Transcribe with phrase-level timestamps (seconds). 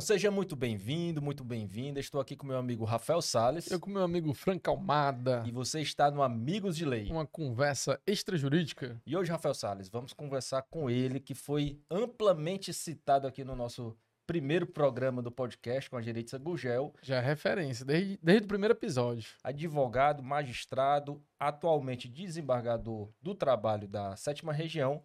[0.00, 2.00] seja muito bem-vindo, muito bem-vinda.
[2.00, 3.70] Estou aqui com meu amigo Rafael Sales.
[3.70, 5.42] Eu com meu amigo Frank Almada.
[5.46, 7.10] E você está no Amigos de Lei.
[7.10, 9.00] Uma conversa extrajurídica.
[9.06, 13.96] E hoje, Rafael Sales, vamos conversar com ele, que foi amplamente citado aqui no nosso
[14.26, 16.94] primeiro programa do podcast com a Geritza Gugel.
[17.02, 19.30] Já é referência, desde, desde o primeiro episódio.
[19.42, 25.02] Advogado, magistrado, atualmente desembargador do trabalho da sétima região.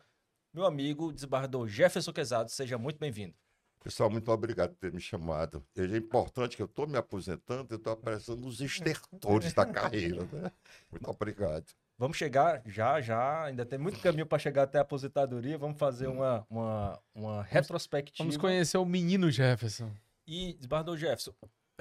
[0.53, 3.35] Meu amigo, desembargador Jefferson Quezado, seja muito bem-vindo.
[3.81, 5.63] Pessoal, muito obrigado por ter me chamado.
[5.75, 10.27] É importante que eu estou me aposentando, eu estou aparecendo nos estertores da carreira.
[10.31, 10.51] Né?
[10.91, 11.65] Muito obrigado.
[11.97, 13.45] Vamos chegar já, já.
[13.45, 15.57] Ainda tem muito caminho para chegar até a aposentadoria.
[15.57, 18.23] Vamos fazer uma, uma, uma retrospectiva.
[18.23, 19.91] Vamos conhecer o menino Jefferson.
[20.27, 21.33] E, desembargador Jefferson,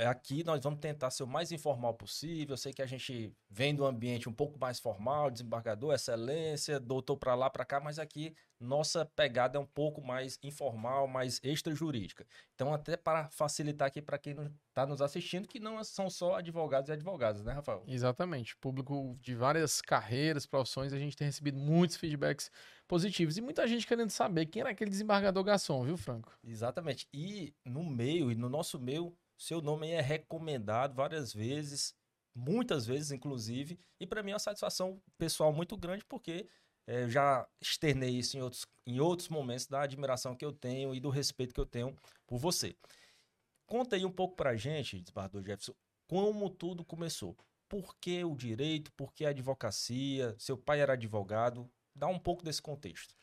[0.07, 2.55] aqui nós vamos tentar ser o mais informal possível.
[2.55, 7.17] Eu sei que a gente vem do ambiente um pouco mais formal, desembargador, excelência, doutor
[7.17, 12.27] para lá, para cá, mas aqui nossa pegada é um pouco mais informal, mais extrajurídica.
[12.55, 14.35] Então, até para facilitar aqui para quem
[14.69, 17.85] está nos assistindo, que não são só advogados e advogadas, né, Rafael?
[17.87, 18.57] Exatamente.
[18.57, 22.51] Público de várias carreiras, profissões, a gente tem recebido muitos feedbacks
[22.89, 26.37] positivos e muita gente querendo saber quem era aquele desembargador garçom, viu, Franco?
[26.43, 27.07] Exatamente.
[27.13, 31.95] E no meio, e no nosso meio, seu nome é recomendado várias vezes,
[32.35, 36.49] muitas vezes, inclusive, e para mim é uma satisfação pessoal muito grande, porque
[36.87, 40.93] é, eu já externei isso em outros, em outros momentos da admiração que eu tenho
[40.93, 42.77] e do respeito que eu tenho por você.
[43.65, 45.75] Conta aí um pouco para a gente, desembargador Jefferson,
[46.09, 47.37] como tudo começou.
[47.69, 48.91] Por que o direito?
[48.93, 50.35] Por que a advocacia?
[50.39, 51.71] Seu pai era advogado?
[51.95, 53.15] Dá um pouco desse contexto.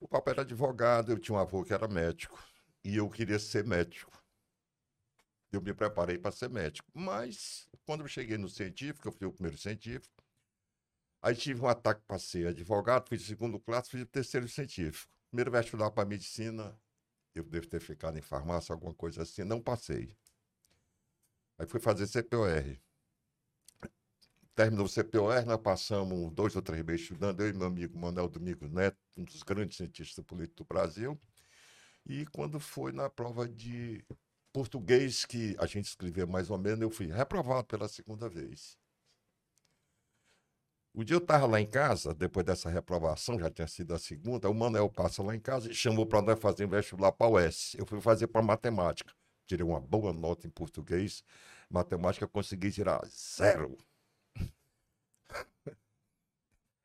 [0.00, 2.42] O papai era advogado, eu tinha um avô que era médico
[2.84, 4.21] e eu queria ser médico
[5.52, 6.88] eu me preparei para ser médico.
[6.94, 10.22] Mas, quando eu cheguei no científico, eu fui o primeiro científico,
[11.20, 15.12] aí tive um ataque para ser advogado, fiz segundo classe, fiz o terceiro científico.
[15.30, 16.78] Primeiro vestibular para medicina,
[17.34, 20.14] eu devo ter ficado em farmácia, alguma coisa assim, não passei.
[21.58, 22.78] Aí fui fazer CPOR.
[24.54, 28.28] Terminou o CPOR, nós passamos dois ou três meses estudando, eu e meu amigo Manuel
[28.28, 31.18] Domingos Neto, um dos grandes cientistas políticos do Brasil.
[32.04, 34.04] E quando foi na prova de
[34.52, 38.76] português que a gente escrevia mais ou menos, eu fui reprovado pela segunda vez.
[40.94, 44.50] O dia eu estava lá em casa, depois dessa reprovação, já tinha sido a segunda,
[44.50, 47.38] o Manuel passa lá em casa e chamou para nós fazer um vestibular para o
[47.38, 47.76] S.
[47.78, 49.12] Eu fui fazer para matemática.
[49.46, 51.24] Tirei uma boa nota em português,
[51.70, 53.78] matemática consegui tirar zero.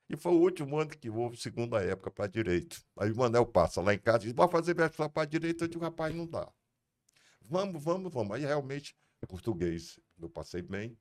[0.09, 2.81] E foi o último ano que houve segunda época para direito.
[2.97, 5.63] Aí o Manel passa lá em casa e diz: vai fazer vestibular para direito?
[5.63, 6.49] Eu digo: rapaz, não dá.
[7.49, 8.35] Vamos, vamos, vamos.
[8.35, 8.93] Aí realmente,
[9.27, 10.97] português eu passei bem,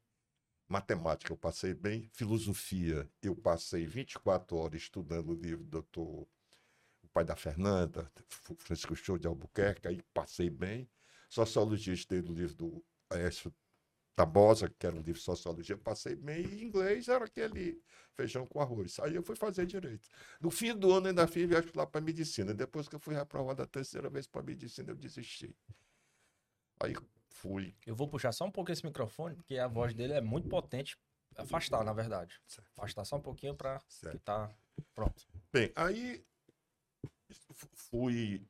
[0.68, 6.28] matemática eu passei bem, filosofia eu passei 24 horas estudando o livro do doutor,
[7.02, 8.10] o pai da Fernanda,
[8.58, 10.88] Francisco Show de Albuquerque, aí passei bem.
[11.28, 13.52] Sociologia, estudei o livro do Aécio
[14.14, 17.82] Tabosa, que era um livro de sociologia, passei bem, e inglês era aquele
[18.14, 19.00] feijão com arroz.
[19.00, 20.08] Aí eu fui fazer direito.
[20.40, 22.54] No fim do ano ainda fiz viagem lá para medicina.
[22.54, 25.54] Depois que eu fui reprovado a terceira vez para medicina, eu desisti.
[26.80, 26.94] Aí
[27.28, 27.74] fui.
[27.86, 30.96] Eu vou puxar só um pouco esse microfone, porque a voz dele é muito potente.
[31.36, 32.40] Afastar, na verdade.
[32.46, 32.70] Certo.
[32.76, 34.50] Afastar só um pouquinho para que tá
[34.94, 35.26] pronto.
[35.52, 36.24] Bem, aí
[37.74, 38.42] fui,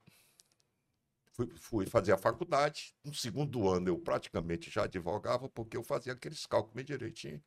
[1.33, 2.95] fui, fui fazer a faculdade.
[3.05, 7.43] No segundo ano eu praticamente já advogava, porque eu fazia aqueles cálculos bem direitinho.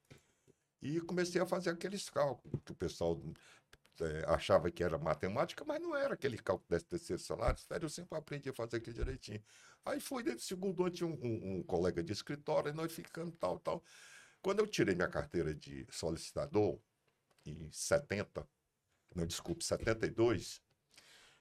[0.82, 3.22] E comecei a fazer aqueles cálculos que o pessoal
[4.02, 7.60] é, achava que era matemática, mas não era aquele cálculo desse terceiro salário.
[7.82, 9.44] Eu sempre aprendi a fazer aquilo direitinho.
[9.86, 12.92] Aí foi dentro do segundo ano, tinha um, um, um, colega de escritório, e nós
[12.92, 13.84] ficamos tal, tal.
[14.42, 16.80] Quando eu tirei minha carteira de solicitador,
[17.46, 18.48] em 70,
[19.16, 20.62] não, desculpe, 72,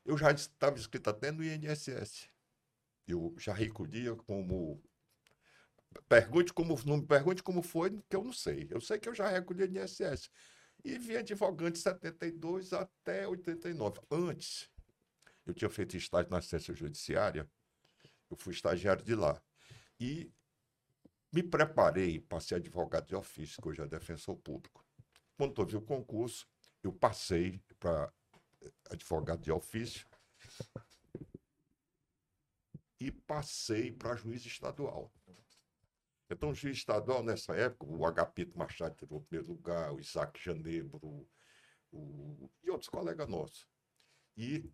[0.05, 2.29] eu já estava inscrito até no INSS.
[3.07, 4.83] Eu já recolhia como.
[6.09, 8.69] Pergunte como, não me pergunte como foi, que eu não sei.
[8.71, 10.31] Eu sei que eu já recolhi INSS.
[10.85, 14.01] E vim advogando de 72 até 89.
[14.11, 14.71] Antes,
[15.45, 17.49] eu tinha feito estágio na assistência judiciária
[18.31, 19.41] eu fui estagiário de lá.
[19.99, 20.31] E
[21.33, 24.85] me preparei para ser advogado de ofício, que hoje é defensor público.
[25.37, 26.47] Quando vi o concurso,
[26.83, 28.13] eu passei para
[28.91, 30.07] advogado de ofício
[33.01, 35.13] e passei para juiz estadual.
[36.31, 40.39] Então, o juiz estadual, nessa época, o Agapito Machado tirou o primeiro lugar, o Isaac
[40.43, 41.27] Janebro,
[41.91, 42.51] o...
[42.63, 43.67] e outros colegas nossos.
[44.37, 44.71] E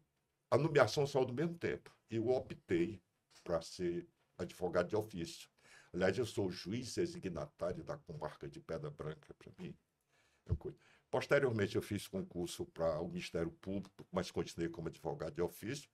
[0.51, 1.95] a nomeação saiu do mesmo tempo.
[2.11, 3.01] Eu optei
[3.43, 5.49] para ser advogado de ofício.
[5.93, 9.77] Aliás, eu sou juiz resignatário da comarca de Pedra Branca, para mim.
[11.09, 15.89] Posteriormente, eu fiz concurso para o Ministério Público, mas continuei como advogado de ofício.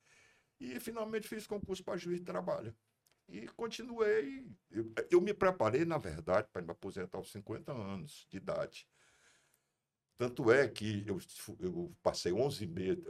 [0.59, 2.75] E finalmente fiz concurso para juiz de trabalho.
[3.31, 4.44] E continuei.
[4.71, 8.87] Eu, eu me preparei, na verdade, para me aposentar aos 50 anos de idade.
[10.19, 11.19] Tanto é que eu,
[11.61, 13.03] eu passei 11 meses,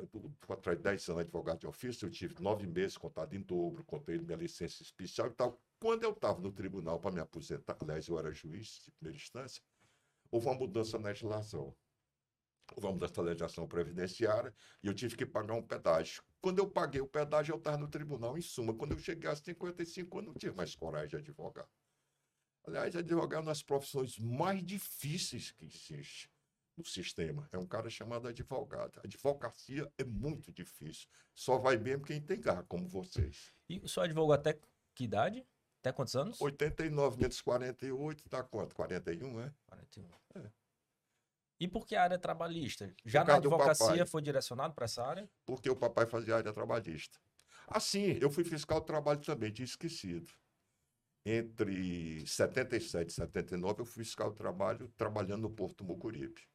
[0.48, 4.16] atrás de 10 anos advogado de ofício, eu tive 9 meses contado em dobro, contei
[4.18, 5.60] minha licença especial e tal.
[5.80, 9.60] Quando eu estava no tribunal para me aposentar, aliás, eu era juiz de primeira instância,
[10.30, 11.74] houve uma mudança na legislação.
[12.78, 16.22] Mudança na legislação previdenciária e eu tive que pagar um pedágio.
[16.40, 18.36] Quando eu paguei o pedágio, eu estava no tribunal.
[18.38, 21.68] Em suma, quando eu cheguei a 55 anos, não tive mais coragem de advogar.
[22.66, 26.30] Aliás, advogar é uma das profissões mais difíceis que existe
[26.76, 27.48] no sistema.
[27.52, 28.98] É um cara chamado advogado.
[28.98, 31.08] A advocacia é muito difícil.
[31.34, 33.52] Só vai mesmo quem tem garra, como vocês.
[33.68, 34.58] E o senhor advogou até
[34.94, 35.46] que idade?
[35.80, 36.40] Até quantos anos?
[36.40, 38.74] 89 menos 48, dá quanto?
[38.74, 39.52] 41, é?
[39.66, 40.08] 41.
[40.34, 40.59] É.
[41.60, 42.92] E por que a área trabalhista?
[43.04, 45.30] Já na advocacia foi direcionado para essa área?
[45.44, 47.20] Porque o papai fazia área trabalhista.
[47.68, 50.32] Assim, eu fui fiscal do trabalho também, tinha esquecido.
[51.24, 56.48] Entre 77 e 79, eu fui fiscal do trabalho trabalhando no Porto Mucuripe.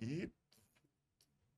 [0.00, 0.32] E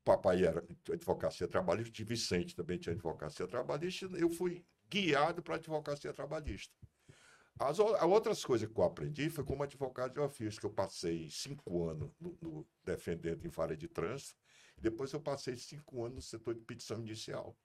[0.04, 6.12] papai era advocacia trabalhista, Vicente também tinha advocacia trabalhista, eu fui guiado para a advocacia
[6.12, 6.74] trabalhista.
[7.60, 11.88] As outras coisas que eu aprendi foi como advogado de ofício, que eu passei cinco
[11.88, 14.36] anos no, no, defendendo em vara de trânsito,
[14.76, 17.56] e depois eu passei cinco anos no setor de petição inicial.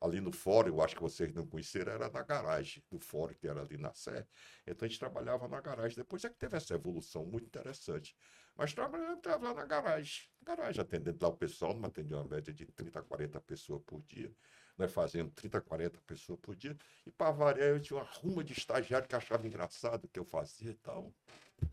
[0.00, 3.46] Ali no fórum, eu acho que vocês não conheceram, era na garagem do fórum, que
[3.46, 4.26] era ali na Sé.
[4.66, 5.96] Então a gente trabalhava na garagem.
[5.96, 8.16] Depois é que teve essa evolução muito interessante.
[8.56, 10.22] Mas trabalhando, lá na garagem.
[10.40, 14.32] Garagem, atendendo lá o pessoal, não atendia uma média de 30, 40 pessoas por dia
[14.78, 16.76] né, fazendo 30, 40 pessoas por dia.
[17.04, 20.24] E para variar, eu tinha uma ruma de estagiário que achava engraçado o que eu
[20.24, 21.12] fazia e tal.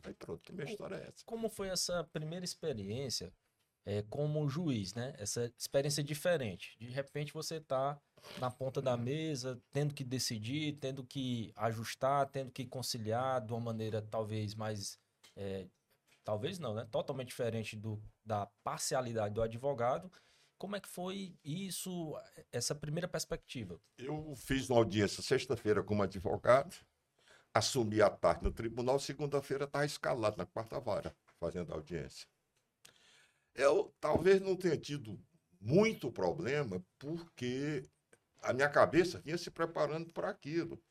[0.04, 1.24] Aí pronto, que minha história é essa.
[1.26, 3.32] Como foi essa primeira experiência
[3.86, 5.14] é, como juiz, né?
[5.20, 6.76] Essa experiência diferente.
[6.80, 8.00] De repente você está
[8.40, 13.60] na ponta da mesa, tendo que decidir, tendo que ajustar, tendo que conciliar de uma
[13.60, 14.98] maneira talvez mais.
[15.36, 15.68] É,
[16.24, 16.88] talvez não, né?
[16.90, 20.12] Totalmente diferente do, da parcialidade do advogado
[20.58, 22.16] como é que foi isso,
[22.52, 23.80] essa primeira perspectiva?
[23.98, 26.76] Eu fiz uma audiência sexta-feira como advogado,
[27.54, 32.28] assumi a tarde no tribunal, segunda-feira estava escalado na quarta vara, fazendo audiência.
[33.54, 35.20] Eu talvez não tenha tido
[35.62, 37.84] muito problema, porque
[38.42, 40.82] a minha cabeça vinha se preparando para aquilo.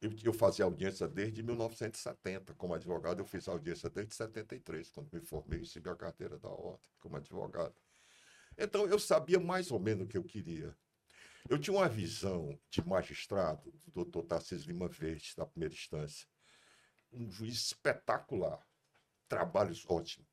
[0.00, 2.54] Eu, eu, fazia audiência desde 1970.
[2.54, 6.48] Como advogado, eu fiz audiência desde 73, quando me formei e recebi a carteira da
[6.48, 7.74] ordem como advogado.
[8.58, 10.76] Então, eu sabia mais ou menos o que eu queria.
[11.48, 16.26] Eu tinha uma visão de magistrado, do doutor Tarcísio Lima Verde, da primeira instância.
[17.12, 18.66] Um juiz espetacular,
[19.28, 20.28] trabalhos ótimos.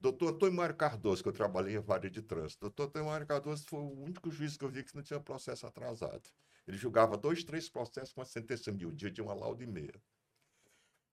[0.00, 2.60] Doutor Antônio Mário Cardoso, que eu trabalhei em vara de trânsito.
[2.60, 5.66] Doutor Antônio Mário Cardoso foi o único juiz que eu vi que não tinha processo
[5.66, 6.28] atrasado.
[6.66, 9.94] Ele julgava dois, três processos com uma sentença mil dia de uma lauda e meia.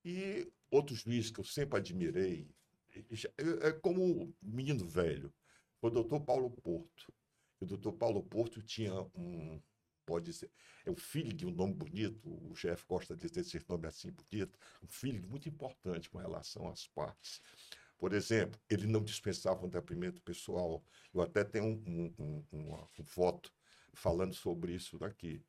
[0.03, 2.47] E outros juízes que eu sempre admirei,
[3.63, 5.33] é como menino velho
[5.87, 7.13] o doutor Paulo Porto.
[7.59, 9.61] O doutor Paulo Porto tinha um,
[10.05, 10.51] pode ser,
[10.85, 14.11] é um filho de um nome bonito, o chefe gosta de ter esse nome assim
[14.11, 17.41] bonito, um filho muito importante com relação às partes.
[17.97, 20.83] Por exemplo, ele não dispensava um depoimento pessoal.
[21.13, 23.53] Eu até tenho um, um, um, uma foto
[23.93, 25.41] falando sobre isso daqui.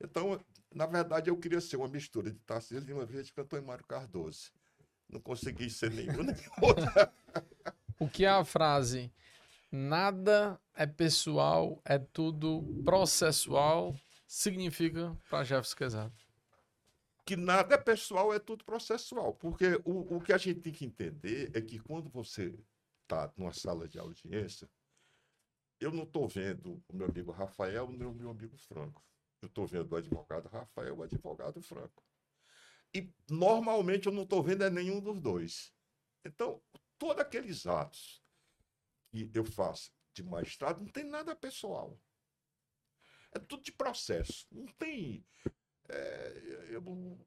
[0.00, 0.44] Então,
[0.74, 4.50] na verdade, eu queria ser uma mistura de Tarcísio Lima Verde com Antônio Mário Cardoso.
[5.08, 6.84] Não consegui ser nenhum nem outro.
[8.00, 9.12] O que é a frase
[9.74, 13.94] nada é pessoal, é tudo processual,
[14.26, 16.14] significa para Jefferson Quezado?
[17.26, 19.34] Que nada é pessoal, é tudo processual.
[19.34, 22.54] Porque o, o que a gente tem que entender é que quando você
[23.02, 24.68] está numa sala de audiência,
[25.80, 29.02] eu não estou vendo o meu amigo Rafael nem o meu amigo Franco.
[29.42, 32.02] Eu estou vendo o advogado Rafael e o advogado Franco.
[32.94, 35.72] E normalmente eu não estou vendo é nenhum dos dois.
[36.24, 36.62] Então,
[36.96, 38.23] todos aqueles atos
[39.14, 42.00] que eu faço de magistrado não tem nada pessoal.
[43.32, 44.46] É tudo de processo.
[44.50, 45.26] Não tem.
[45.88, 47.26] É, eu,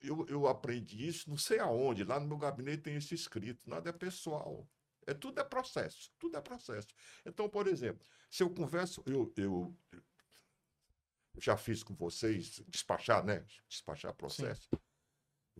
[0.00, 3.68] eu, eu aprendi isso, não sei aonde, lá no meu gabinete tem isso escrito.
[3.68, 4.68] Nada é pessoal.
[5.06, 6.12] É, tudo é processo.
[6.18, 6.88] Tudo é processo.
[7.26, 13.44] Então, por exemplo, se eu converso, eu, eu, eu já fiz com vocês, despachar, né?
[13.68, 14.68] Despachar processo.
[14.72, 14.80] Sim.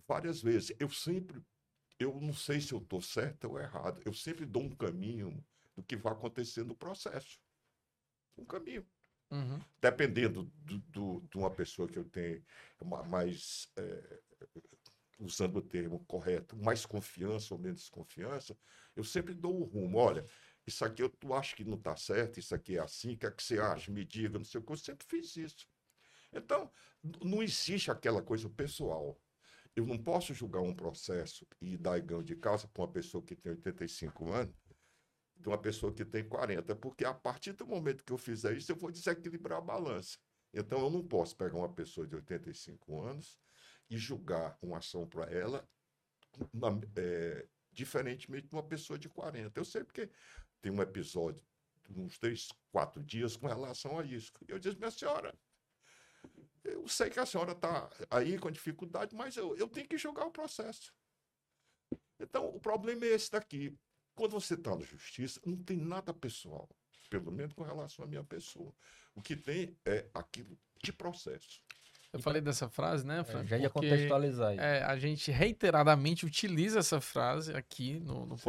[0.06, 0.74] Várias vezes.
[0.78, 1.42] Eu sempre
[2.00, 4.00] eu não sei se eu estou certo ou errado.
[4.06, 5.44] Eu sempre dou um caminho
[5.76, 7.38] do que vai acontecer no processo.
[8.38, 8.86] Um caminho.
[9.30, 9.60] Uhum.
[9.80, 12.42] Dependendo do, do, de uma pessoa que eu tenho
[13.06, 14.20] mais, é,
[15.20, 18.56] usando o termo correto, mais confiança ou menos confiança,
[18.96, 19.98] eu sempre dou o um rumo.
[19.98, 20.24] Olha,
[20.66, 23.26] Isso aqui eu, tu acha que não está certo, isso aqui é assim, o que
[23.26, 23.92] é que você acha?
[23.92, 24.72] Me diga, não sei o que.
[24.72, 25.68] Eu sempre fiz isso.
[26.32, 26.72] Então,
[27.22, 29.20] não existe aquela coisa pessoal.
[29.76, 33.36] Eu não posso julgar um processo e dar ganho de causa para uma pessoa que
[33.36, 34.54] tem 85 anos
[35.36, 38.70] de uma pessoa que tem 40, porque a partir do momento que eu fizer isso,
[38.72, 40.18] eu vou desequilibrar a balança.
[40.52, 43.38] Então, eu não posso pegar uma pessoa de 85 anos
[43.88, 45.66] e julgar uma ação para ela
[46.52, 49.60] na- é, diferentemente de uma pessoa de 40.
[49.60, 50.10] Eu sei porque
[50.60, 51.42] tem um episódio
[51.88, 54.32] uns três, quatro dias com relação a isso.
[54.46, 55.36] Eu disse, minha senhora,
[56.64, 60.26] eu sei que a senhora está aí com dificuldade, mas eu, eu tenho que julgar
[60.26, 60.92] o processo.
[62.18, 63.74] Então, o problema é esse daqui.
[64.14, 66.68] Quando você está na justiça, não tem nada pessoal,
[67.08, 68.74] pelo menos com relação à minha pessoa.
[69.14, 71.62] O que tem é aquilo de processo.
[72.12, 73.48] Eu falei dessa frase, né, É, Frank?
[73.48, 74.58] já ia Porque, contextualizar aí.
[74.58, 78.42] é, a gente reiteradamente utiliza essa frase aqui no, no Sim.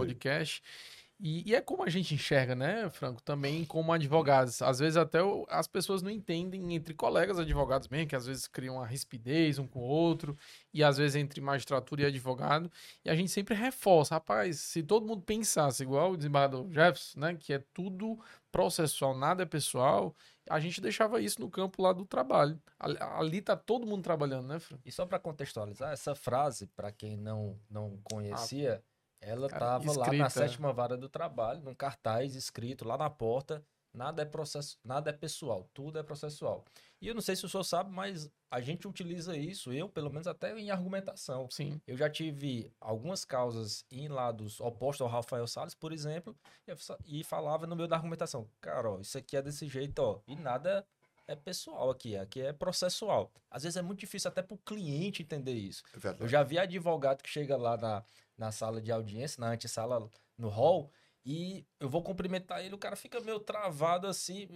[1.23, 3.21] E, e é como a gente enxerga, né, Franco?
[3.21, 4.59] Também como advogados.
[4.59, 8.77] Às vezes até as pessoas não entendem entre colegas advogados mesmo, que às vezes criam
[8.77, 10.35] uma rispidez um com o outro,
[10.73, 12.71] e às vezes entre magistratura e advogado.
[13.05, 17.35] E a gente sempre reforça, rapaz, se todo mundo pensasse igual o desembargador Jefferson, né,
[17.39, 18.19] que é tudo
[18.51, 20.15] processual, nada é pessoal,
[20.49, 22.59] a gente deixava isso no campo lá do trabalho.
[22.79, 24.81] Ali, ali tá todo mundo trabalhando, né, Franco?
[24.85, 28.83] E só para contextualizar, essa frase, para quem não, não conhecia,
[29.21, 30.29] ela Cara, estava lá na escrita.
[30.29, 33.63] sétima vara do trabalho, num cartaz escrito lá na porta.
[33.93, 36.63] Nada é processo, nada é pessoal, tudo é processual.
[37.01, 40.09] E eu não sei se o senhor sabe, mas a gente utiliza isso, eu pelo
[40.09, 41.49] menos até em argumentação.
[41.51, 41.81] Sim.
[41.85, 46.33] Eu já tive algumas causas em lados opostos ao Rafael Salles, por exemplo,
[47.05, 50.37] e falava no meio da argumentação, cara, ó, isso aqui é desse jeito, ó, e
[50.37, 50.85] nada
[51.27, 53.29] é pessoal aqui, aqui é processual.
[53.49, 55.83] Às vezes é muito difícil até para o cliente entender isso.
[55.93, 56.23] É verdade.
[56.23, 58.03] Eu já vi advogado que chega lá na,
[58.41, 60.91] na sala de audiência, na antessala, no hall,
[61.24, 64.50] e eu vou cumprimentar ele, o cara fica meio travado assim,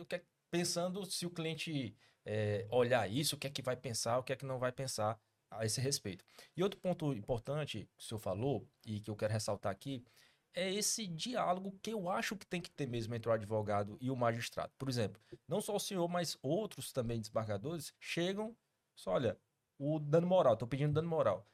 [0.50, 4.34] pensando se o cliente é, olhar isso, o que é que vai pensar, o que
[4.34, 5.20] é que não vai pensar
[5.52, 6.26] a esse respeito.
[6.58, 10.04] E outro ponto importante que o senhor falou, e que eu quero ressaltar aqui,
[10.52, 14.10] é esse diálogo que eu acho que tem que ter mesmo entre o advogado e
[14.10, 14.74] o magistrado.
[14.80, 18.58] Por exemplo, não só o senhor, mas outros também desembargadores chegam,
[18.96, 19.38] só olha,
[19.78, 21.46] o dano moral, tô pedindo dano moral.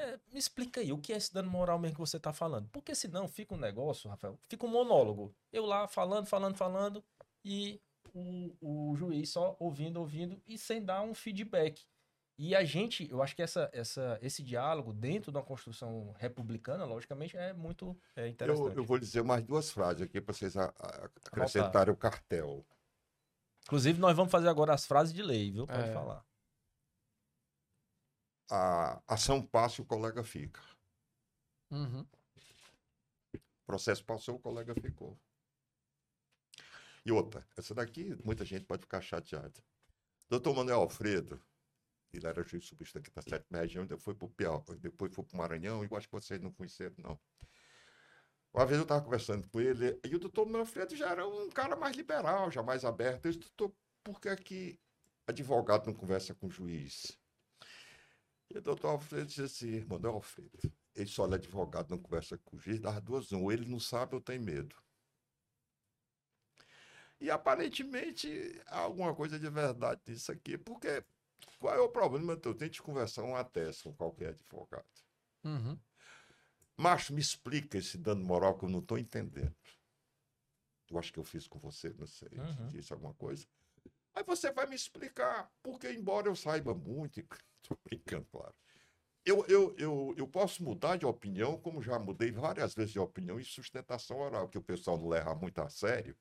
[0.00, 2.68] É, me explica aí, o que é esse dano moral mesmo que você tá falando?
[2.70, 5.34] Porque senão fica um negócio, Rafael, fica um monólogo.
[5.52, 7.04] Eu lá falando, falando, falando,
[7.44, 7.80] e
[8.14, 11.84] o, o juiz só ouvindo, ouvindo, e sem dar um feedback.
[12.38, 17.36] E a gente, eu acho que essa, essa, esse diálogo dentro da construção republicana, logicamente,
[17.36, 18.70] é muito é, interessante.
[18.70, 22.64] Eu, eu vou dizer mais duas frases aqui para vocês a- a- acrescentarem o cartel.
[23.64, 25.66] Inclusive, nós vamos fazer agora as frases de lei, viu?
[25.66, 25.92] Pode É.
[25.92, 26.24] falar.
[28.50, 30.60] A ação passa e o colega fica.
[31.70, 32.04] Uhum.
[33.32, 35.16] O processo passou, o colega ficou.
[37.04, 39.62] E outra, essa daqui, muita gente pode ficar chateada.
[40.28, 41.40] Doutor Manuel Alfredo,
[42.12, 45.24] ele era juiz substituto aqui da sétima região, depois foi para o Piauí, depois foi
[45.24, 47.20] para o Maranhão, eu acho que vocês não conheceram, não.
[48.52, 51.48] Uma vez eu estava conversando com ele, e o doutor Manuel Alfredo já era um
[51.50, 53.26] cara mais liberal, já mais aberto.
[53.26, 54.80] Eu disse, doutor, por que, é que
[55.26, 57.19] advogado não conversa com juiz?
[58.52, 60.58] E o doutor Alfredo disse assim, Manuel Alfredo,
[60.94, 63.78] ele só olha advogado, não conversa com o juiz, das duas, um, ou ele não
[63.78, 64.74] sabe ou tem medo.
[67.20, 71.04] E aparentemente há alguma coisa de verdade nisso aqui, porque
[71.58, 72.32] qual é o problema?
[72.32, 74.84] Eu tento conversar uma tese com qualquer advogado.
[75.44, 75.78] Uhum.
[76.76, 79.54] Macho, me explica esse dano moral que eu não estou entendendo.
[80.90, 82.68] Eu acho que eu fiz com você, não sei, Uhum.
[82.68, 83.46] disse alguma coisa.
[84.14, 87.20] Aí você vai me explicar, porque embora eu saiba muito,
[87.62, 88.54] estou brincando, claro.
[89.24, 93.38] Eu, eu, eu, eu posso mudar de opinião, como já mudei várias vezes de opinião
[93.38, 96.16] em sustentação oral, que o pessoal não leva muito a sério.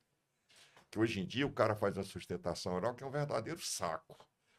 [0.91, 4.17] Que hoje em dia o cara faz uma sustentação oral que é um verdadeiro saco.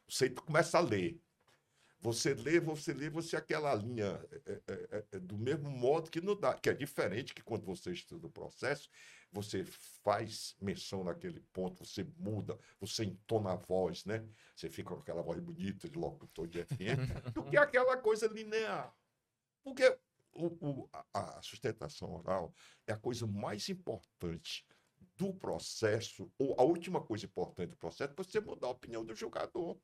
[0.08, 1.20] Você começa a ler.
[2.00, 6.34] Você lê, você lê, você aquela linha é, é, é, do mesmo modo que não
[6.34, 8.88] dá, que é diferente que quando você estuda o processo,
[9.32, 14.26] você faz menção naquele ponto, você muda, você entona a voz, né?
[14.56, 18.92] Você fica com aquela voz bonita de locutor de FM, do que aquela coisa linear.
[19.62, 19.99] Porque
[20.32, 22.52] o, o- a, sustentação oral
[22.87, 24.66] é a coisa mais importante
[25.16, 29.14] do processo, ou a última coisa importante do processo, é você mudar a opinião do
[29.14, 29.78] julgador.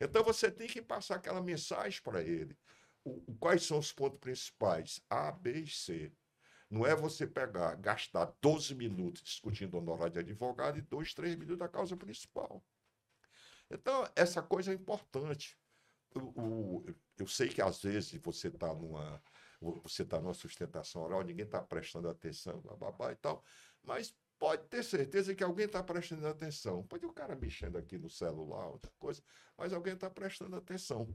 [0.00, 2.56] Então você tem que passar aquela mensagem para ele.
[3.04, 5.00] O- quais são os pontos principais?
[5.08, 6.12] A, B e C.
[6.72, 11.58] Não é você pegar, gastar 12 minutos discutindo honorário de advogado e dois, três minutos
[11.58, 12.64] da causa principal.
[13.70, 15.60] Então, essa coisa é importante.
[16.14, 16.82] O-
[17.18, 19.22] eu sei que às vezes você está numa,
[19.60, 23.44] você tá numa sustentação oral, ninguém está prestando atenção, babá e tal.
[23.82, 26.86] Mas pode ter certeza que alguém está prestando atenção.
[26.86, 29.22] Pode o cara mexendo aqui no celular, outra coisa,
[29.58, 31.14] mas alguém está prestando atenção.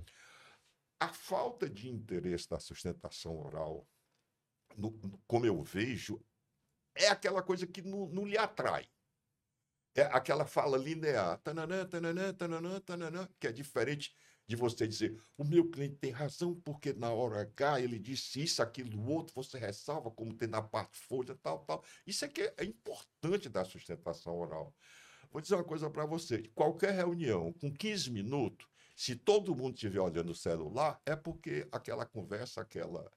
[1.00, 3.88] A falta de interesse da sustentação oral,
[4.76, 4.92] no,
[5.28, 6.20] como eu vejo,
[6.96, 8.90] é aquela coisa que não, não lhe atrai.
[9.96, 14.16] É aquela fala linear, tananã, tananã, tananã, tananã, que é diferente
[14.48, 18.62] de você dizer, o meu cliente tem razão, porque na hora H ele disse isso,
[18.62, 21.84] aquilo, outro, você ressalva, como tem na parte folha, tal, tal.
[22.06, 24.74] Isso é que é importante da sustentação oral.
[25.30, 30.00] Vou dizer uma coisa para você: qualquer reunião com 15 minutos, se todo mundo estiver
[30.00, 33.12] olhando o celular, é porque aquela conversa, aquela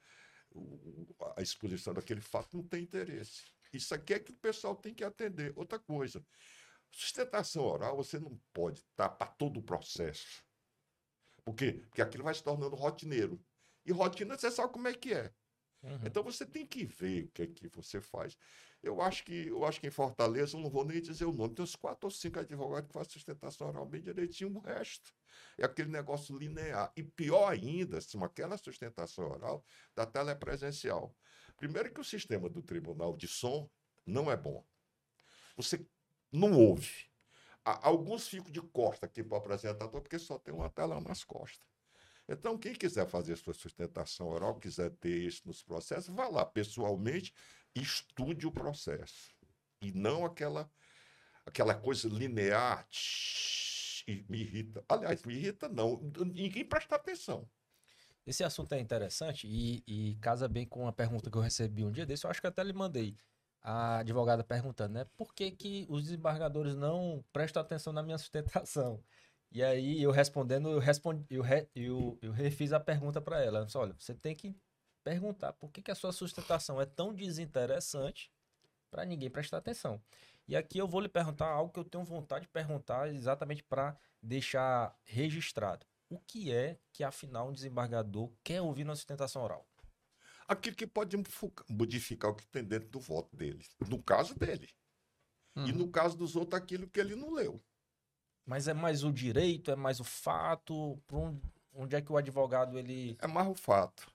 [1.36, 3.44] a exposição daquele fato não tem interesse.
[3.72, 5.52] Isso aqui é que o pessoal tem que atender.
[5.56, 6.24] Outra coisa,
[6.90, 10.42] sustentação oral, você não pode estar para todo o processo.
[11.44, 11.84] Por quê?
[11.88, 13.42] Porque aquilo vai se tornando rotineiro.
[13.84, 15.32] E rotina você sabe como é que é.
[15.82, 16.00] Uhum.
[16.04, 18.36] Então você tem que ver o que é que você faz.
[18.82, 21.54] Eu acho que eu acho que em Fortaleza, eu não vou nem dizer o nome,
[21.54, 25.12] tem uns quatro ou cinco advogados que fazem sustentação oral bem direitinho, o resto
[25.58, 26.92] é aquele negócio linear.
[26.96, 31.14] E pior ainda, se aquela sustentação oral da telepresencial.
[31.56, 33.68] Primeiro que o sistema do tribunal de som
[34.06, 34.64] não é bom.
[35.56, 35.86] Você
[36.32, 37.10] não ouve.
[37.62, 41.68] Alguns ficam de costa aqui para o apresentador, porque só tem uma tela nas costas.
[42.26, 47.34] Então, quem quiser fazer sua sustentação oral, quiser ter isso nos processos, vá lá pessoalmente
[47.74, 49.34] estude o processo.
[49.80, 50.70] E não aquela,
[51.46, 52.86] aquela coisa linear.
[52.88, 54.84] Tsh, me irrita.
[54.88, 56.00] Aliás, me irrita não.
[56.32, 57.48] Ninguém presta atenção.
[58.26, 61.90] Esse assunto é interessante e, e casa bem com uma pergunta que eu recebi um
[61.90, 62.26] dia desse.
[62.26, 63.16] Eu acho que até lhe mandei
[63.62, 65.06] a advogada perguntando, né?
[65.16, 69.02] Por que, que os desembargadores não prestam atenção na minha sustentação?
[69.52, 73.64] E aí eu respondendo, eu respondi, eu, re, eu, eu refiz a pergunta para ela.
[73.64, 74.54] disse, olha, você tem que
[75.02, 78.30] perguntar por que, que a sua sustentação é tão desinteressante
[78.90, 80.02] para ninguém prestar atenção.
[80.48, 83.96] E aqui eu vou lhe perguntar algo que eu tenho vontade de perguntar exatamente para
[84.22, 85.86] deixar registrado.
[86.08, 89.64] O que é que, afinal, um desembargador quer ouvir na sustentação oral?
[90.50, 91.16] aquilo que pode
[91.68, 93.64] modificar o que tem dentro do voto dele.
[93.88, 94.68] No caso dele.
[95.56, 95.66] Uhum.
[95.68, 97.62] E no caso dos outros, aquilo que ele não leu.
[98.44, 101.00] Mas é mais o direito, é mais o fato?
[101.72, 103.16] Onde é que o advogado ele.
[103.20, 104.10] É mais o fato.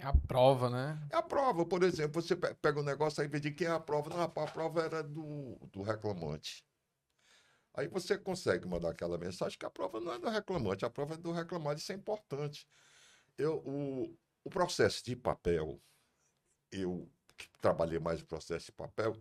[0.00, 0.98] É a prova, né?
[1.10, 3.78] É a prova, por exemplo, você pega um negócio aí vê de quem é a
[3.78, 4.08] prova.
[4.08, 6.64] Não, a prova era do, do reclamante.
[7.74, 11.14] Aí você consegue mandar aquela mensagem que a prova não é do reclamante, a prova
[11.14, 11.78] é do reclamado.
[11.78, 12.66] Isso é importante.
[13.36, 15.78] Eu, o, o processo de papel,
[16.72, 19.14] eu que trabalhei mais no processo de papel,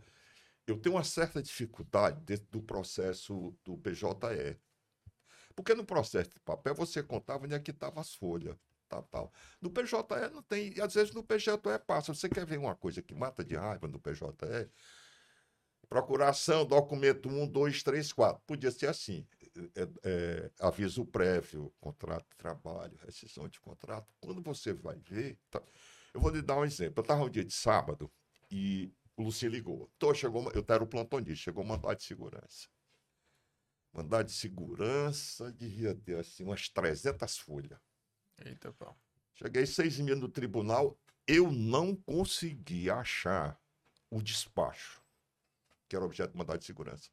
[0.65, 4.57] eu tenho uma certa dificuldade dentro do processo do PJE.
[5.53, 8.55] Porque no processo de papel você contava onde é que estavam as folhas.
[8.89, 9.33] Tal, tal.
[9.61, 9.95] No PJE
[10.33, 12.13] não tem, e às vezes no PJE passa.
[12.13, 14.25] Você quer ver uma coisa que mata de raiva no PJE?
[15.87, 18.41] Procuração, documento 1, 2, 3, 4.
[18.45, 19.25] Podia ser assim
[19.75, 24.07] é, é, aviso prévio, contrato de trabalho, rescisão de contrato.
[24.19, 25.37] Quando você vai ver.
[25.49, 25.61] Tá,
[26.13, 26.95] eu vou lhe dar um exemplo.
[26.97, 28.11] Eu estava um dia de sábado
[28.49, 29.89] e o Lucinho ligou.
[29.95, 32.67] Então, chegou, eu era o plantonista, chegou mandado de segurança.
[33.93, 37.79] Mandado de segurança devia ter assim, umas 300 folhas.
[38.45, 38.97] Eita, pau.
[39.35, 43.59] Cheguei seis meses no tribunal, eu não consegui achar
[44.09, 45.01] o despacho,
[45.87, 47.09] que era objeto de mandado de segurança.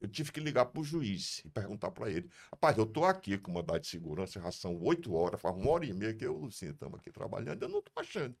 [0.00, 2.30] Eu tive que ligar para o juiz e perguntar para ele.
[2.52, 5.84] Rapaz, eu estou aqui com mandado de segurança, já são oito horas, faz uma hora
[5.84, 8.36] e meia que eu e o Lucinho estamos aqui trabalhando, eu não estou achando.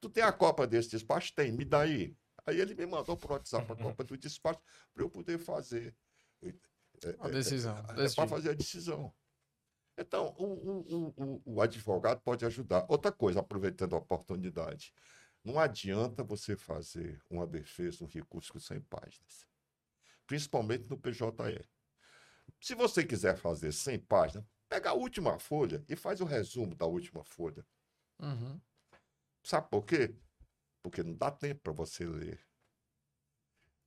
[0.00, 1.32] Tu tem a copa desse despacho?
[1.34, 2.16] Tem, me dá aí.
[2.44, 4.60] Aí ele me mandou para o WhatsApp a copa do despacho
[4.92, 5.94] para eu poder fazer.
[6.42, 7.76] É, a decisão.
[7.96, 9.12] É, é, é para fazer a decisão.
[9.96, 12.84] Então, o, o, o, o advogado pode ajudar.
[12.88, 14.92] Outra coisa, aproveitando a oportunidade,
[15.42, 19.46] não adianta você fazer uma defesa, um recurso com 100 páginas
[20.26, 21.66] principalmente no PJE.
[22.60, 26.86] Se você quiser fazer 100 páginas, pega a última folha e faz o resumo da
[26.86, 27.64] última folha.
[28.18, 28.60] Uhum.
[29.42, 30.14] Sabe por quê?
[30.82, 32.40] Porque não dá tempo para você ler.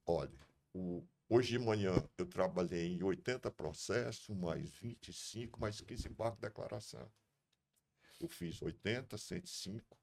[0.05, 0.39] Olha,
[0.73, 6.47] o, hoje de manhã eu trabalhei em 80 processos, mais 25, mais 15 embarques de
[6.47, 7.11] declaração.
[8.19, 9.97] Eu fiz 80, 105,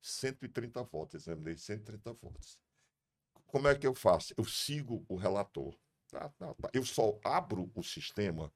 [0.00, 2.58] 130 votos, examinei 130 votos.
[3.46, 4.32] Como é que eu faço?
[4.36, 5.74] Eu sigo o relator.
[6.08, 6.70] Tá, tá, tá.
[6.72, 8.52] Eu só abro o sistema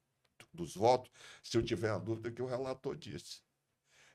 [0.53, 1.11] dos votos
[1.43, 3.43] se eu tiver a dúvida que o relator disse.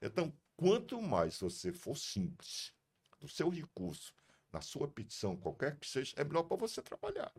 [0.02, 2.74] Então, quanto mais você for simples
[3.20, 4.14] no seu recurso,
[4.52, 7.32] na sua petição, qualquer que seja, é melhor para você trabalhar.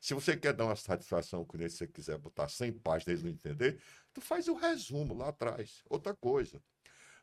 [0.00, 3.24] Se você quer dar uma satisfação com ele, se você quiser botar 100 páginas e
[3.24, 3.80] não entender,
[4.12, 5.82] tu faz o resumo lá atrás.
[5.90, 6.62] Outra coisa,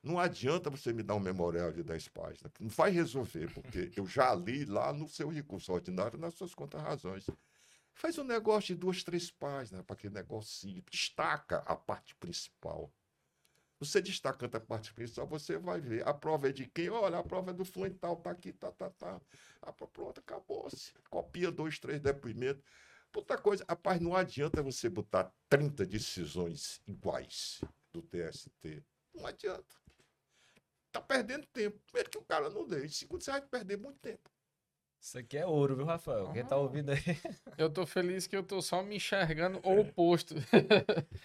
[0.03, 4.05] Não adianta você me dar um memorial de 10 páginas, não vai resolver, porque eu
[4.07, 7.25] já li lá no seu recurso ordinário, nas suas contas razões.
[7.93, 10.83] Faz um negócio de duas, três páginas, para aquele negocinho.
[10.91, 12.93] Destaca a parte principal.
[13.85, 16.07] Você destacando a parte principal, você vai ver.
[16.07, 16.89] A prova é de quem?
[16.89, 19.21] Olha, a prova é do fulano tal, tá aqui, tá, tá, tá.
[19.61, 20.93] Ah, pronto, acabou-se.
[21.09, 22.63] Copia dois, três depoimentos.
[23.15, 27.61] Outra coisa, rapaz, não adianta você botar 30 decisões iguais
[27.93, 28.83] do TST.
[29.13, 29.75] Não adianta
[30.95, 31.77] tá perdendo tempo.
[31.87, 32.99] Primeiro que o cara não deixa.
[32.99, 34.29] Segundo, você vai perder muito tempo.
[35.05, 36.31] Isso aqui é ouro, viu, Rafael?
[36.33, 36.97] Quem tá ouvindo aí?
[37.59, 40.33] Eu tô feliz que eu tô só me enxergando o oposto.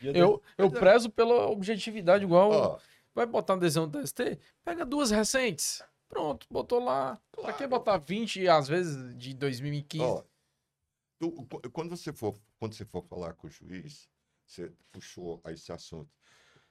[0.03, 2.51] eu, eu prezo pela objetividade igual.
[2.51, 2.79] Ó,
[3.15, 4.39] vai botar um desenho do TST?
[4.63, 5.83] Pega duas recentes.
[6.11, 7.19] Pronto, botou lá.
[7.33, 7.49] Claro.
[7.49, 10.05] Pra que botar 20, às vezes, de 2015?
[10.05, 10.25] Ó,
[11.19, 14.11] tu, quando, você for, quando você for falar com o juiz,
[14.45, 16.11] você puxou esse assunto.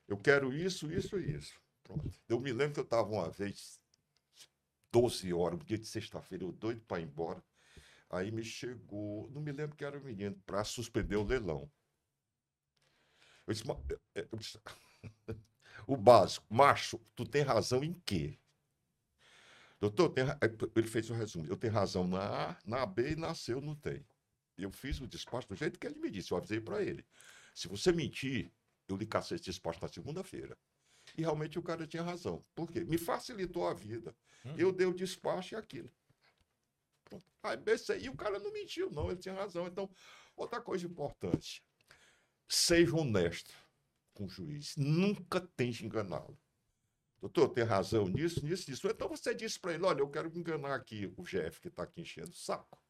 [0.07, 1.59] Eu quero isso, isso e isso.
[1.83, 2.07] Pronto.
[2.29, 3.78] Eu me lembro que eu estava uma vez,
[4.91, 7.43] 12 horas, um dia de sexta-feira, eu doido para ir embora.
[8.09, 11.69] Aí me chegou, não me lembro que era o menino, para suspender o leilão.
[13.45, 14.59] Eu disse, é, é, eu disse
[15.87, 18.37] o básico, macho, tu tem razão em quê?
[19.79, 20.25] Doutor, tem,
[20.75, 21.45] ele fez o um resumo.
[21.47, 24.05] Eu tenho razão na A, na B e na C eu não tenho.
[24.57, 26.31] Eu fiz o despacho do jeito que ele me disse.
[26.31, 27.05] Eu avisei para ele.
[27.55, 28.51] Se você mentir,
[28.89, 30.57] eu lhe cacei esse despacho na segunda-feira.
[31.17, 32.43] E realmente o cara tinha razão.
[32.55, 32.83] Por quê?
[32.83, 34.15] Me facilitou a vida.
[34.45, 34.55] Hum.
[34.57, 35.91] Eu dei o despacho e aquilo.
[37.05, 37.25] Pronto.
[37.43, 39.67] Aí BC, e o cara não mentiu, não, ele tinha razão.
[39.67, 39.89] Então,
[40.35, 41.63] outra coisa importante:
[42.47, 43.53] seja honesto
[44.13, 44.75] com o juiz.
[44.75, 46.37] Nunca tente enganá-lo.
[47.21, 48.87] Doutor, tem razão nisso, nisso, nisso.
[48.87, 52.01] Então você disse para ele: olha, eu quero enganar aqui o Jeff, que está aqui
[52.01, 52.81] enchendo o saco.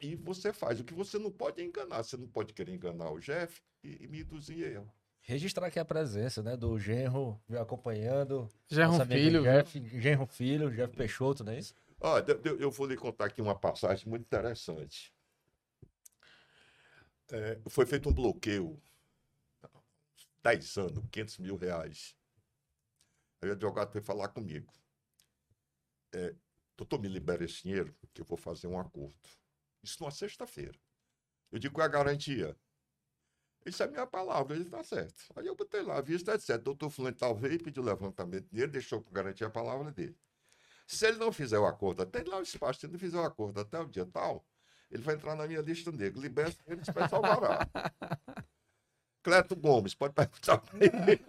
[0.00, 0.80] E você faz.
[0.80, 2.02] O que você não pode é enganar.
[2.02, 4.92] Você não pode querer enganar o Jeff e, e me induzir erro.
[5.22, 8.48] Registrar aqui a presença, né, do Genro acompanhando.
[8.68, 9.42] Genro Filho.
[9.42, 11.74] Jeff, Genro Filho, Jeff Peixoto, não é isso?
[12.00, 15.14] Ah, eu, eu vou lhe contar aqui uma passagem muito interessante.
[17.30, 18.82] É, foi feito um bloqueio,
[20.42, 22.16] 10 anos, 500 mil reais.
[23.40, 24.72] Aí o advogado foi falar comigo.
[26.12, 26.34] É,
[26.76, 29.14] doutor, me libera esse dinheiro, que eu vou fazer um acordo.
[29.82, 30.78] Isso numa sexta-feira.
[31.50, 32.56] Eu digo, qual é a garantia?
[33.64, 35.24] Isso é minha palavra, ele está certo.
[35.36, 36.64] Aí eu botei lá, a vista é certo.
[36.64, 40.16] Doutor Fulano talvez pediu levantamento dele, deixou para garantir a palavra dele.
[40.86, 43.24] Se ele não fizer o acordo, até lá o espaço, se ele não fizer o
[43.24, 44.44] acordo até o dia tal,
[44.90, 46.20] ele vai entrar na minha lista negra.
[46.20, 47.66] Liberta ele, espera alvará.
[49.22, 51.24] Cleto Gomes, pode perguntar para ele.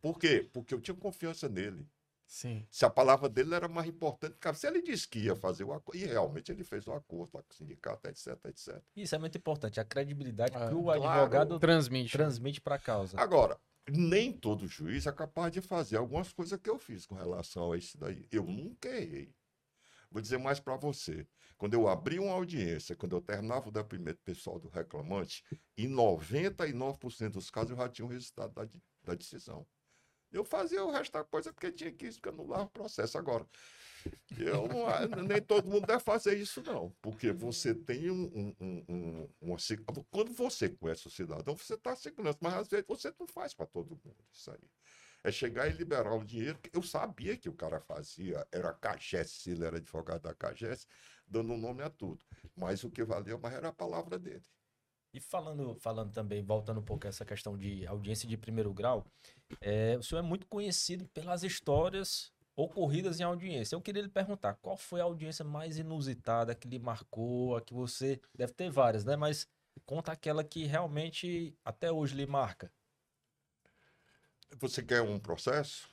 [0.00, 0.48] Por quê?
[0.52, 1.86] Porque eu tinha confiança nele.
[2.30, 2.64] Sim.
[2.70, 5.98] Se a palavra dele era mais importante, se ele disse que ia fazer o acordo,
[5.98, 8.80] e realmente ele fez o acordo com o sindicato, etc, etc.
[8.94, 12.78] Isso é muito importante, a credibilidade é, que o claro, advogado transmite, transmite para a
[12.78, 13.20] causa.
[13.20, 17.72] Agora, nem todo juiz é capaz de fazer algumas coisas que eu fiz com relação
[17.72, 18.24] a isso daí.
[18.30, 19.34] Eu nunca errei.
[20.08, 21.26] Vou dizer mais para você.
[21.58, 25.42] Quando eu abri uma audiência, quando eu terminava o depoimento pessoal do reclamante,
[25.76, 28.68] em 99% dos casos eu já tinha o resultado da,
[29.02, 29.66] da decisão.
[30.32, 33.18] Eu fazia o resto da coisa porque tinha que isso, porque eu anulava o processo.
[33.18, 33.46] Agora,
[34.38, 36.90] eu não, nem todo mundo deve fazer isso, não.
[37.02, 39.56] Porque você tem um, um, um.
[40.10, 43.66] Quando você conhece o cidadão, você está segurança, mas às vezes você não faz para
[43.66, 44.70] todo mundo isso aí.
[45.22, 46.58] É chegar e liberar o dinheiro.
[46.72, 50.86] Eu sabia que o cara fazia, era Cagés, ele era advogado da Cagés,
[51.26, 52.24] dando nome a tudo.
[52.56, 54.44] Mas o que valia mais era a palavra dele.
[55.12, 59.04] E falando, falando também, voltando um pouco a essa questão de audiência de primeiro grau,
[59.60, 63.74] é, o senhor é muito conhecido pelas histórias ocorridas em audiência.
[63.74, 67.72] Eu queria lhe perguntar, qual foi a audiência mais inusitada que lhe marcou, a que
[67.72, 69.16] você deve ter várias, né?
[69.16, 69.46] Mas
[69.86, 72.72] conta aquela que realmente até hoje lhe marca.
[74.58, 75.88] Você quer um processo?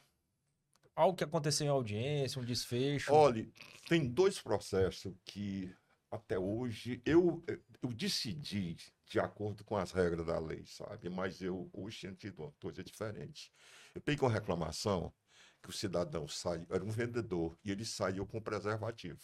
[0.96, 3.14] Algo que aconteceu em audiência, um desfecho.
[3.14, 3.48] Olha,
[3.88, 5.74] tem dois processos que
[6.10, 7.44] até hoje eu,
[7.82, 11.10] eu decidi de acordo com as regras da lei, sabe?
[11.10, 13.52] Mas eu hoje tinha tido uma coisa diferente.
[13.94, 15.14] Eu peguei uma reclamação
[15.62, 19.20] que o cidadão saiu, era um vendedor, e ele saiu com preservativo.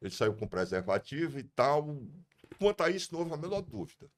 [0.00, 1.86] Ele saiu com preservativo e tal.
[2.58, 4.10] Quanto a isso, não houve a menor dúvida.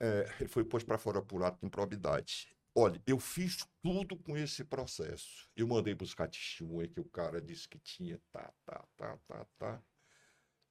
[0.00, 2.53] É, ele foi posto para fora por ato de improbidade.
[2.76, 5.48] Olha, eu fiz tudo com esse processo.
[5.54, 9.82] Eu mandei buscar testemunha que o cara disse que tinha, tá, tá, tá, tá, tá.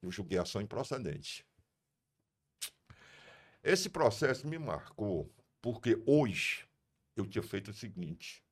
[0.02, 1.46] Eu julguei ação improcedente.
[3.64, 6.68] Esse processo me marcou porque hoje
[7.16, 8.44] eu tinha feito o seguinte: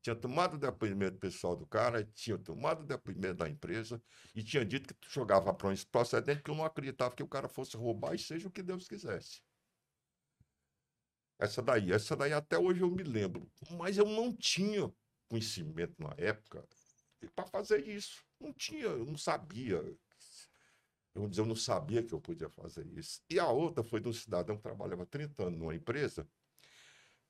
[0.00, 4.00] tinha tomado depoimento pessoal do cara, tinha tomado depoimento da empresa
[4.32, 7.48] e tinha dito que jogava para um procedente que eu não acreditava que o cara
[7.48, 9.42] fosse roubar e seja o que Deus quisesse.
[11.40, 13.50] Essa daí, essa daí até hoje eu me lembro.
[13.70, 14.92] Mas eu não tinha
[15.26, 16.62] conhecimento na época
[17.34, 18.22] para fazer isso.
[18.38, 19.76] Não tinha, eu não sabia.
[21.14, 23.22] Eu, eu não sabia que eu podia fazer isso.
[23.28, 26.28] E a outra foi de um cidadão que trabalhava 30 anos numa empresa.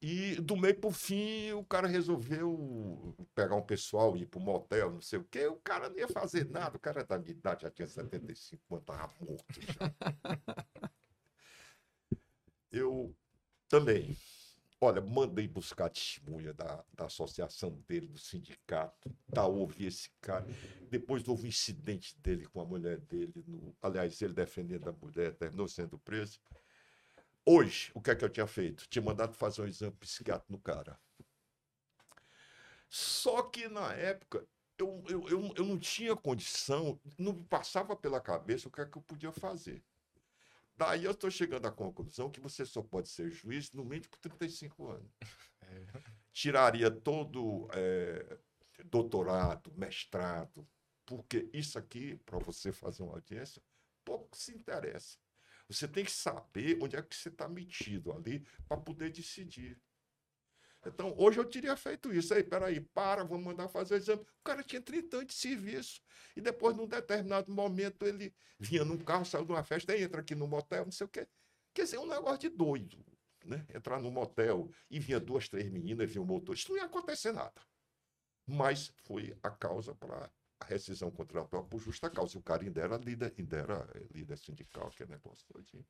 [0.02, 4.42] E do meio para o fim, o cara resolveu pegar um pessoal ir para um
[4.42, 5.46] motel, não sei o quê.
[5.46, 6.76] O cara não ia fazer nada.
[6.76, 9.70] O cara da minha idade já tinha 75 anos, estava morto já.
[12.72, 13.14] Eu
[13.70, 14.14] também
[14.82, 20.46] Olha, mandei buscar testemunha da, da associação dele, do sindicato, da ouvir esse cara.
[20.88, 23.44] Depois houve um incidente dele com a mulher dele.
[23.46, 26.40] No, aliás, ele defendendo a mulher, terminou sendo preso.
[27.44, 28.88] Hoje, o que é que eu tinha feito?
[28.88, 30.98] Tinha mandado fazer um exame psiquiátrico no cara.
[32.88, 38.18] Só que na época eu, eu, eu, eu não tinha condição, não me passava pela
[38.18, 39.84] cabeça o que é que eu podia fazer.
[40.80, 44.18] Daí eu estou chegando à conclusão que você só pode ser juiz no mínimo por
[44.18, 45.12] 35 anos.
[45.62, 46.02] É.
[46.32, 48.38] Tiraria todo é,
[48.86, 50.66] doutorado, mestrado,
[51.06, 53.62] porque isso aqui, para você fazer uma audiência,
[54.04, 55.16] pouco se interessa.
[55.68, 59.78] Você tem que saber onde é que você está metido ali para poder decidir.
[60.86, 62.32] Então, hoje eu teria feito isso.
[62.32, 64.22] Aí, peraí, para, vamos mandar fazer o exame.
[64.22, 66.00] O cara tinha 30 anos de serviço.
[66.34, 70.34] E depois, num determinado momento, ele vinha num carro, saiu de uma festa, entra aqui
[70.34, 71.28] no motel, não sei o quê.
[71.74, 73.04] Quer dizer, um negócio de doido.
[73.44, 73.64] Né?
[73.74, 76.54] Entrar no motel e vinha duas, três meninas, vinha um motor.
[76.54, 77.60] Isso não ia acontecer nada.
[78.46, 82.38] Mas foi a causa para a rescisão contratual por justa causa.
[82.38, 85.86] O cara ainda era líder, ainda era líder sindical, que é negócio todinho.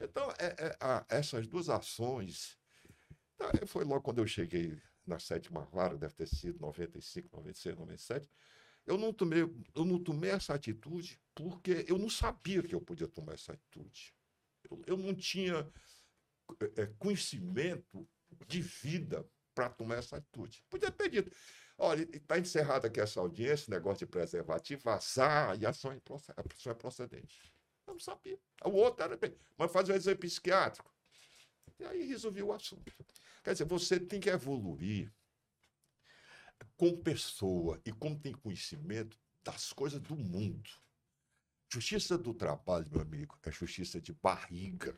[0.00, 2.58] Então, é, é, a, essas duas ações
[3.66, 8.30] foi logo quando eu cheguei na sétima vara, deve ter sido 95, 96, 97.
[8.86, 13.08] Eu não tomei, eu não tomei essa atitude porque eu não sabia que eu podia
[13.08, 14.14] tomar essa atitude.
[14.70, 15.70] Eu, eu não tinha
[16.76, 18.08] é, conhecimento
[18.46, 20.64] de vida para tomar essa atitude.
[20.70, 21.30] Podia ter dito,
[21.76, 27.52] olha, está encerrada aqui essa audiência, negócio de preservativo, vazar e a ação é procedente.
[27.86, 28.38] Eu não sabia.
[28.64, 29.18] O outro era,
[29.56, 30.92] mas fazer um exame psiquiátrico.
[31.78, 32.92] E aí resolvi o assunto.
[33.42, 35.12] Quer dizer, você tem que evoluir
[36.76, 40.68] com pessoa e como tem conhecimento das coisas do mundo.
[41.70, 44.96] Justiça do trabalho, meu amigo, é justiça de barriga.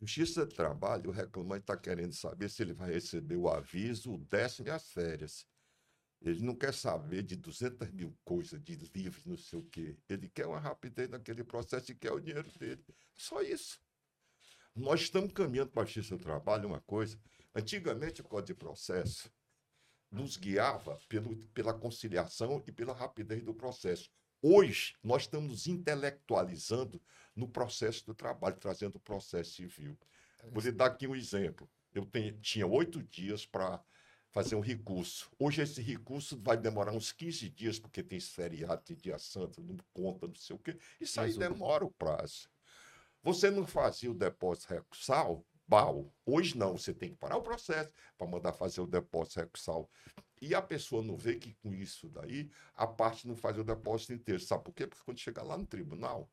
[0.00, 4.18] Justiça do trabalho, o reclamante está querendo saber se ele vai receber o aviso, o
[4.18, 5.46] décimo e as férias.
[6.22, 9.98] Ele não quer saber de 200 mil coisas, de livros, não sei o quê.
[10.08, 12.84] Ele quer uma rapidez naquele processo e quer o dinheiro dele.
[13.14, 13.80] Só isso.
[14.74, 17.18] Nós estamos caminhando para a justiça do trabalho, uma coisa.
[17.54, 19.30] Antigamente, o Código de Processo
[20.10, 24.10] nos guiava pelo, pela conciliação e pela rapidez do processo.
[24.42, 27.00] Hoje, nós estamos intelectualizando
[27.36, 29.98] no processo do trabalho, trazendo o processo civil.
[30.50, 31.68] Vou lhe dar aqui um exemplo.
[31.92, 33.82] Eu tenho, tinha oito dias para
[34.30, 35.30] fazer um recurso.
[35.38, 39.76] Hoje, esse recurso vai demorar uns 15 dias, porque tem feriado, tem dia santo, não
[39.92, 40.78] conta, não sei o quê.
[41.00, 42.48] Isso aí demora o prazo.
[43.22, 46.12] Você não fazia o depósito recursal, BAL.
[46.26, 49.90] Hoje não, você tem que parar o processo para mandar fazer o depósito recursal.
[50.40, 54.12] E a pessoa não vê que com isso daí, a parte não faz o depósito
[54.12, 54.40] inteiro.
[54.40, 54.86] Sabe por quê?
[54.86, 56.30] Porque quando chegar lá no tribunal,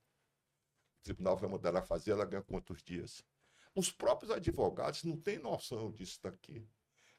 [1.02, 3.24] o tribunal vai mandar ela fazer, ela ganha quantos dias?
[3.76, 6.68] Os próprios advogados não têm noção disso daqui.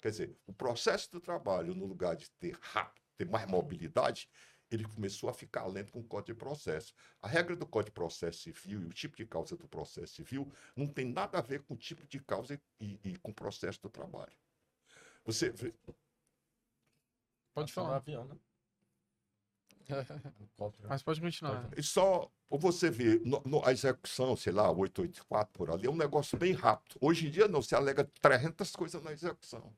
[0.01, 4.29] Quer dizer, o processo do trabalho, no lugar de ter rápido, ter mais mobilidade,
[4.71, 6.95] ele começou a ficar lento com o Código de Processo.
[7.23, 10.53] A regra do Código de Processo Civil e o tipo de causa do processo civil
[10.77, 13.81] não tem nada a ver com o tipo de causa e, e com o processo
[13.83, 14.33] do trabalho.
[15.25, 15.53] Você.
[17.55, 17.97] Pode falar.
[17.97, 18.37] avião, né?
[20.89, 21.69] Mas pode continuar.
[21.77, 25.97] E só você vê no, no, a execução, sei lá, 884 por ali, é um
[25.97, 26.99] negócio bem rápido.
[27.01, 29.75] Hoje em dia não, se alega 300 coisas na execução.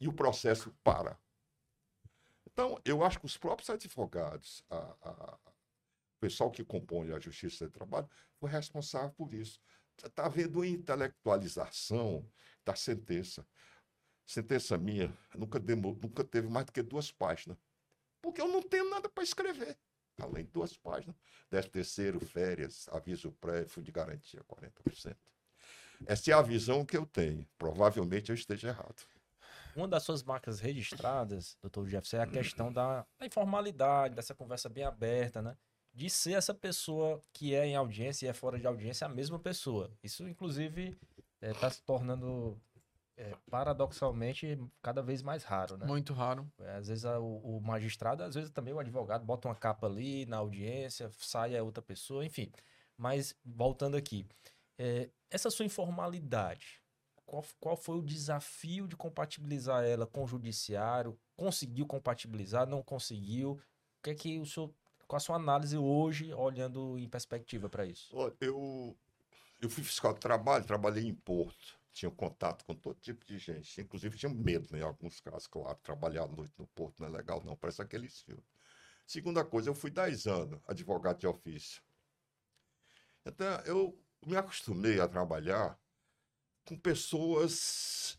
[0.00, 1.18] E o processo para.
[2.58, 7.66] Então, eu acho que os próprios advogados, a, a, o pessoal que compõe a Justiça
[7.66, 9.60] do Trabalho, foi responsável por isso.
[10.04, 12.28] Está havendo intelectualização
[12.64, 13.46] da sentença.
[14.26, 17.56] Sentença minha nunca, demor, nunca teve mais do que duas páginas.
[18.20, 19.78] Porque eu não tenho nada para escrever.
[20.20, 21.14] Além de duas páginas.
[21.48, 25.16] Décimo terceiro, férias, aviso prévio de garantia, 40%.
[26.06, 27.46] Essa é a visão que eu tenho.
[27.56, 29.06] Provavelmente eu esteja errado
[29.76, 34.68] uma das suas marcas registradas, doutor Jefferson, é a questão da, da, informalidade, dessa conversa
[34.68, 35.56] bem aberta, né?
[35.92, 39.38] De ser essa pessoa que é em audiência e é fora de audiência a mesma
[39.38, 39.90] pessoa.
[40.02, 40.96] Isso, inclusive,
[41.40, 42.60] está é, se tornando
[43.16, 45.86] é, paradoxalmente cada vez mais raro, né?
[45.86, 46.50] Muito raro.
[46.60, 49.86] É, às vezes a, o, o, magistrado, às vezes também o advogado bota uma capa
[49.86, 52.50] ali na audiência, sai a outra pessoa, enfim.
[52.96, 54.24] Mas voltando aqui,
[54.78, 56.80] é, essa sua informalidade,
[57.28, 61.18] qual, qual foi o desafio de compatibilizar ela com o judiciário?
[61.36, 62.66] Conseguiu compatibilizar?
[62.66, 63.52] Não conseguiu?
[63.52, 64.72] O que é que o senhor,
[65.06, 68.10] qual a sua análise hoje, olhando em perspectiva para isso?
[68.40, 68.96] Eu,
[69.60, 73.78] eu fui fiscal de trabalho, trabalhei em Porto, tinha contato com todo tipo de gente,
[73.80, 77.10] inclusive tinha medo né, em alguns casos, claro, trabalhar à noite no Porto não é
[77.10, 78.44] legal não, parece aqueles filmes.
[79.06, 81.82] Segunda coisa, eu fui 10 anos advogado de ofício.
[83.24, 85.78] Então, eu me acostumei a trabalhar
[86.68, 88.18] com pessoas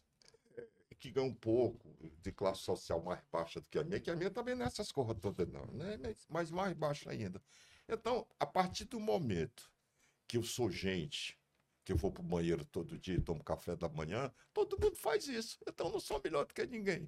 [0.57, 0.67] eh,
[0.99, 1.87] que ganham pouco,
[2.19, 4.67] de classe social mais baixa do que a minha, que a minha também não é
[4.67, 5.99] essas todas, não, né?
[6.27, 7.39] mas, mais baixa ainda.
[7.87, 9.71] Então, a partir do momento
[10.27, 11.37] que eu sou gente,
[11.85, 14.95] que eu vou para o banheiro todo dia e tomo café da manhã, todo mundo
[14.95, 15.59] faz isso.
[15.67, 17.07] Então, eu não sou melhor do que ninguém.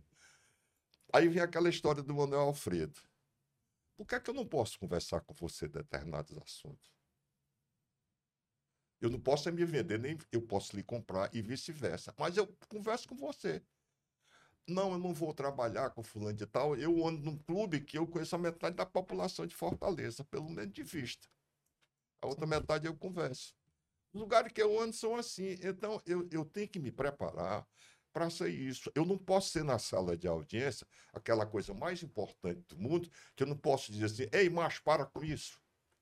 [1.11, 3.01] Aí vem aquela história do Manuel Alfredo.
[3.97, 7.00] Por que é que eu não posso conversar com você determinados assuntos?
[9.01, 12.13] Eu não posso me vender, nem eu posso lhe comprar e vice-versa.
[12.17, 13.61] Mas eu converso com você.
[14.67, 16.75] Não, eu não vou trabalhar com fulano de tal.
[16.75, 20.71] Eu ando num clube que eu conheço a metade da população de Fortaleza, pelo menos
[20.71, 21.27] de vista.
[22.21, 23.55] A outra metade eu converso.
[24.13, 25.57] Os lugares que eu ando são assim.
[25.63, 27.67] Então, eu, eu tenho que me preparar
[28.13, 28.91] para ser isso.
[28.93, 33.41] Eu não posso ser na sala de audiência aquela coisa mais importante do mundo, que
[33.41, 35.59] eu não posso dizer assim, ei, mas para com isso.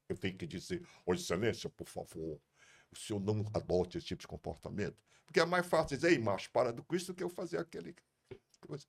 [0.10, 2.42] Eu tenho que dizer, ô excelência, por favor,
[2.91, 4.97] o senhor não adote esse tipo de comportamento.
[5.25, 7.95] Porque é mais fácil dizer, ei, macho, para com isso do que eu fazer aquele
[8.60, 8.86] coisa.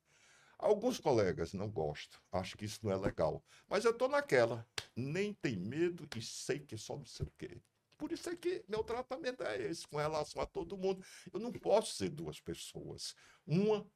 [0.57, 3.43] Alguns colegas não gostam, acho que isso não é legal.
[3.67, 7.59] Mas eu estou naquela, nem tem medo e sei que só não sei o quê.
[7.97, 11.03] Por isso é que meu tratamento é esse, com relação a todo mundo.
[11.33, 13.15] Eu não posso ser duas pessoas.
[13.45, 13.87] Uma,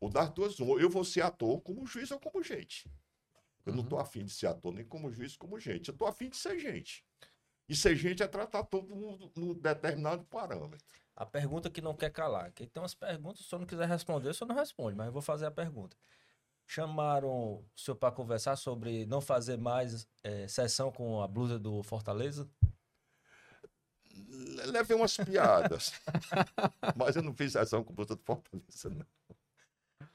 [0.00, 2.88] ou das duas, uma, eu vou ser ator como juiz ou como gente.
[3.66, 3.78] Eu uhum.
[3.78, 5.88] não estou afim de ser ator nem como juiz, como gente.
[5.88, 7.04] Eu estou afim de ser gente.
[7.70, 10.84] E ser gente é tratar todo mundo num determinado parâmetro.
[11.14, 12.50] A pergunta que não quer calar.
[12.50, 15.06] Que tem umas perguntas, se o senhor não quiser responder, o senhor não responde, mas
[15.06, 15.96] eu vou fazer a pergunta.
[16.66, 21.80] Chamaram o senhor para conversar sobre não fazer mais é, sessão com a blusa do
[21.84, 22.50] Fortaleza?
[24.66, 25.92] Levei umas piadas.
[26.96, 29.06] mas eu não fiz sessão com a blusa do Fortaleza, não.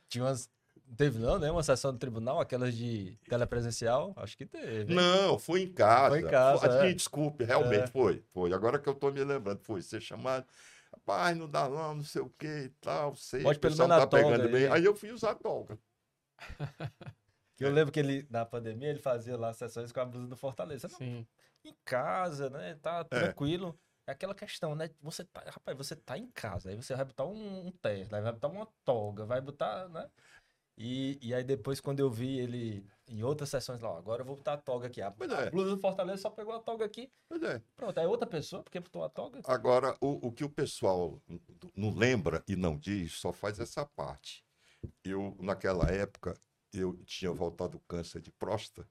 [0.10, 0.50] Tinha umas
[0.98, 1.52] Teve não, né?
[1.52, 4.14] Uma sessão do tribunal, aquelas de telepresencial?
[4.16, 4.94] Acho que teve.
[4.94, 6.10] Não, foi em casa.
[6.10, 6.70] Foi em casa.
[6.70, 6.94] Foi, é.
[6.94, 7.88] Desculpe, realmente é.
[7.88, 8.24] foi.
[8.34, 8.54] Foi.
[8.54, 10.46] Agora que eu tô me lembrando, foi ser chamado.
[10.92, 13.16] Rapaz, não dá não, não sei o que e tal.
[13.16, 14.52] Sei, Pode pelo menos tá pegando aí.
[14.52, 14.68] bem.
[14.68, 15.78] Aí eu fui usar a toga.
[17.60, 20.88] eu lembro que ele, na pandemia, ele fazia lá sessões com a blusa do Fortaleza.
[20.88, 21.18] Sim.
[21.64, 22.78] Não, em casa, né?
[22.82, 23.20] Tá é.
[23.20, 23.78] tranquilo.
[24.08, 24.12] É.
[24.12, 24.90] é aquela questão, né?
[25.02, 28.32] Você tá, rapaz, você tá em casa, aí você vai botar um, um terno, vai
[28.32, 30.10] botar uma toga, vai botar, né?
[30.78, 34.36] E, e aí depois, quando eu vi ele em outras sessões lá, agora eu vou
[34.36, 35.02] botar a toga aqui.
[35.02, 35.48] A, é.
[35.48, 37.12] a blusa do Fortaleza só pegou a toga aqui.
[37.28, 37.62] Pois é.
[37.76, 39.42] Pronto, é outra pessoa porque botou a toga.
[39.46, 41.22] Agora, o, o que o pessoal
[41.76, 44.44] não lembra e não diz, só faz essa parte.
[45.04, 46.38] Eu, naquela época,
[46.74, 48.88] eu tinha voltado câncer de próstata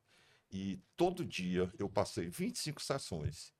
[0.50, 3.53] e todo dia eu passei 25 sessões.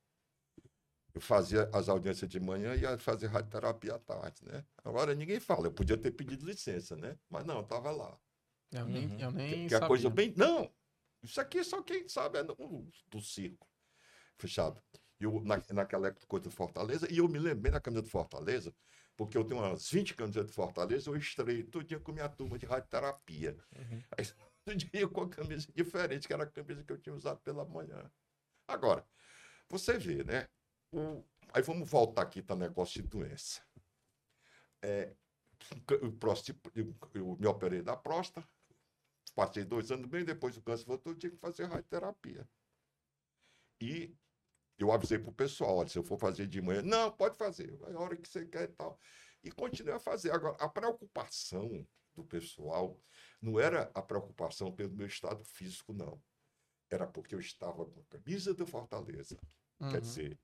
[1.15, 4.65] Eu fazia as audiências de manhã e ia fazer radioterapia à tarde, né?
[4.83, 7.17] Agora ninguém fala, eu podia ter pedido licença, né?
[7.29, 8.19] Mas não, eu estava lá.
[8.69, 9.19] Eu nem, uhum.
[9.19, 10.33] eu nem que, que a coisa bem.
[10.35, 10.69] Não!
[11.23, 12.55] Isso aqui só quem sabe é do,
[13.07, 13.65] do circo.
[14.37, 14.83] Fechado.
[15.17, 18.75] Eu, na, naquela época, coisa de Fortaleza, e eu me lembrei da camisa de Fortaleza,
[19.15, 22.59] porque eu tenho umas 20 camisetas de Fortaleza, eu estrei todo dia com minha turma
[22.59, 23.57] de radioterapia.
[23.73, 24.03] Uhum.
[24.17, 24.25] Aí,
[24.65, 27.63] todo dia com a camisa diferente, que era a camisa que eu tinha usado pela
[27.63, 28.11] manhã.
[28.67, 29.05] Agora,
[29.69, 30.49] você vê, né?
[30.95, 33.61] O, aí vamos voltar aqui para o negócio de doença.
[34.81, 35.13] É,
[35.89, 38.47] eu, eu me operei da próstata,
[39.35, 42.47] passei dois anos bem, depois o câncer voltou, eu tinha que fazer radioterapia.
[43.81, 44.15] E
[44.77, 47.77] eu avisei para o pessoal, olha, se eu for fazer de manhã, não, pode fazer,
[47.83, 48.97] a hora que você quer e tal.
[49.43, 50.31] E continuei a fazer.
[50.31, 52.97] Agora, a preocupação do pessoal
[53.41, 56.23] não era a preocupação pelo meu estado físico, não.
[56.89, 59.37] Era porque eu estava com a camisa do Fortaleza.
[59.79, 59.91] Uhum.
[59.91, 60.37] Quer dizer, é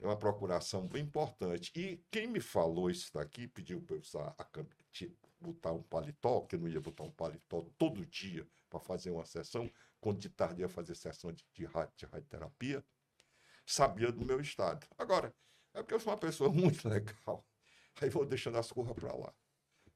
[0.00, 1.72] uma procuração bem importante.
[1.74, 4.46] E quem me falou isso daqui, pediu para eu usar a,
[5.40, 9.24] botar um paletó, que eu não ia botar um paletó todo dia para fazer uma
[9.24, 9.70] sessão,
[10.00, 12.84] quando de tarde ia fazer sessão de, de, de radioterapia,
[13.66, 14.86] sabia do meu estado.
[14.96, 15.34] Agora,
[15.74, 17.44] é porque eu sou uma pessoa muito legal,
[18.00, 19.32] aí vou deixando as curvas para lá.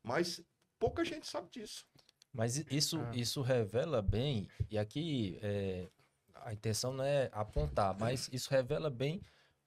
[0.03, 0.41] Mas
[0.79, 1.87] pouca gente sabe disso.
[2.33, 3.11] Mas isso, ah.
[3.15, 5.89] isso revela bem, e aqui é,
[6.37, 9.21] a intenção não é apontar, mas isso revela bem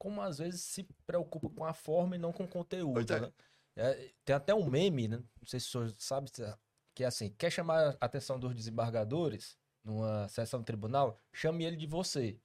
[0.05, 3.11] como às vezes se preocupa com a forma e não com o conteúdo.
[3.11, 3.19] É.
[3.21, 3.31] Né?
[3.75, 5.17] É, tem até um meme, né?
[5.17, 6.29] não sei se o senhor sabe,
[6.93, 11.19] que é assim: quer chamar a atenção dos desembargadores numa sessão do tribunal?
[11.33, 12.37] Chame ele de você.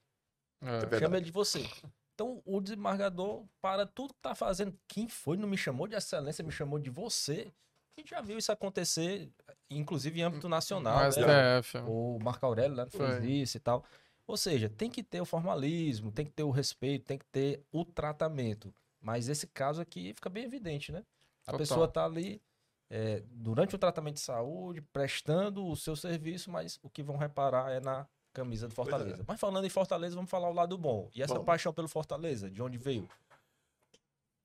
[0.63, 0.99] É.
[0.99, 1.69] Chame ele de você.
[2.15, 4.75] Então o desembargador para tudo que tá fazendo.
[4.89, 5.37] Quem foi?
[5.37, 7.53] Não me chamou de excelência, me chamou de você.
[7.99, 9.31] A gente já viu isso acontecer,
[9.69, 10.99] inclusive em âmbito nacional.
[10.99, 11.61] Né?
[11.87, 13.85] O Marco Aurélio né, fez isso e tal.
[14.31, 17.65] Ou seja, tem que ter o formalismo, tem que ter o respeito, tem que ter
[17.73, 18.73] o tratamento.
[19.01, 21.05] Mas esse caso aqui fica bem evidente, né?
[21.43, 21.59] A Total.
[21.59, 22.41] pessoa tá ali
[22.89, 27.73] é, durante o tratamento de saúde, prestando o seu serviço, mas o que vão reparar
[27.73, 28.75] é na camisa do é.
[28.77, 29.25] Fortaleza.
[29.27, 31.11] Mas falando em Fortaleza, vamos falar o lado bom.
[31.15, 31.47] E essa Vamos.
[31.47, 33.09] paixão pelo Fortaleza, de onde veio?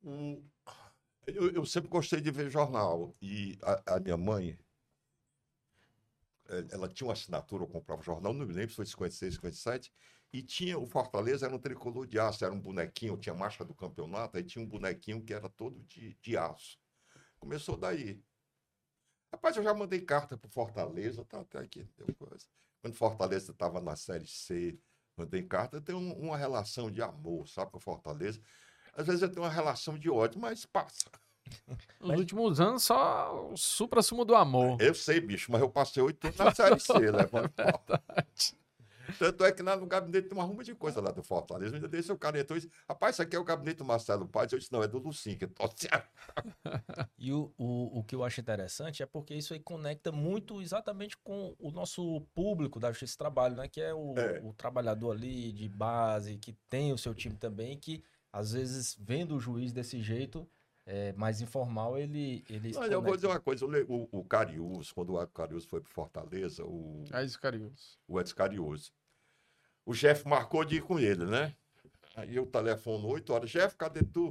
[0.04, 0.42] O-
[1.28, 3.14] Eu, eu sempre gostei de ver jornal.
[3.22, 4.58] E a, a minha mãe,
[6.72, 9.92] ela tinha uma assinatura, eu comprava jornal, não me lembro se foi 56, 57,
[10.34, 13.74] e tinha o Fortaleza, era um tricolor de aço, era um bonequinho, tinha marcha do
[13.74, 16.78] campeonato, aí tinha um bonequinho que era todo de, de aço.
[17.40, 18.22] Começou daí.
[19.32, 22.46] Rapaz, eu já mandei carta pro Fortaleza, tá até aqui, deu coisa.
[22.82, 24.80] Quando Fortaleza estava na Série C,
[25.18, 28.42] mandei carta, eu tenho um- uma relação de amor, sabe, com Fortaleza.
[28.94, 31.10] Às vezes eu tenho uma relação de ódio, mas passa.
[32.00, 34.80] Nos últimos anos, só o supra-sumo do amor.
[34.82, 37.84] Eu sei, bicho, mas eu passei oito anos na Série C, levando pau.
[39.20, 41.76] Tanto é que lá no gabinete tem uma ruma de coisa lá do Fortaleza.
[41.76, 44.28] Ainda desse o cara entrou e disse, rapaz, isso aqui é o gabinete do Marcelo
[44.28, 44.52] Paz.
[44.52, 45.88] Eu disse, não, é do Lucinho, que torce.
[47.18, 51.18] E o, o, o que eu acho interessante é porque isso aí conecta muito exatamente
[51.18, 53.68] com o nosso público da Justiça do Trabalho, né?
[53.68, 54.42] Que é o, É.
[54.44, 59.36] o trabalhador ali de base, que tem o seu time também, que às vezes vendo
[59.36, 60.48] o juiz desse jeito
[60.86, 62.44] é, mais informal, ele.
[62.50, 65.82] ele Olha, eu vou dizer uma coisa, o, o, o Cariús, quando o Cariús foi
[65.82, 67.98] pro Fortaleza, o, É isso, Carius.
[68.08, 68.94] o Edson Cariús,
[69.86, 71.56] o chefe marcou de ir com ele, né?
[72.16, 74.30] Aí eu telefono 8 horas, chefe, cadê tu?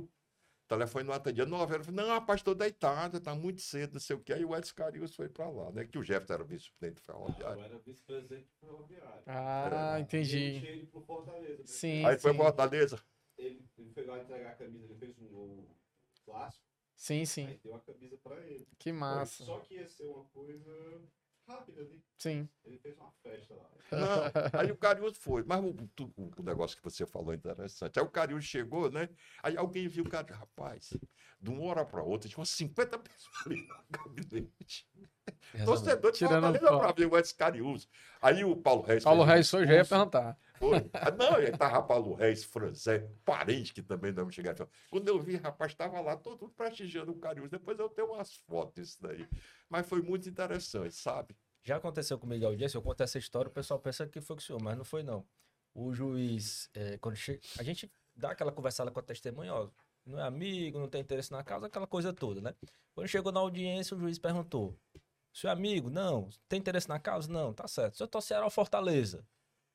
[0.65, 1.87] O telefone não atendia, 9 horas.
[1.87, 4.33] Eu falei, não, rapaz, tô deitado, tá muito cedo, não sei o quê.
[4.33, 5.85] Aí o Edson Cariús foi pra lá, né?
[5.85, 7.59] Que o Jefferson era vice-presidente do ferroviário.
[7.61, 9.23] Eu era vice-presidente do ferroviário.
[9.27, 10.37] Ah, Eu entendi.
[10.39, 11.59] ele pro Fortaleza.
[11.59, 11.65] né?
[11.67, 12.37] Sim, Aí foi sim.
[12.39, 12.99] pra Fortaleza.
[13.37, 15.74] Ele, ele foi lá entregar a camisa, ele fez um gol
[16.25, 16.65] clássico,
[16.97, 17.47] Sim, sim.
[17.47, 18.67] aí deu a camisa pra ele.
[18.79, 19.45] Que massa.
[19.45, 21.03] Só que ia ser uma coisa
[21.47, 22.03] rápida ali.
[22.19, 22.49] Sim.
[22.65, 23.71] Ele fez uma festa lá.
[23.93, 25.43] Não, aí o Cariús foi.
[25.45, 27.99] Mas o, o- o negócio que você falou é interessante.
[27.99, 29.09] Aí o Cariús chegou, né?
[29.43, 30.97] Aí alguém viu o cara, rapaz,
[31.41, 34.89] de uma hora para outra, tinha umas 50 pessoas ali no gabinete.
[35.65, 37.89] Torcedor de Tirando Fortaleza para ver o Edson Cariús.
[38.21, 39.05] Aí o Paulo Reis.
[39.05, 40.39] Paulo Reis foi, já ia perguntar.
[40.55, 40.91] Foi.
[40.93, 44.55] Ah, Não, aí tava Paulo Reis, Franzé, parente que também não chegar.
[44.91, 47.51] Quando eu vi, rapaz, estava lá todo prestigiando o Cariús.
[47.51, 49.29] Depois eu tenho umas fotos disso daí.
[49.69, 51.37] Mas foi muito interessante, sabe?
[51.63, 54.45] Já aconteceu comigo audiência, eu conto essa história, o pessoal pensa que foi com o
[54.45, 55.27] senhor, mas não foi não.
[55.75, 57.17] O juiz, é, quando
[57.59, 59.69] a gente dá aquela conversada com a testemunha, ó,
[60.05, 62.55] não é amigo, não tem interesse na causa, aquela coisa toda, né?
[62.95, 64.79] Quando chegou na audiência, o juiz perguntou,
[65.33, 67.33] seu amigo, não, tem interesse na causa?
[67.33, 67.95] Não, tá certo.
[67.95, 69.27] O senhor torce Ceará ou Fortaleza?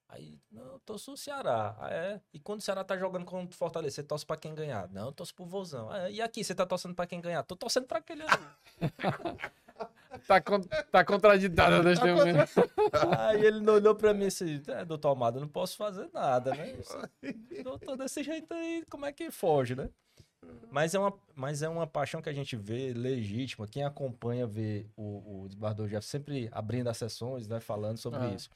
[0.09, 1.75] Aí, não, eu torço o Ceará.
[1.79, 2.19] Ah, é?
[2.33, 4.89] E quando o Ceará tá jogando contra o Fortaleza, você torce pra quem ganhar?
[4.89, 5.89] Não, eu torço pro Vozão.
[5.91, 6.11] Ah, é?
[6.13, 7.43] E aqui, você tá torcendo pra quem ganhar?
[7.43, 8.45] Tô torcendo pra aquele ali.
[10.27, 10.59] Tá, con
[10.91, 12.43] tá contraditada a testemunha.
[13.19, 16.53] Aí ele não olhou pra mim assim, é, doutor Almada, eu não posso fazer nada,
[16.53, 16.75] né?
[17.85, 19.89] Tô desse jeito aí, como é que foge, né?
[20.71, 23.67] Mas é uma, mas é uma paixão que a gente vê legítima.
[23.67, 28.27] Quem acompanha vê o, o desembargador Jeff sempre abrindo as sessões, né, falando sobre Ah.
[28.33, 28.49] isso.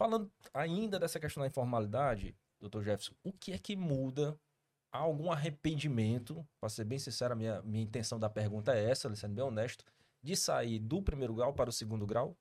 [0.00, 4.34] Falando ainda dessa questão da informalidade, doutor Jefferson, o que é que muda?
[4.90, 6.42] Há algum arrependimento?
[6.58, 9.84] Para ser bem sincero, a minha, minha intenção da pergunta é essa, sendo bem honesto,
[10.22, 12.34] de sair do primeiro grau para o segundo grau?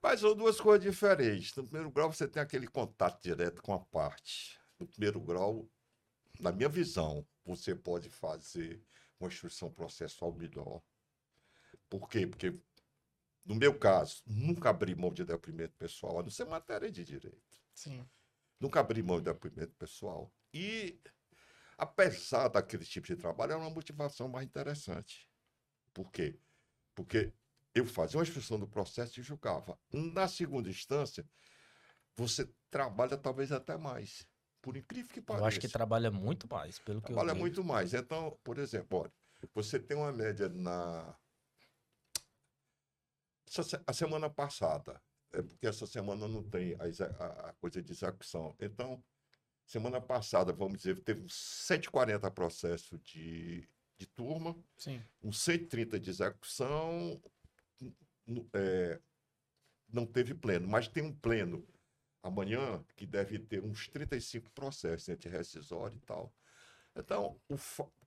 [0.00, 1.52] Mas são duas coisas diferentes.
[1.56, 4.56] No primeiro grau, você tem aquele contato direto com a parte.
[4.78, 5.68] No primeiro grau,
[6.38, 8.80] na minha visão, você pode fazer
[9.18, 10.80] uma instrução processual melhor.
[11.88, 12.24] Por quê?
[12.24, 12.56] Porque,
[13.44, 17.60] no meu caso, nunca abri mão de depoimento pessoal, a não ser matéria de direito.
[17.74, 18.08] Sim.
[18.58, 20.32] Nunca abri mão de depoimento pessoal.
[20.52, 21.00] E,
[21.78, 25.28] apesar daquele tipo de trabalho, era uma motivação mais interessante.
[25.92, 26.38] Por quê?
[26.94, 27.32] Porque
[27.74, 29.78] eu fazia uma instrução do processo e julgava.
[29.92, 31.26] Na segunda instância,
[32.16, 34.26] você trabalha talvez até mais.
[34.60, 35.42] Por incrível que pareça.
[35.44, 37.40] Eu acho que trabalha muito mais, pelo que Trabalha eu vejo.
[37.40, 37.94] muito mais.
[37.94, 39.12] Então, por exemplo, olha,
[39.54, 41.16] você tem uma média na.
[43.58, 45.00] Essa A semana passada,
[45.32, 46.84] é porque essa semana não tem a,
[47.24, 48.54] a- a coisa de execução.
[48.60, 49.02] Então,
[49.66, 55.02] semana passada, vamos dizer, teve uns 140 processos de, de turma, Sim.
[55.22, 57.20] uns 130 de execução,
[58.54, 59.00] é,
[59.88, 61.66] não teve pleno, mas tem um pleno
[62.22, 66.32] amanhã que deve ter uns 35 processos entre rescisório e tal.
[66.94, 67.56] Então, o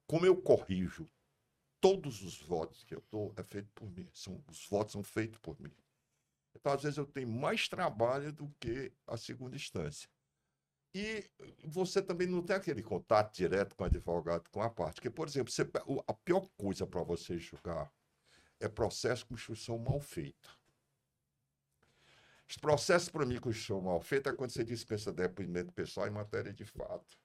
[0.06, 1.10] como eu corrijo
[1.84, 4.10] todos os votos que eu dou, é feito por mim.
[4.14, 5.76] São, os votos são feitos por mim.
[6.56, 10.10] Então, às vezes, eu tenho mais trabalho do que a segunda instância.
[10.96, 11.30] E
[11.66, 14.96] você também não tem aquele contato direto com o advogado, com a parte.
[14.96, 15.70] Porque, por exemplo, você,
[16.08, 17.92] a pior coisa para você julgar
[18.62, 20.50] é processo com instrução mal feita.
[22.48, 26.12] Os processos, para mim, com instrução mal feita é quando você dispensa depoimento pessoal em
[26.12, 27.18] matéria de fato.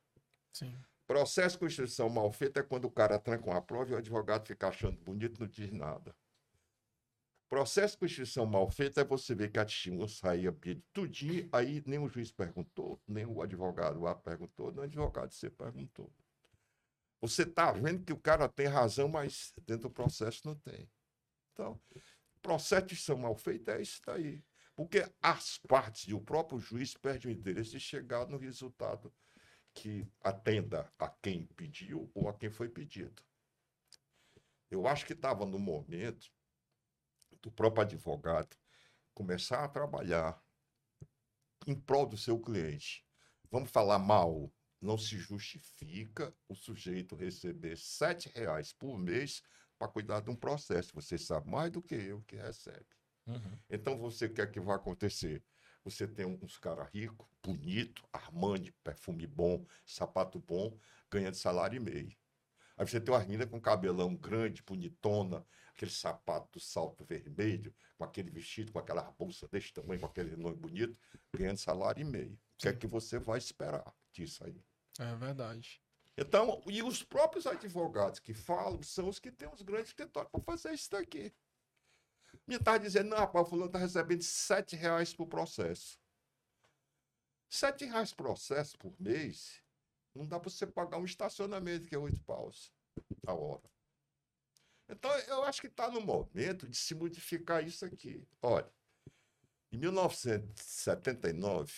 [0.53, 0.77] Sim.
[1.09, 4.47] Processo com instrução mal feita é quando o cara tranca uma prova e o advogado
[4.47, 6.15] fica achando bonito não diz nada.
[7.49, 11.83] Processo com instrução mal feita é você ver que a testemunha saía pedindo tudinho, aí
[11.87, 16.13] nem o juiz perguntou, nem o advogado lá perguntou, nem o advogado você perguntou.
[17.23, 20.91] Você está vendo que o cara tem razão, mas dentro do processo não tem.
[21.55, 21.81] Então,
[22.43, 24.45] processo de instrução mal feita é isso daí.
[24.77, 29.11] Porque as partes e o próprio juiz perdem o interesse de chegar no resultado
[29.79, 33.23] que atenda a quem pediu ou a quem foi pedido.
[34.69, 36.33] Eu acho que estava no momento
[37.41, 38.57] do próprio advogado
[39.15, 40.43] começar a trabalhar
[41.65, 43.07] em prol do seu cliente.
[43.51, 49.45] Vamos falar mal, não se justifica o sujeito receber 7 reais por mês
[49.79, 50.93] para cuidar de um processo.
[50.95, 52.87] Você sabe mais do que eu que recebe.
[53.29, 53.59] Uhum.
[53.71, 55.45] Então você quer que vai acontecer?
[55.85, 60.77] Você tem uns caras ricos, bonito, Armani, perfume bom, sapato bom,
[61.11, 62.17] ganhando salário e meio.
[62.77, 68.31] Aí você tem uma menina com cabelão grande, bonitona, aquele sapato, salto vermelho, com aquele
[68.31, 70.99] vestido, com aquela bolsa desse tamanho, com aquele nome bonito,
[71.33, 72.35] ganhando salário e meio.
[72.35, 74.63] O que é que você vai esperar disso aí?
[75.01, 75.81] É verdade.
[76.17, 80.41] Então, e os próprios advogados que falam são os que têm os grandes escritórios para
[80.43, 81.33] fazer isso daqui.
[82.47, 85.99] Me está dizendo, não, rapaz, o fulano está recebendo R$ reais por processo.
[87.51, 89.63] R$ reais processo por mês,
[90.15, 92.73] não dá para você pagar um estacionamento que é oito paus
[93.27, 93.63] a hora.
[94.89, 98.27] Então, eu acho que está no momento de se modificar isso aqui.
[98.41, 98.73] Olha,
[99.71, 101.73] em 1979,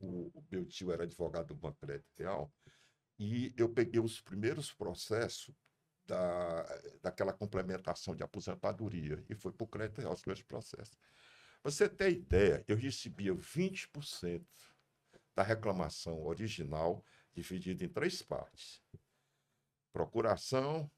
[0.00, 1.86] o, o meu tio era advogado do Banco
[2.16, 2.50] Real,
[3.18, 5.54] e eu peguei os primeiros processos
[6.08, 6.62] da,
[7.02, 10.98] daquela complementação de aposentadoria e foi para o crédito real os primeiros processos.
[11.62, 14.44] Você ter ideia, eu recebia 20%
[15.36, 17.04] da reclamação original
[17.34, 18.82] dividida em três partes:
[19.92, 20.90] procuração,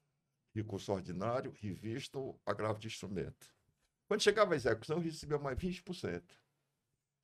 [0.55, 3.53] recurso ordinário, revista ou agravo de instrumento.
[4.07, 6.23] Quando chegava a execução, eu recebia mais 20%.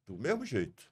[0.06, 0.92] Do mesmo jeito.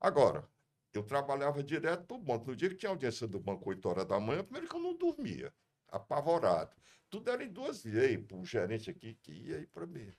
[0.00, 0.48] Agora,
[0.92, 2.46] eu trabalhava direto para o banco.
[2.46, 4.96] No dia que tinha audiência do banco 8 horas da manhã, primeiro que eu não
[4.96, 5.52] dormia,
[5.90, 6.74] apavorado.
[7.08, 10.12] Tudo era em duas vias, para o gerente aqui que ia aí para mim.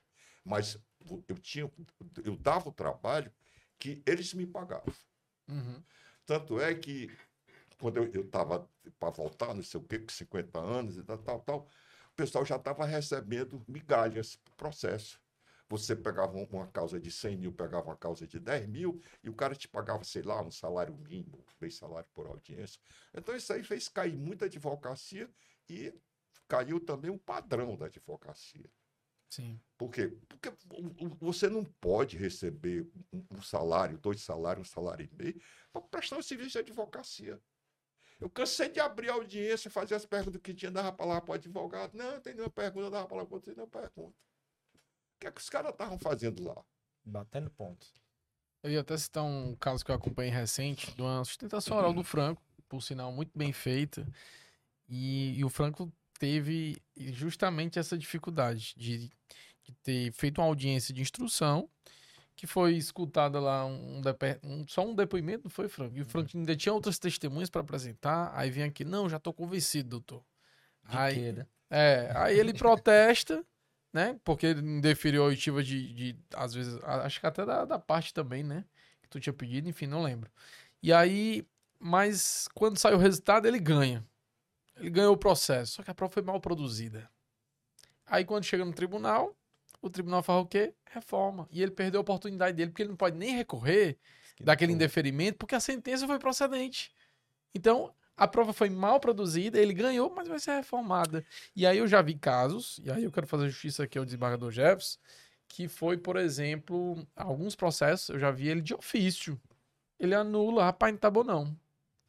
[0.44, 0.78] Mas
[1.28, 1.70] eu tinha,
[2.24, 3.32] eu dava o trabalho
[3.78, 4.92] que eles me pagavam.
[5.48, 5.82] Uhum.
[6.26, 7.10] Tanto é que
[7.78, 8.68] quando eu estava
[8.98, 11.68] para voltar, não sei o quê, com 50 anos e tal, tal, tal,
[12.12, 15.20] o pessoal já estava recebendo migalhas pro processo.
[15.68, 19.30] Você pegava um- uma causa de 100 mil, pegava uma causa de 10 mil, e
[19.30, 22.78] o cara te pagava, sei lá, um salário mínimo, meio salário por audiência.
[23.14, 25.28] Então isso aí fez cair muita advocacia
[25.68, 25.94] e
[26.48, 28.70] caiu também o padrão da advocacia.
[29.28, 29.58] Sim.
[29.78, 30.08] Por quê?
[30.28, 30.52] Porque
[31.18, 35.40] você não pode receber um- salário, dois salários, um salário e meio,
[35.72, 37.40] para prestar um serviço de advocacia.
[38.20, 41.32] Eu cansei de abrir a audiência, fazer as perguntas que tinha, dava para lá para
[41.32, 41.94] o advogado.
[41.96, 44.16] Não, tem nenhuma pergunta, dava para lá para outro, tem nenhuma pergunta.
[44.76, 46.62] O que é que os caras estavam fazendo lá?
[47.04, 47.86] Batendo ponto.
[48.62, 52.04] Eu ia até citar um caso que eu acompanhei recente, de uma sustentação oral do
[52.04, 54.06] Franco, por sinal muito bem feita.
[54.88, 58.98] E, e o Franco teve justamente essa dificuldade de,
[59.64, 61.68] de ter feito uma audiência de instrução,
[62.36, 64.00] que foi escutada lá um,
[64.42, 65.96] um- só um depoimento, não foi, Franco?
[65.96, 68.32] E o Franco ainda tinha outras testemunhas para apresentar.
[68.34, 70.24] Aí vem aqui, não, já tô convencido, doutor.
[70.88, 71.46] De Aí- né?
[71.70, 73.44] É, aí ele protesta,
[73.92, 74.18] né?
[74.24, 78.12] Porque ele indeferiu a oitiva de, de, às vezes, acho que até da, da parte
[78.12, 78.64] também, né?
[79.02, 80.30] Que tu tinha pedido, enfim, não lembro.
[80.82, 81.46] E aí,
[81.78, 84.04] mas quando sai o resultado, ele ganha.
[84.76, 87.10] Ele ganhou o processo, só que a prova foi mal produzida.
[88.06, 89.36] Aí quando chega no tribunal,
[89.80, 90.74] o tribunal fala o quê?
[90.86, 91.48] Reforma.
[91.50, 93.98] E ele perdeu a oportunidade dele, porque ele não pode nem recorrer
[94.40, 96.92] daquele indeferimento, porque a sentença foi procedente.
[97.54, 101.24] Então, a prova foi mal produzida, ele ganhou, mas vai ser reformada.
[101.56, 104.50] E aí eu já vi casos, e aí eu quero fazer justiça aqui ao desembargador
[104.50, 104.98] Jefferson,
[105.48, 109.40] que foi, por exemplo, alguns processos, eu já vi ele de ofício.
[109.98, 111.56] Ele anula, rapaz, não tá bom não.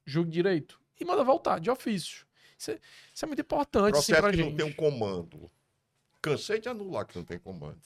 [0.06, 0.80] Julgue direito.
[1.00, 2.26] E manda voltar, de ofício.
[2.64, 2.80] Isso é,
[3.14, 4.50] isso é muito importante, sim, Processo pra que gente.
[4.52, 5.52] não tem um comando.
[6.22, 7.82] Cansei de anular que não tem comando.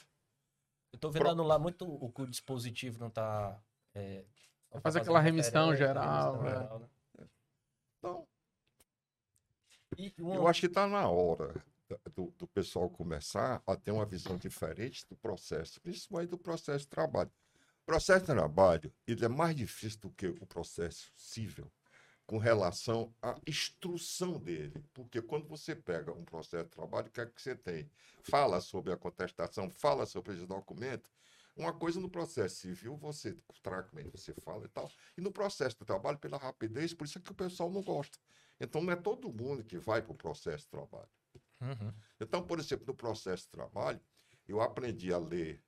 [0.94, 3.60] Eu tô vendo Pro- anular muito o que o dispositivo não tá.
[3.96, 4.24] É,
[4.72, 6.50] não tá Faz aquela remissão referência, geral, remissão é.
[6.62, 6.88] geral, né?
[7.98, 8.28] Então,
[9.98, 11.56] E uma- eu acho que está na hora
[12.14, 16.88] do, do pessoal começar a ter uma visão diferente do processo, principalmente do processo de
[16.88, 17.32] trabalho.
[17.86, 21.72] processo de trabalho ele é mais difícil do que o processo civil
[22.28, 24.84] com relação à instrução dele.
[24.94, 27.90] Porque quando você pega um processo de trabalho, o que é que você tem?
[28.22, 31.10] Fala sobre a contestação, fala sobre esse documento.
[31.56, 34.92] Uma coisa no processo civil, você tracamente você fala e tal.
[35.18, 38.20] E no processo de trabalho, pela rapidez, por isso é que o pessoal não gosta.
[38.60, 41.10] Então, não é todo mundo que vai para o processo de trabalho.
[41.62, 41.94] Uhum.
[42.20, 44.02] Então, por exemplo, no processo de trabalho,
[44.48, 45.64] eu aprendi a ler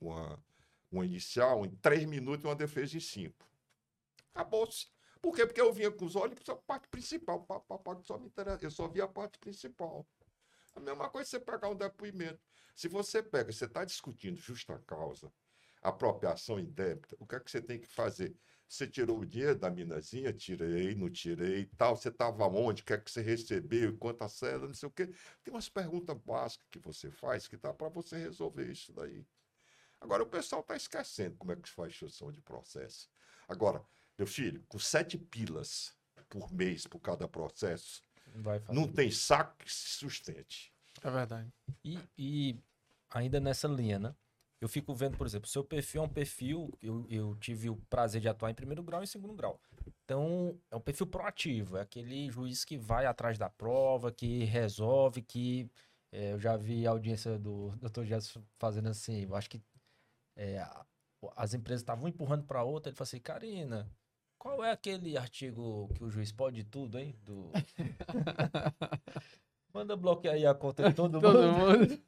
[0.00, 0.42] uma,
[0.90, 3.46] uma inicial em três minutos e uma defesa em cinco.
[4.34, 4.88] Acabou-se.
[5.20, 5.46] Por quê?
[5.46, 7.42] Porque eu vinha com os olhos para a parte principal.
[7.44, 8.64] Pá, pá, pá, só me interessa.
[8.64, 10.06] Eu só via a parte principal.
[10.74, 12.40] A mesma coisa você pegar um depoimento.
[12.74, 15.30] Se você pega, você está discutindo justa causa,
[15.82, 18.34] apropriação indébita, o que é que você tem que fazer?
[18.66, 20.32] Você tirou o dinheiro da minazinha?
[20.32, 21.96] Tirei, não tirei, tal.
[21.96, 22.82] Você estava onde?
[22.82, 23.98] O que é que você recebeu?
[23.98, 24.68] Quanta cela?
[24.68, 25.08] Não sei o quê.
[25.42, 29.26] Tem umas perguntas básicas que você faz que dá para você resolver isso daí.
[30.00, 33.10] Agora, o pessoal está esquecendo como é que se faz instrução de processo.
[33.48, 33.84] Agora,
[34.20, 35.94] meu filho, com sete pilas
[36.28, 38.02] por mês por cada processo,
[38.34, 38.78] Vai fazer.
[38.78, 40.70] não tem saco que se sustente.
[41.02, 41.50] É verdade.
[41.82, 42.58] E, e
[43.10, 44.14] ainda nessa linha, né?
[44.60, 46.70] Eu fico vendo, por exemplo, seu perfil é um perfil.
[46.82, 49.58] Eu, eu tive o prazer de atuar em primeiro grau e em segundo grau.
[50.04, 51.78] Então, é um perfil proativo.
[51.78, 55.66] É aquele juiz que vai atrás da prova, que resolve, que.
[56.12, 58.04] é, eu já vi a audiência do Dr.
[58.04, 59.22] Gerson fazendo assim.
[59.22, 59.62] Eu acho que
[60.36, 60.62] é,
[61.34, 62.90] as empresas estavam empurrando para outra.
[62.90, 63.90] Ele falou assim: Karina,
[64.40, 67.14] qual é aquele artigo que o juiz pode tudo, hein?
[67.22, 67.50] Do...
[69.72, 71.78] Manda bloquear aí a conta de todo, Todo mundo.
[71.78, 72.02] mundo.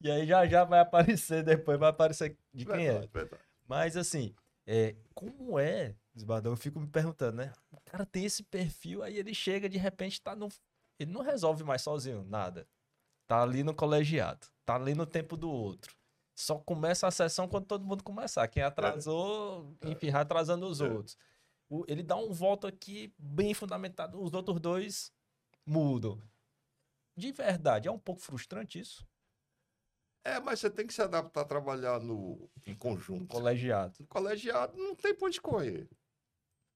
[0.00, 2.92] E aí já já vai aparecer depois, vai aparecer de quem é.
[2.92, 3.42] Verdade, verdade.
[3.66, 4.34] Mas assim,
[4.66, 6.52] é, como é, Desbadão?
[6.52, 7.52] Eu fico me perguntando, né?
[7.72, 10.48] O cara tem esse perfil, aí ele chega, de repente, tá no.
[10.98, 12.66] Ele não resolve mais sozinho, nada.
[13.26, 15.94] Tá ali no colegiado, tá ali no tempo do outro.
[16.34, 18.46] Só começa a sessão quando todo mundo começar.
[18.48, 20.88] Quem atrasou, enfim, vai atrasando os É.
[20.88, 21.16] outros.
[21.70, 25.12] O- ele dá um voto aqui bem fundamentado, os outros dois
[25.64, 26.20] mudam.
[27.16, 29.08] De verdade, é um pouco frustrante isso?
[30.24, 33.28] É, mas você tem que se adaptar a trabalhar no, em conjunto.
[33.28, 33.94] Colegiado.
[34.00, 35.88] No colegiado não tem por onde correr.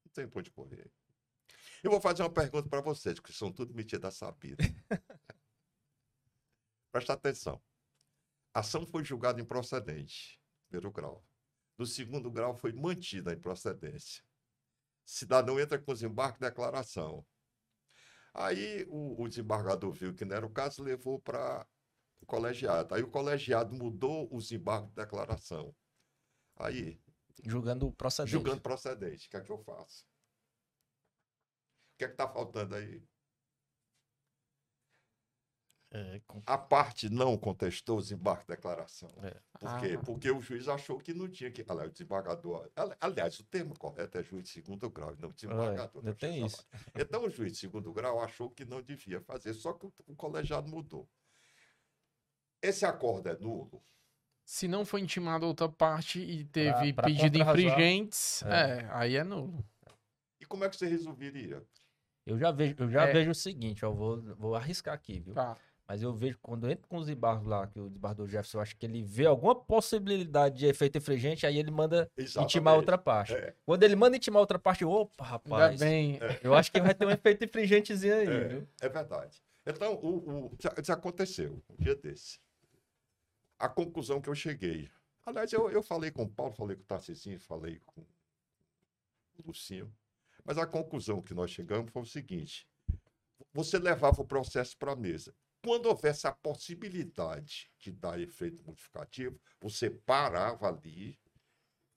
[0.04, 0.90] Não tem por onde correr.
[1.82, 4.56] Eu vou fazer uma pergunta para vocês, que são tudo metidas a saber.
[6.90, 7.60] Presta atenção.
[8.54, 11.26] A ação foi julgada improcedente, primeiro grau.
[11.76, 14.24] No segundo grau, foi mantida a improcedência.
[15.04, 17.24] Cidadão entra com desembarque e declaração.
[18.32, 21.66] Aí o, o desembargador viu que não era o caso, levou para
[22.20, 22.94] o colegiado.
[22.94, 25.74] Aí o colegiado mudou o desembarque de declaração.
[26.56, 27.00] Aí,
[27.44, 28.32] Julgando procedente.
[28.32, 30.04] julgando procedente, o que é que eu faço?
[31.94, 33.04] O que é que está faltando aí?
[35.96, 39.08] É, com- A parte não contestou o desembarque de declaração.
[39.22, 39.30] É.
[39.60, 39.96] Por quê?
[39.96, 40.02] Ah.
[40.04, 41.64] Porque o juiz achou que não tinha que.
[41.68, 42.68] Aliás, o desembargador.
[42.74, 45.98] ali- Aliás, o termo correto é juiz de segundo grau, não desembargador.
[46.02, 46.16] ainda né?
[46.18, 46.66] tem isso.
[46.96, 50.16] Então, o juiz de segundo grau achou que não devia fazer, só que o, o
[50.16, 51.08] colegiado mudou.
[52.60, 53.80] Esse acordo é nulo?
[54.44, 57.60] Se não foi intimada outra parte e teve pra pedido contrarrazar.
[57.72, 58.48] infringentes, É.
[58.80, 58.88] é.
[58.90, 59.64] aí é nulo.
[60.40, 61.62] E como é que você resolveria?
[62.26, 63.12] Eu já vejo, eu já É.
[63.12, 65.34] vejo o seguinte, eu vou, vou arriscar aqui, viu?
[65.34, 65.56] Tá.
[65.86, 68.62] Mas eu vejo quando eu entro com os embargos lá, que o desembargador Jefferson, eu
[68.62, 72.68] acho que ele vê alguma possibilidade de efeito infringente, aí ele manda intimar Exatamente.
[72.76, 73.34] outra parte.
[73.34, 73.54] É.
[73.66, 76.18] Quando ele manda intimar outra parte, eu, opa, Ainda rapaz, bem.
[76.42, 78.68] eu acho que vai ter um efeito infringentezinho aí, É, viu?
[78.80, 79.42] é verdade.
[79.66, 82.40] Então, o, o, já, já aconteceu um dia desse.
[83.58, 84.90] A conclusão que eu cheguei.
[85.26, 89.92] Aliás, eu, eu falei com o Paulo, falei com o Tarcisinho, falei com o Lucinho.
[90.44, 92.66] Mas a conclusão que nós chegamos foi o seguinte:
[93.52, 95.34] você levava o processo para a mesa.
[95.64, 101.18] Quando houvesse a possibilidade de dar efeito modificativo, você parava ali,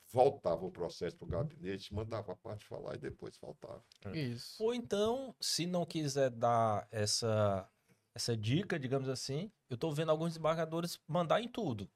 [0.09, 3.83] voltava o processo para o gabinete, mandava a parte falar e depois voltava.
[4.13, 4.63] Isso.
[4.63, 7.69] Ou então, se não quiser dar essa,
[8.15, 11.89] essa dica, digamos assim, eu tô vendo alguns desembargadores mandar em tudo.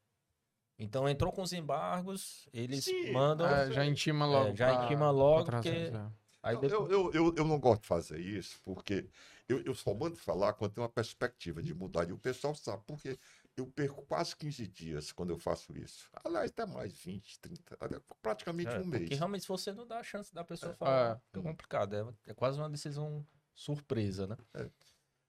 [0.78, 3.48] Então, entrou com os embargos, eles Sim, mandam.
[3.48, 4.50] É, já intima logo.
[4.50, 6.12] É, já pra- intima logo, pra porque- é.
[6.44, 9.08] Aí depois- eu, eu, eu, eu não gosto de fazer isso, porque
[9.52, 12.08] eu, eu só mando falar quando tem uma perspectiva de mudar.
[12.10, 13.20] E o pessoal sabe, porque
[13.56, 16.10] eu perco quase 15 dias quando eu faço isso.
[16.24, 19.04] Aliás, até mais 20, 30, até praticamente É, um mês.
[19.04, 20.76] Porque realmente se você não dá a chance da pessoa É.
[20.76, 21.20] falar, É.
[21.28, 21.96] fica complicado.
[21.96, 24.38] É, é quase uma decisão surpresa, né?
[24.54, 24.70] É.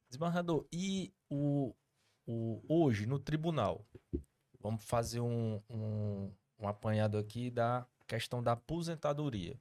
[0.08, 1.74] Desembargador, e o,
[2.26, 3.86] o, hoje, no tribunal,
[4.60, 9.58] vamos fazer um, um, um apanhado aqui da questão da aposentadoria.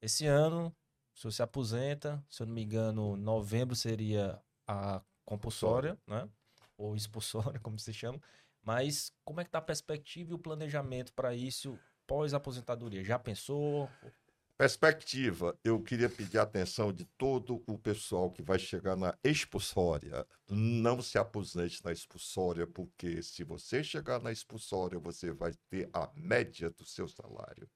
[0.00, 0.74] Esse ano,
[1.20, 6.28] o senhor se aposenta, se eu não me engano, novembro seria a compulsória, né?
[6.78, 8.20] Ou expulsória, como se chama.
[8.62, 13.04] Mas como é que tá a perspectiva e o planejamento para isso após a aposentadoria?
[13.04, 13.88] Já pensou?
[14.56, 20.26] Perspectiva, eu queria pedir a atenção de todo o pessoal que vai chegar na expulsória.
[20.48, 26.10] Não se aposente na expulsória, porque se você chegar na expulsória, você vai ter a
[26.14, 27.66] média do seu salário.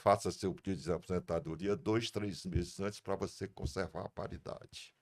[0.00, 4.94] Faça seu pedido de aposentadoria dois, três meses antes para você conservar a paridade.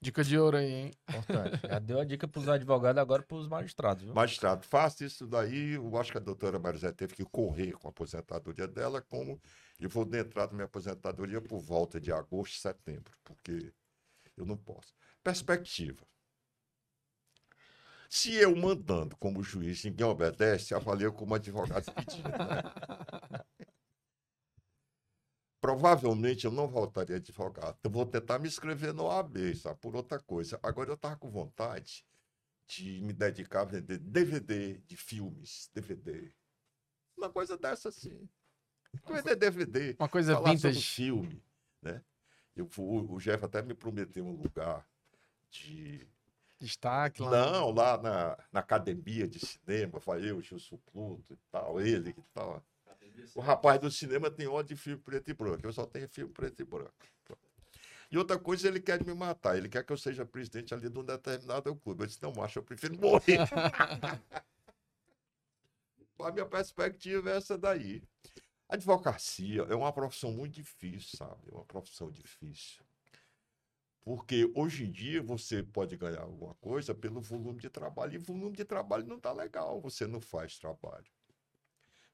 [0.00, 0.90] Dica de ouro aí, hein?
[1.06, 1.60] Importante.
[1.68, 4.14] Já deu a dica para os advogados, agora para os magistrados, viu?
[4.14, 5.74] Magistrado, faça isso daí.
[5.74, 9.38] Eu acho que a doutora Marizé teve que correr com a aposentadoria dela, como
[9.78, 13.70] eu vou entrar na minha aposentadoria por volta de agosto, setembro, porque
[14.34, 14.94] eu não posso.
[15.22, 16.06] Perspectiva.
[18.08, 22.28] Se eu mandando como juiz, ninguém obedece, avalia como advogado pedindo.
[22.28, 23.38] Né?
[25.62, 27.78] Provavelmente eu não voltaria advogado.
[27.84, 29.78] Eu vou tentar me inscrever no OAB, sabe?
[29.78, 30.58] Por outra coisa.
[30.60, 32.04] Agora eu estava com vontade
[32.66, 36.32] de me dedicar a vender DVD de filmes, DVD.
[37.16, 38.28] Uma coisa dessa assim.
[39.06, 39.94] Vender DVD.
[40.00, 40.80] Uma coisa falar vintage.
[40.80, 41.44] sobre filme,
[41.80, 42.02] né?
[42.56, 44.84] Eu vou, o Jeff até me prometeu um lugar
[45.48, 46.04] de
[46.58, 47.30] Destaque lá.
[47.30, 52.22] não, lá na, na academia de cinema, vai eu, Gilson Pluto e tal, ele e
[52.34, 52.60] tal.
[53.34, 55.66] O rapaz do cinema tem ódio de filme preto e branco.
[55.66, 56.92] Eu só tenho filme preto e branco.
[58.10, 59.56] E outra coisa, ele quer me matar.
[59.56, 62.02] Ele quer que eu seja presidente ali de um determinado clube.
[62.02, 63.38] Eu disse, não, macho, eu prefiro morrer.
[66.20, 68.02] a minha perspectiva é essa daí.
[68.68, 71.48] A advocacia é uma profissão muito difícil, sabe?
[71.50, 72.82] É uma profissão difícil.
[74.04, 78.14] Porque hoje em dia você pode ganhar alguma coisa pelo volume de trabalho.
[78.14, 81.06] E o volume de trabalho não está legal, você não faz trabalho.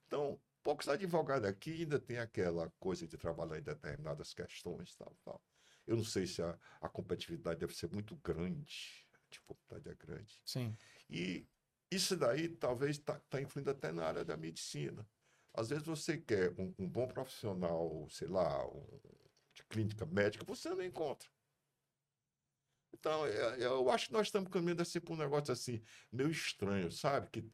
[0.06, 0.38] Então,
[0.68, 5.42] poucos advogados aqui ainda tem aquela coisa de trabalhar em determinadas questões, tal, tal.
[5.86, 10.38] Eu não sei se a, a competitividade deve ser muito grande, a dificuldade é grande.
[10.44, 10.76] Sim.
[11.08, 11.48] E
[11.90, 15.08] isso daí talvez está tá influindo até na área da medicina.
[15.54, 19.00] Às vezes você quer um, um bom profissional, sei lá, um,
[19.54, 21.30] de clínica médica, você não encontra.
[22.92, 26.30] Então, é- é- eu acho que nós estamos caminhando assim para um negócio assim, meio
[26.30, 27.30] estranho, sabe?
[27.30, 27.50] Que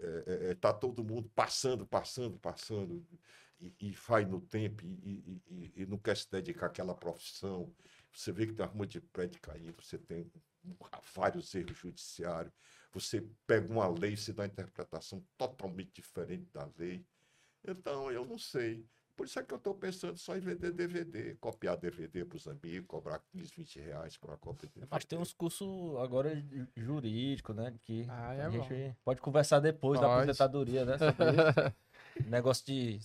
[0.00, 3.06] é, é, é, tá todo mundo passando, passando, passando,
[3.60, 7.74] e, e vai no tempo e, e- e- não quer se dedicar àquela profissão.
[8.12, 10.30] Você vê que tem uma rua de prédio caindo, você tem
[11.14, 12.54] vários erros judiciários,
[12.92, 17.06] você pega uma lei e se dá uma interpretação totalmente diferente da lei.
[17.64, 18.86] Então, eu não sei.
[19.20, 22.48] Por isso é que eu estou pensando só em vender DVD, copiar DVD para os
[22.48, 24.88] amigos, cobrar 15, 20 reais por uma cópia de DVD.
[24.90, 25.68] Mas tem uns cursos
[25.98, 27.74] agora ju- jurídico, né?
[27.82, 28.62] Que Ah, é a bom.
[28.62, 30.20] gente pode conversar depois da Pode.
[30.22, 30.96] aposentadoria, né?
[32.24, 32.98] Negócio de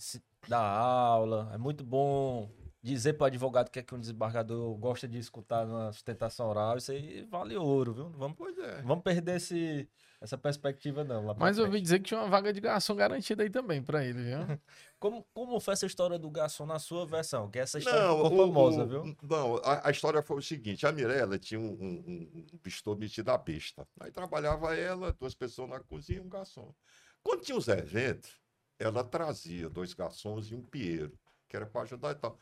[0.48, 1.50] dar aula.
[1.52, 2.48] É muito bom
[2.86, 6.76] dizer para o advogado que é que um desembargador gosta de escutar na sustentação oral.
[6.78, 8.10] Isso aí vale ouro, viu?
[8.10, 8.80] Vamos, Pois é.
[8.82, 9.88] vamos perder esse,
[10.20, 11.34] essa perspectiva, não.
[11.34, 14.22] Mas eu ouvi dizer que tinha uma vaga de garçom garantida aí também pra ele,
[14.22, 14.38] viu?
[14.98, 17.50] Como, como foi essa história do garçom na sua versão?
[17.50, 19.16] Que essa história Não, ficou o- famosa, o- viu?
[19.22, 22.46] Não, a, a história foi o seguinte: a Mirella tinha um, um,
[22.88, 23.86] um, metido a besta.
[24.00, 26.74] Aí trabalhava ela, duas pessoas na cozinha e um garçom.
[27.22, 28.40] Quando tinha os eventos,
[28.78, 32.38] ela trazia dois garçons e um pieiro, que era para ajudar e tal.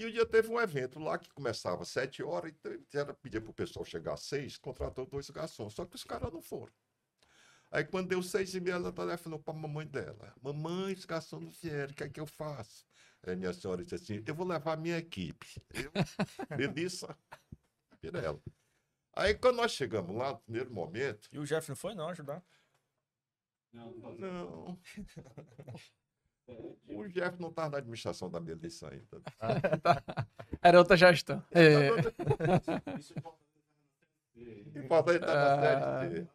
[0.00, 3.38] E um dia teve um evento lá que começava às sete horas, então ela pedia
[3.38, 6.72] para o pessoal chegar às seis, contratou dois garçons, só que os caras não foram.
[7.70, 10.34] Aí quando deu seis e meia, ela telefonou para a mamãe dela.
[10.40, 12.86] Mamãe, os garçons não vieram, o que é que eu faço?
[13.22, 15.46] Aí minha senhora disse assim, eu vou levar a minha equipe.
[15.74, 15.92] Eu,
[16.56, 17.14] Melissa,
[18.00, 18.40] Pirela.
[19.12, 22.42] Aí quando nós chegamos lá, no primeiro momento, E o Jeff não foi, não, ajudar?
[23.70, 24.80] Não, não.
[26.50, 26.98] não.
[26.98, 29.22] O Jeff não estava na administração da Melissa ainda.
[30.62, 31.42] Era outra gestão.
[31.50, 31.88] É,
[32.98, 33.22] Isso é
[34.74, 36.00] E falta ele tá na Ah.
[36.00, 36.26] série D.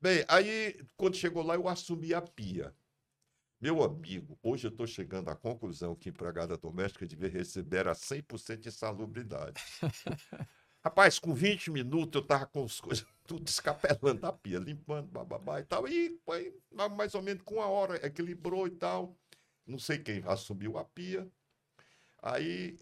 [0.00, 2.72] Bem, aí quando chegou lá, eu assumi a pia.
[3.60, 8.58] Meu amigo, hoje eu estou chegando à conclusão que empregada doméstica devia receber a 100%
[8.58, 9.60] de salubridade.
[10.84, 15.58] Rapaz, com 20 minutos eu tava com as coisas tudo escapelando da pia, limpando, bababá
[15.60, 15.88] e tal.
[15.88, 16.16] E
[16.96, 19.16] mais ou menos com uma hora, equilibrou e tal.
[19.68, 21.30] Não sei quem assumiu a pia.
[22.22, 22.78] Aí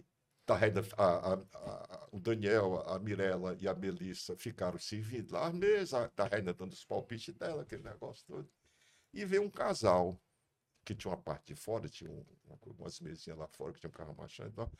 [0.46, 0.56] tá,
[0.98, 6.12] a- a- a- o Daniel, a Mirella e a Melissa ficaram servindo lá à mesa,
[6.16, 8.50] a Raina dando os palpites dela, aquele negócio todo.
[9.12, 10.20] E veio um casal,
[10.84, 13.90] que tinha uma parte de fora, tinha um- uma- umas mesinhas lá fora, que tinha
[13.90, 14.72] um carro machado e tal.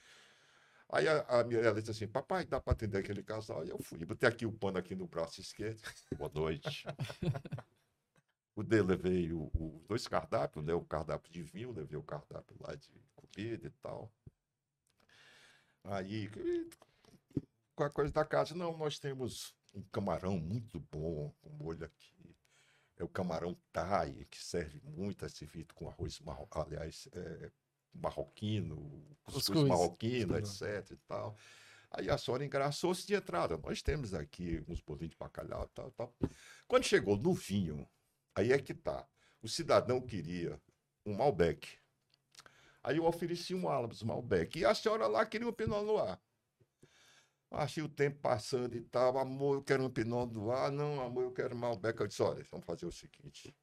[0.89, 3.65] Aí a, a Mirella disse assim, papai, dá para atender aquele casal?
[3.65, 5.83] E eu fui, botei aqui o pano aqui no braço esquerdo.
[6.17, 6.85] Boa noite.
[8.57, 10.73] O dele levei o, o- dois cardápios, né?
[10.73, 14.11] O cardápio de vinho, levei o cardápio lá de comida e tal.
[15.85, 16.71] Aí, e-
[17.75, 22.35] qualquer coisa da casa, não, nós temos um camarão muito bom, com molho aqui.
[22.97, 26.49] É o camarão thai, que serve muito, é servido com arroz, marro...
[26.53, 27.53] aliás, é,
[27.93, 30.39] marroquino, cuscuz, marroquino, Tudo.
[30.39, 31.37] etc e tal.
[31.91, 33.59] Aí a senhora engraçou-se de entrada.
[33.59, 36.17] Nós temos aqui uns bolinhos de bacalhau e tal, tal.
[36.67, 37.87] Quando chegou no vinho,
[38.37, 39.09] aí é que tá.
[39.43, 40.61] O cidadão queria
[41.05, 41.79] um Malbec.
[42.83, 44.59] Aí eu ofereci um Alves Malbec.
[44.59, 46.19] E a senhora lá queria um Pinot Noir.
[47.51, 49.19] Achei o tempo passando e tal.
[49.19, 50.71] Amor, eu quero um Pinot Noir.
[50.71, 52.01] Não, amor, eu quero Malbec.
[52.01, 53.57] Eu disse, olha, vamos fazer o seguinte.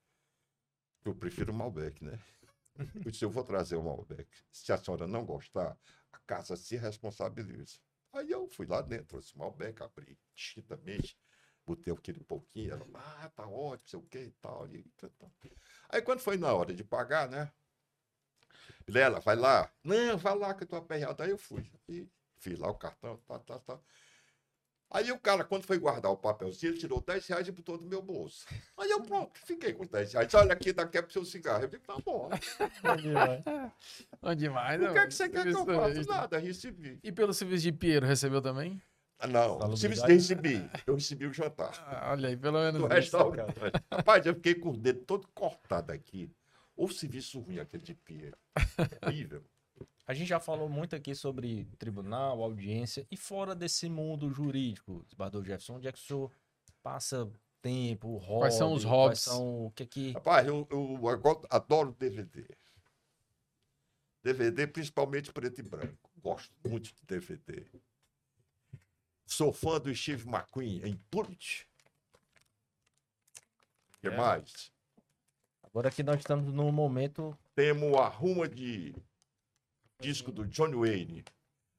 [1.05, 2.19] Eu prefiro Malbec, né?
[3.05, 4.27] Eu disse, eu vou trazer o Malbec.
[4.51, 5.77] Se a senhora não gostar,
[6.11, 7.77] a casa se responsabiliza.
[8.13, 11.17] Aí eu fui lá dentro, trouxe o Malbec, abri titamente,
[11.65, 14.67] botei aquele pouquinho, ela, ah, tá ótimo, sei o que e tal.
[14.67, 14.85] E.
[15.89, 17.51] Aí quando foi na hora de pagar, né?
[18.85, 19.71] Vilela, vai lá.
[19.83, 21.23] Não, vai lá que eu tô aperreado.
[21.23, 21.69] Aí eu fui.
[21.87, 22.07] E
[22.37, 23.79] fiz lá o cartão, tá, tá, tá.
[24.93, 27.87] Aí o cara, quando foi guardar o papelzinho, ele tirou 10 reais e botou no
[27.87, 28.45] meu bolso.
[28.77, 30.33] Aí eu, pronto, fiquei com 10 reais.
[30.35, 31.63] Olha aqui, daqui é pro seu cigarro.
[31.63, 32.29] Eu digo, tá bom.
[34.21, 36.03] Bom demais, O né, que é que você quer que eu faça?
[36.03, 36.99] Nada, recebi.
[37.03, 38.79] E pelo serviço de Piero, recebeu também?
[39.23, 40.69] Ah, não, de recebi.
[40.85, 41.71] Eu recebi o jantar.
[41.87, 42.93] Ah, olha aí, pelo menos Do isso.
[42.95, 43.55] restaurante.
[43.89, 46.29] Rapaz, eu fiquei com o dedo todo cortado aqui.
[46.75, 48.33] O serviço ruim aquele de pia.
[49.05, 49.41] Horrível.
[50.05, 55.45] A gente já falou muito aqui sobre tribunal, audiência e fora desse mundo jurídico, Bardot
[55.45, 56.31] Jefferson, onde é que o senhor
[56.81, 59.19] passa tempo, hobby, Quais são os Quais hobbies?
[59.21, 60.99] são o que que Rapaz, eu, eu
[61.49, 62.45] adoro DVD.
[64.21, 66.09] DVD, principalmente preto e branco.
[66.21, 67.65] Gosto muito de DVD.
[69.25, 71.67] Sou fã do Steve McQueen em Bullet.
[73.95, 74.17] O que É.
[74.17, 74.71] mais?
[75.63, 78.93] Agora que nós estamos num momento Temos a ruma de
[79.99, 81.23] disco do Johnny Wayne.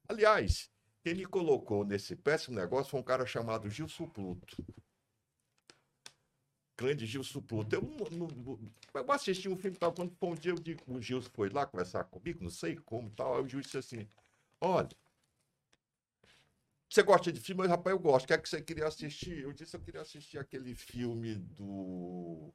[0.09, 0.71] Aliás,
[1.03, 4.57] quem me colocou nesse péssimo negócio foi um cara chamado Gilson Pluto.
[6.77, 7.73] Grande Gilson Pluto.
[7.75, 8.59] Eu, não- não-
[8.95, 9.93] eu assisti um filme tal.
[9.93, 13.13] Quando um dia, eu digo, o Gilson foi lá conversar comigo, não sei como e
[13.13, 13.37] tal.
[13.37, 14.09] Aí o juiz disse assim:
[14.61, 14.89] Olha,
[16.95, 17.65] você gosta de filme?
[17.65, 18.25] Eu, rapaz, eu gosto.
[18.25, 19.39] O que é que você queria assistir?
[19.43, 22.53] Eu disse: Eu queria assistir aquele filme do.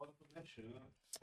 [0.00, 0.62] É hora do merchan.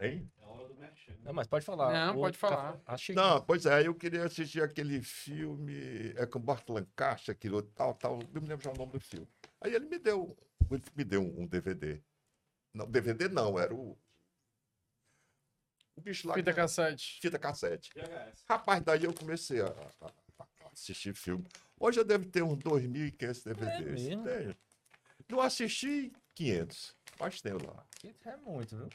[0.02, 0.32] Hein?
[0.40, 1.16] É hora do merchan.
[1.24, 1.92] Não, mas pode falar.
[1.92, 2.74] Não, O pode falar.
[2.74, 7.62] café- Achei Não, pois é, eu queria assistir aquele filme, é com Bart Lancaster, aquilo
[7.64, 9.28] tal, tal, eu me lembro já o nome do filme.
[9.60, 10.38] Aí ele me deu,
[10.72, 12.02] ele me deu um DVD.
[12.74, 13.98] Não, DVD não, era o.
[15.96, 16.36] O bicho lá.
[16.36, 17.20] Fita que- cassete.
[17.22, 17.90] Fita cassete.
[17.94, 18.46] VHS.
[18.48, 20.12] Rapaz, daí eu comecei a- a
[20.80, 21.46] assistir filme.
[21.80, 24.08] Hoje eu devo ter uns 2.500 DVDs.
[24.08, 24.24] mesmo?
[24.24, 24.56] Tenho.
[25.30, 27.86] Não assisti 500, mas tenho lá.
[28.26, 28.90] é muito, viu?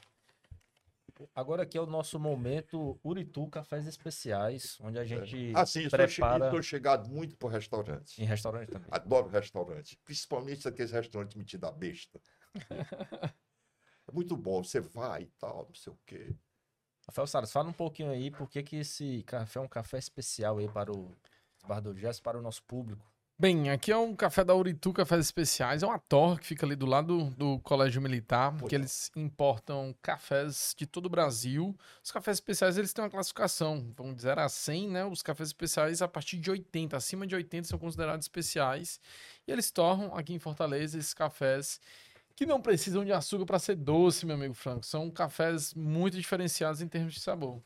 [1.33, 6.15] Agora aqui é o nosso momento Uritu Cafés Especiais, onde a gente Assim, estou, che-
[6.15, 8.21] prepara estou chegado muito por restaurante.
[8.21, 8.89] em restaurante também.
[8.91, 9.97] Adoro restaurante.
[10.03, 12.19] Principalmente aqueles restaurantes metidos a besta.
[14.07, 14.61] é muito bom.
[14.61, 16.35] Você vai e tal, não sei o quê.
[17.07, 20.57] Rafael Saras, fala um pouquinho aí por que que esse café é um café especial
[20.57, 21.15] aí para o
[21.65, 23.05] Bar do Jazz, para o nosso público.
[23.37, 25.83] Bem, aqui é um café da Uritu Cafés Especiais.
[25.83, 29.93] É uma torre que fica ali do lado do Colégio Militar, Pô, que eles importam
[30.01, 31.77] cafés de todo o Brasil.
[32.01, 35.03] Os cafés especiais, eles têm uma classificação, vamos dizer a 100, né?
[35.03, 39.01] Os cafés especiais a partir de 80, acima de 80 são considerados especiais.
[39.45, 41.81] E eles torram aqui em Fortaleza esses cafés
[42.37, 44.85] que não precisam de açúcar para ser doce, meu amigo Franco.
[44.85, 47.61] São cafés muito diferenciados em termos de sabor.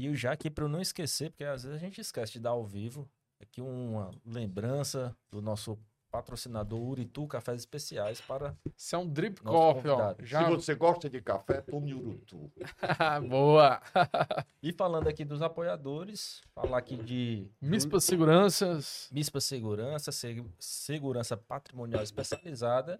[0.00, 2.40] E eu já aqui para eu não esquecer, porque às vezes a gente esquece de
[2.40, 3.06] dar ao vivo,
[3.38, 5.78] aqui uma lembrança do nosso
[6.10, 10.14] patrocinador Uritu Cafés Especiais para Isso é um drip coffee, ó.
[10.20, 10.44] Já...
[10.44, 12.50] Se você gosta de café, tome Urutu.
[13.28, 13.78] Boa!
[14.62, 22.02] E falando aqui dos apoiadores, falar aqui de Mispa Seguranças MISPA Segurança, Se- Segurança Patrimonial
[22.02, 22.98] Especializada,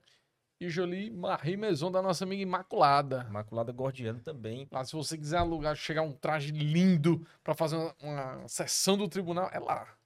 [0.60, 3.26] e Jolie Marie Maison da nossa amiga Imaculada.
[3.28, 4.68] Imaculada Gordiano também.
[4.70, 9.08] Lá, se você quiser alugar, chegar um traje lindo pra fazer uma, uma sessão do
[9.08, 9.96] tribunal, é lá.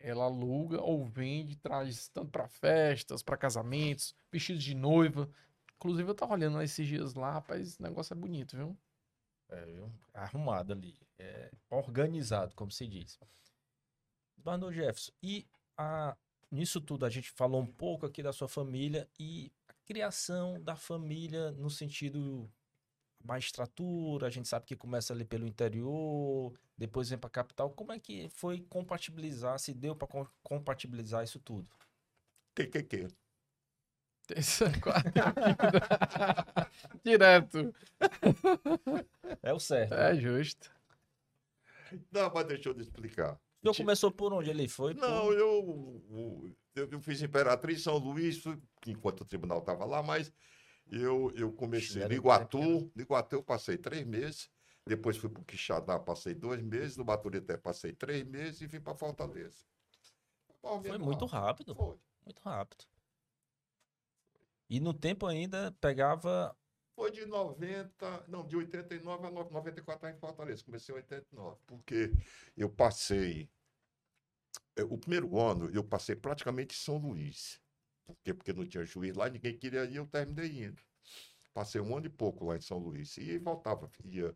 [0.00, 5.28] Ela aluga ou vende trajes tanto pra festas, pra casamentos, vestidos de noiva.
[5.76, 8.76] Inclusive, eu tava olhando lá esses dias lá, rapaz, o negócio é bonito, viu?
[9.50, 9.90] É, viu?
[10.12, 13.18] arrumado ali, é, organizado, como se diz.
[14.36, 15.46] Barnard Jefferson, e
[15.76, 16.16] a,
[16.50, 19.52] nisso tudo a gente falou um pouco aqui da sua família e
[19.88, 22.52] criação da família no sentido
[23.24, 27.70] magistratura, a gente sabe que começa ali pelo interior, depois vem para a capital.
[27.70, 30.06] Como é que foi compatibilizar, se deu para
[30.42, 31.66] compatibilizar isso tudo?
[32.54, 33.08] Que, que, que?
[37.02, 37.74] Direto.
[39.42, 39.94] É o certo.
[39.94, 40.70] É justo.
[42.12, 43.40] Não, mas deixa eu te explicar.
[43.60, 44.94] O senhor começou por onde ele foi?
[44.94, 48.42] Não, Por- eu, eu, eu- fiz Imperatriz São Luís,
[48.86, 50.32] enquanto o tribunal estava lá, mas
[50.90, 52.90] eu, eu comecei no Iguatu.
[52.94, 54.48] No Iguatu eu passei três meses,
[54.86, 58.80] depois fui para o Quixadá, passei dois meses, no Baturité passei três meses e vim
[58.80, 59.64] para Fortaleza.
[60.60, 61.74] Foi muito rápido.
[61.74, 61.96] Foi.
[62.24, 62.84] Muito rápido.
[64.70, 66.54] E no tempo ainda pegava.
[66.98, 70.64] Foi de 90, não, de 89 a 94 estava em Fortaleza.
[70.64, 72.10] Comecei em 89, porque
[72.56, 73.48] eu passei.
[74.76, 77.60] eh, O primeiro ano eu passei praticamente em São Luís.
[78.04, 78.34] Por quê?
[78.34, 80.82] Porque não tinha juiz lá, ninguém queria ir, eu terminei indo.
[81.54, 83.16] Passei um ano e pouco lá em São Luís.
[83.16, 84.34] E voltava, ia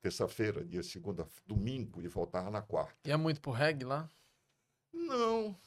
[0.00, 2.94] terça-feira, dia segunda, domingo, e voltava na quarta.
[3.04, 4.08] E é muito pro reggae lá?
[4.92, 5.58] Não.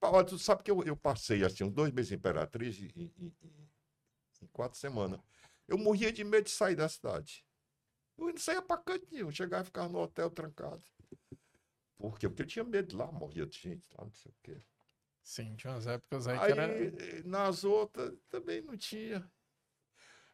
[0.00, 3.12] Olha, tu sabe que eu, eu passei assim, uns dois meses em Imperatriz em-
[4.42, 5.20] em quatro semanas.
[5.66, 7.46] Eu morria de medo de sair da cidade.
[8.18, 10.82] Eu não saía pra canto nenhum, chegava e ficava no hotel trancado.
[11.96, 12.28] Por quê?
[12.28, 14.62] Porque eu tinha medo lá, morria de gente lá, não sei o quê.
[15.22, 17.22] Sim, tinha umas épocas aí, Aí, que era.
[17.24, 19.30] nas outras, também não tinha.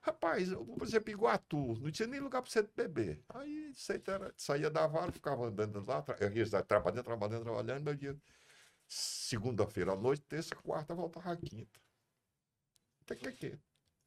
[0.00, 3.22] Rapaz, por exemplo, Iguatu, não tinha nem lugar para você beber.
[3.28, 3.72] Aí
[4.06, 8.16] era- saía da vara, ficava andando lá, eu ia trabalhando, trabalhando, trabalhando, meu dia.
[8.86, 11.78] Segunda-feira à noite, terça, quarta, voltava à quinta.
[13.04, 13.58] Tem que que?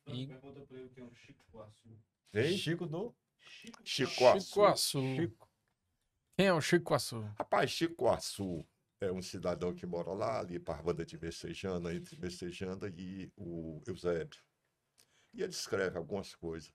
[0.07, 1.89] E- Pergunta pra ele o que é um Chico Guaçu.
[2.33, 2.57] Hein?
[2.57, 3.15] Chico do.
[3.39, 4.45] Chico Chicoaçu.
[4.47, 5.01] Chicoaçu.
[5.15, 5.49] Chico.
[6.37, 7.21] Quem é o Chicoaçu?
[7.37, 8.65] Rapaz, Chicoaçu
[8.99, 13.31] é um cidadão que mora lá, ali para a banda de Messejana, entre Messejana e
[13.35, 14.39] o Eusébio.
[15.33, 16.71] E ele escreve algumas coisas.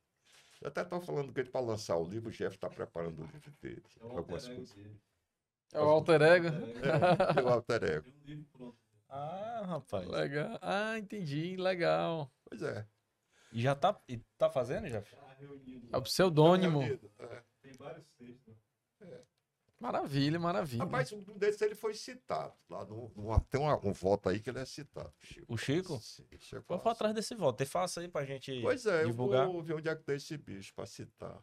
[0.61, 3.27] Eu até estava falando com ele para lançar o livro, o Jeff está preparando o
[3.27, 3.83] livro dele.
[4.01, 4.74] É o Algumas alter ego coisas.
[4.74, 5.01] dele.
[5.72, 6.47] É o alter ego?
[6.49, 8.12] É, meu alter ego.
[9.09, 10.05] Ah, rapaz.
[10.09, 10.59] Legal.
[10.61, 11.57] Ah, entendi.
[11.57, 12.29] Legal.
[12.45, 12.85] Pois é.
[13.57, 15.00] E já tá, e tá fazendo, já?
[15.00, 15.88] Tá reunido.
[15.90, 16.82] É o pseudônimo.
[16.82, 17.42] É.
[17.62, 18.54] Tem vários textos.
[19.80, 20.84] Maravilha, maravilha.
[20.84, 22.54] Rapaz, um desses ele foi citado.
[22.68, 25.11] Lá no, no- tem uma, um voto aí que ele é citado.
[25.22, 25.46] Chico.
[25.54, 25.98] O Chico?
[26.00, 26.88] Sim, Chico Vou Assu.
[26.90, 27.57] atrás desse voto.
[27.57, 29.46] Te faça aí pra gente Pois é, divulgar.
[29.46, 31.42] eu vou ver onde é que tem esse bicho para citar.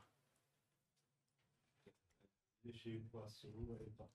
[2.73, 3.47] Chico Guaçu.
[3.79, 4.05] aí tá.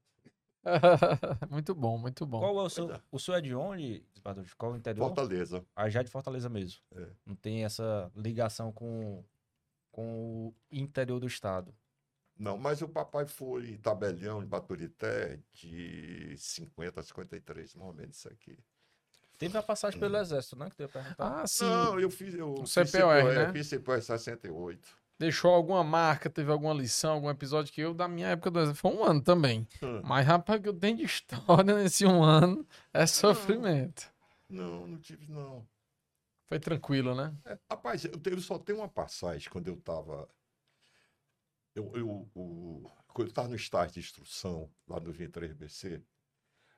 [1.51, 2.41] muito bom, muito bom.
[2.41, 2.93] Qual é o seu?
[2.93, 3.01] É.
[3.11, 4.05] O seu é de onde?
[4.45, 5.07] De qual interior?
[5.07, 5.65] Fortaleza.
[5.75, 6.81] Ah, já é de Fortaleza mesmo.
[6.95, 7.07] É.
[7.25, 9.25] Não tem essa ligação com,
[9.91, 11.75] com o interior do estado.
[12.39, 18.17] Não, mas o papai foi tabelião em Baturité de 50 a 53, mais ou menos
[18.17, 18.57] isso aqui.
[19.37, 20.69] Teve a passagem pelo exército, né?
[20.69, 21.43] Que tu ia perguntar.
[21.43, 21.65] Ah, sim.
[21.65, 22.35] Não, eu fiz.
[22.35, 23.53] Eu fiz CPOR, CPOR, né?
[23.53, 24.99] Fiz CPOR 68.
[25.19, 28.81] Deixou alguma marca, teve alguma lição, algum episódio que eu, da minha época do exército,
[28.81, 29.67] foi um ano também.
[29.83, 30.01] Hum.
[30.05, 34.11] Mas, rapaz, que eu tenho de história nesse um ano é sofrimento.
[34.49, 35.67] Não, não tive, não.
[36.47, 37.35] Foi tranquilo, né?
[37.45, 40.29] É, rapaz, eu, eu só tenho uma passagem quando eu estava.
[41.75, 46.01] Eu, eu, o- quando eu estava no estágio de instrução, lá no 23BC.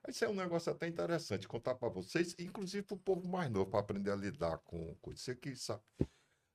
[0.09, 3.71] Isso é um negócio até interessante contar para vocês, inclusive para o povo mais novo,
[3.71, 5.23] para aprender a lidar com coisas.
[5.23, 5.83] Você que sabe.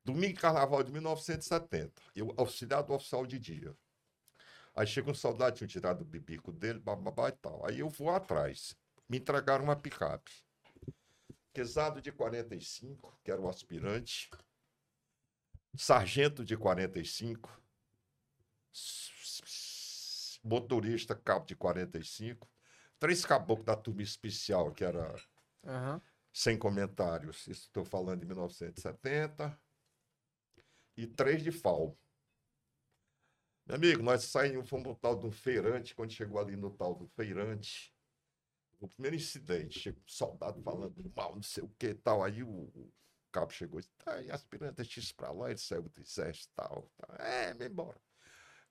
[0.06, 3.76] Domingo Carnaval de 1970, eu auxiliar do oficial de dia.
[4.76, 7.66] Aí chega um soldado, tinha tirado o bibico dele, bababá e tal.
[7.66, 8.78] Aí eu vou atrás.
[9.10, 10.32] Me entregaram uma picape.
[11.52, 14.30] Quesado de 45, que era o aspirante.
[15.76, 17.50] Sargento de 45.
[20.44, 22.48] Motorista cabo de 45.
[23.00, 25.16] Três caboclos da turma especial, que era
[25.66, 26.00] Aham.
[26.32, 27.48] sem comentários.
[27.48, 29.65] Isso estou falando de 1970.
[30.98, 31.98] E três de FAO.
[33.66, 35.96] Meu amigo, nós saímos, fomos no tal do feirante.
[35.96, 37.94] Quando chegou ali no tal do feirante,
[38.80, 42.24] o primeiro incidente, chegou um soldado falando mal, não sei o que tal.
[42.24, 42.94] Aí o, o
[43.32, 46.56] cabo chegou e disse: tá, e aspirante X pra lá, ele saiu do exército e
[46.56, 47.16] tal, tal.
[47.18, 48.00] É, me embora.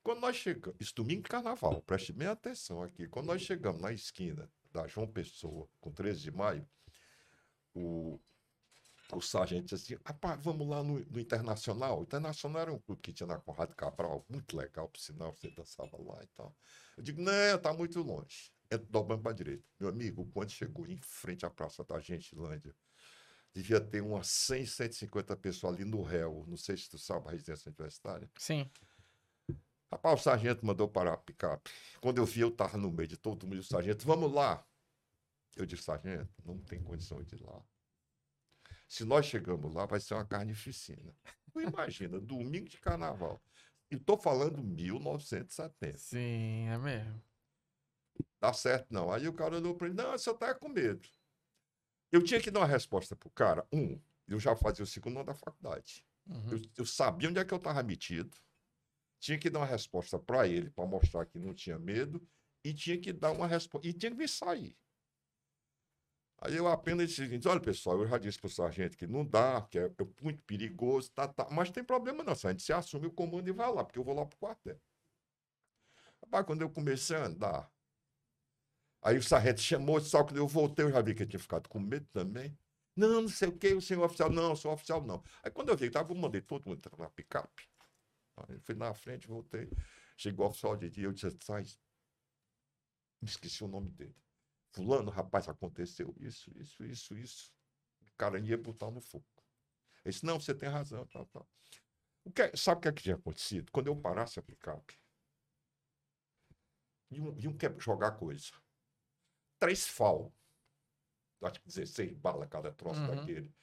[0.02, 3.08] Quando nós chegamos, isso domingo de carnaval, preste bem atenção aqui.
[3.08, 6.68] Quando nós chegamos na esquina da João Pessoa, com 13 de maio,
[7.74, 8.20] o,
[9.12, 12.00] o sargento disse assim: rapaz, vamos lá no, no Internacional.
[12.00, 15.50] O Internacional era um clube que tinha na Conrado Cabral, muito legal, por sinal, você
[15.50, 16.56] dançava lá e tal.
[16.96, 18.52] Eu digo: não, tá muito longe.
[18.70, 19.64] Entra dobrando para a direita.
[19.78, 22.74] Meu amigo, quando chegou em frente à Praça da Gentilândia,
[23.52, 26.44] devia ter umas 100, 150 pessoas ali no réu.
[26.48, 28.28] Não sei se tu sabe a residência universitária.
[28.38, 28.68] Sim.
[29.90, 31.70] Rapaz, o sargento mandou parar a picape.
[32.00, 33.60] Quando eu vi, eu tava no meio de todo mundo.
[33.60, 34.66] O sargento, vamos lá.
[35.54, 37.62] Eu disse, sargento, não tem condição de ir lá.
[38.94, 41.12] Se nós chegamos lá, vai ser uma carnificina.
[41.52, 43.42] Tu imagina, domingo de carnaval.
[43.90, 45.98] E tô falando 1970.
[45.98, 47.20] Sim, é mesmo.
[48.40, 49.12] Dá certo, não.
[49.12, 51.08] Aí o cara olhou para ele, não, você tá com medo.
[52.12, 53.66] Eu tinha que dar uma resposta pro cara.
[53.72, 56.06] Um, eu já fazia o segundo ano da faculdade.
[56.28, 56.52] Uhum.
[56.52, 58.38] Eu, eu sabia onde é que eu estava metido.
[59.18, 62.24] tinha que dar uma resposta para ele, para mostrar que não tinha medo,
[62.62, 64.78] e tinha que dar uma resposta, e tinha que vir sair.
[66.44, 69.06] Aí eu apenas disse o seguinte: olha, pessoal, eu já disse para o sargento que
[69.06, 69.92] não dá, que é, é
[70.22, 72.62] muito perigoso, tá, tá, mas tem problema não, sargento.
[72.62, 74.78] Você assume o comando e vai lá, porque eu vou lá para o quartel.
[76.22, 77.70] Rapaz, quando eu comecei a andar,
[79.02, 81.68] aí o sargento chamou, só que eu voltei, eu já vi que eu tinha ficado
[81.68, 82.56] com medo também.
[82.96, 85.22] Não, não sei o que, o senhor oficial, não, eu sou oficial, não.
[85.42, 87.68] Aí quando eu vi, tava, eu mandei todo mundo entrar na picape.
[88.36, 89.70] Aí eu fui na frente, voltei.
[90.16, 91.64] Chegou o oficial de dia, eu disse, sai.
[93.20, 94.14] Me esqueci o nome dele.
[94.74, 97.52] Fulano, rapaz, aconteceu isso, isso, isso, isso.
[98.02, 99.24] O cara ia botar no fogo.
[100.04, 101.48] Ele disse, não, você tem razão, tal, tal.
[102.24, 103.70] O que, é- sabe o que é que tinha acontecido?
[103.70, 104.98] Quando eu parasse a picape,
[107.10, 108.50] iam, iam que- jogar coisa.
[109.60, 110.34] Três FAL,
[111.42, 113.14] acho que 16 balas cada troço Uhum.
[113.14, 113.54] daquele.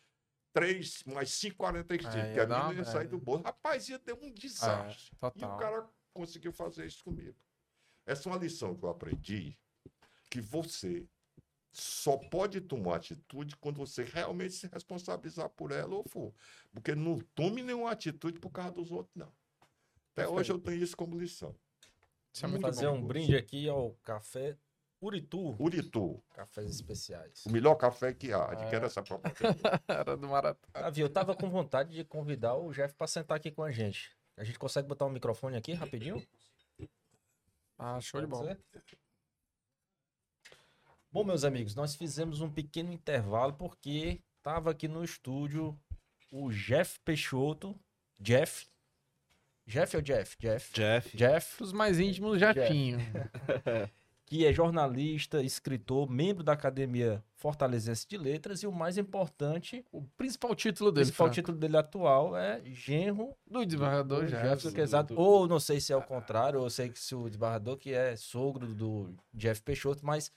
[0.53, 3.43] Três, mais 5,45, Aí que ia a uma ia sair do bolso.
[3.43, 5.11] Rapaz, ia ter um desastre.
[5.13, 5.55] E Total.
[5.55, 7.37] o cara conseguiu fazer isso comigo.
[8.05, 9.57] Essa é uma lição que eu aprendi,
[10.31, 11.05] que você
[11.73, 16.33] só pode tomar atitude quando você realmente se responsabilizar por ela ou for.
[16.73, 19.31] Porque não tome nenhuma atitude por causa dos outros, não.
[20.13, 21.53] Até hoje eu tenho isso como lição.
[22.37, 22.95] É Vamos fazer bom.
[22.95, 24.57] um brinde aqui ao café
[25.01, 25.55] Uritu.
[25.59, 27.43] Uritu, Cafés especiais.
[27.45, 28.51] o melhor café que há.
[28.51, 29.57] Adquira essa propaganda.
[29.87, 30.67] Era do Maratá.
[30.73, 34.15] Davi, eu tava com vontade de convidar o Jeff pra sentar aqui com a gente.
[34.37, 36.25] A gente consegue botar um microfone aqui rapidinho?
[37.79, 38.59] Ah, show de Pode bola.
[41.13, 45.77] Bom, meus amigos, nós fizemos um pequeno intervalo porque tava aqui no estúdio
[46.31, 47.77] o Jeff Peixoto.
[48.17, 48.65] Jeff.
[49.67, 50.37] Jeff ou Jeff?
[50.39, 50.71] Jeff.
[50.73, 51.17] Jeff.
[51.17, 52.99] Jeff, Os mais íntimos, Jefinho.
[54.25, 60.03] que é jornalista, escritor, membro da Academia Fortalezense de Letras e o mais importante, O
[60.15, 64.71] principal título o dele, principal Franco, título dele atual é Genro do desembargador do Jefferson.
[64.71, 65.19] Quezado.
[65.19, 68.15] Ou não sei se é o contrário, ou sei que se o desembargador que é
[68.15, 70.31] sogro do Jeff Peixoto, mas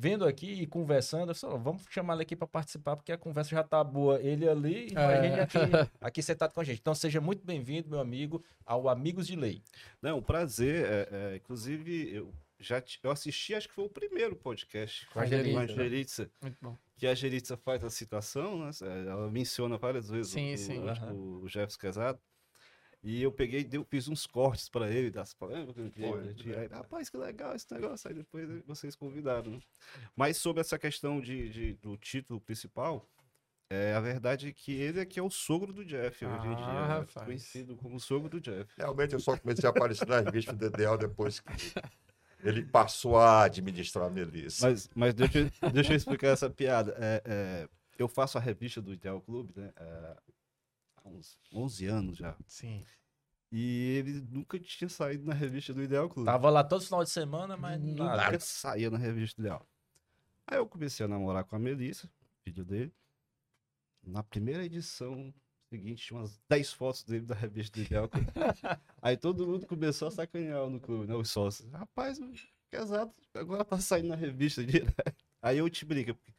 [0.00, 3.18] vendo aqui e conversando, eu falei, "Ó, vamos chamar ele aqui para participar, porque a
[3.18, 4.20] conversa já tá boa.
[4.22, 5.22] Ele ali e a É.
[5.22, 5.58] gente aqui,
[6.00, 6.78] aqui sentado com a gente.
[6.80, 9.60] Então seja muito bem-vindo, meu amigo, ao Amigos de Lei.
[10.00, 10.84] Não, um prazer.
[10.86, 15.24] é, é, inclusive, eu já eu assisti, acho que foi o primeiro podcast Com a
[15.24, 15.36] a né?
[15.36, 16.76] Angelitza, Muito bom.
[16.96, 18.70] que a Angelitza faz a citação, né?
[19.08, 20.78] Ela menciona várias vezes Sim, o, sim.
[20.78, 21.12] o, Aham.
[21.12, 22.18] o Jefferson Casado.
[23.02, 25.74] E eu peguei, deu, fiz uns cortes para ele das polêmicas.
[25.92, 28.08] que eu tinha, aí, Rapaz, que legal esse negócio.
[28.08, 29.52] Aí depois vocês convidaram.
[29.52, 29.60] Né?
[30.16, 33.08] Mas sobre essa questão de, de- do título principal,
[33.70, 36.52] é a verdade é que ele é que é o sogro do Jeff hoje em
[36.52, 36.66] Ah, dia.
[36.66, 36.86] né?
[36.88, 37.26] rapaz.
[37.26, 38.72] Conhecido como sogro do Jeff.
[38.76, 41.52] Realmente eu só comecei a aparecer nas revistas do DDL depois que
[42.42, 44.68] ele passou a administrar a Melissa.
[44.70, 46.96] Mas, mas deixa, eu- deixa eu explicar essa piada.
[46.98, 49.70] É, é, eu faço a revista do Ideal Clube, né?
[49.76, 50.16] é,
[51.08, 52.36] uns 11 anos já.
[52.46, 52.84] Sim.
[53.50, 56.26] E ele nunca tinha saído na revista do Ideal Clube.
[56.26, 58.04] Tava lá todo final de semana, mas Nunca.
[58.04, 58.24] nada.
[58.26, 59.66] Nunca saía na revista do Ideal.
[60.46, 62.10] Aí eu comecei a namorar com a Melissa,
[62.44, 62.92] filho dele.
[64.02, 65.32] Na primeira edição
[65.70, 68.26] seguinte, tinha umas 10 fotos dele da revista do Ideal Clube.
[69.02, 71.14] Aí todo mundo começou a sacanear no clube, né?
[71.14, 71.70] Os sócios.
[71.72, 72.18] Rapaz,
[72.70, 74.94] casado agora tá saindo na revista direto.
[75.42, 76.14] Aí eu te brinco.
[76.14, 76.32] porque,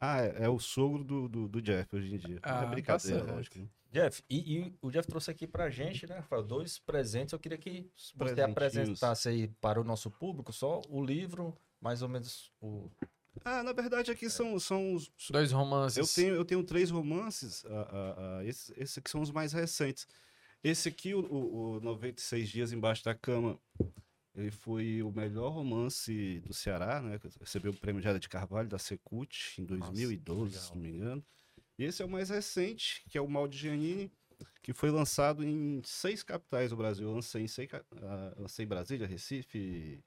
[0.00, 2.38] Ah, é, é o sogro do, do, do Jeff hoje em dia.
[2.42, 3.34] Ah, é tá brincadeira, certo.
[3.34, 3.70] lógico.
[3.96, 7.32] Jeff, e, e o Jeff trouxe aqui pra gente, né, Rafael, dois presentes.
[7.32, 12.08] Eu queria que você apresentasse aí para o nosso público só o livro, mais ou
[12.08, 12.90] menos o.
[13.42, 15.96] Ah, na verdade aqui são, são os, Dois romances.
[15.96, 19.54] Eu tenho, eu tenho três romances, ah, ah, ah, esses, esses aqui são os mais
[19.54, 20.06] recentes.
[20.62, 23.58] Esse aqui, o, o, o 96 Dias Embaixo da Cama,
[24.34, 27.18] ele foi o melhor romance do Ceará, né?
[27.18, 30.62] que Recebeu o prêmio Jara de Carvalho da Secult em 2012, legal.
[30.62, 31.24] se não me engano.
[31.78, 34.10] Esse é o mais recente, que é o Mal de Giannini,
[34.62, 37.08] que foi lançado em seis capitais do Brasil.
[37.08, 40.02] Eu lancei em, seis, ah, lancei Brasília, Recife,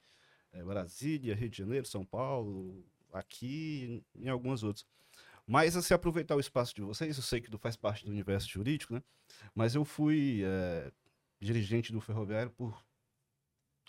[0.51, 2.83] eh, Brasília, Rio de Janeiro, São Paulo,
[3.13, 4.85] aqui e em algumas outras.
[5.47, 8.47] Mas, assim, aproveitar o espaço de vocês, eu sei que não faz parte do universo
[8.49, 9.03] jurídico, né?
[9.55, 10.91] Mas eu fui eh,
[11.39, 12.83] dirigente do Ferroviário por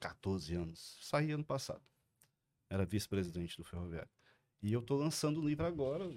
[0.01, 0.99] 14 anos.
[1.03, 1.83] Saí ano passado.
[2.69, 4.11] Era vice-presidente do Ferroviário.
[4.63, 6.11] E eu tô lançando um livro agora.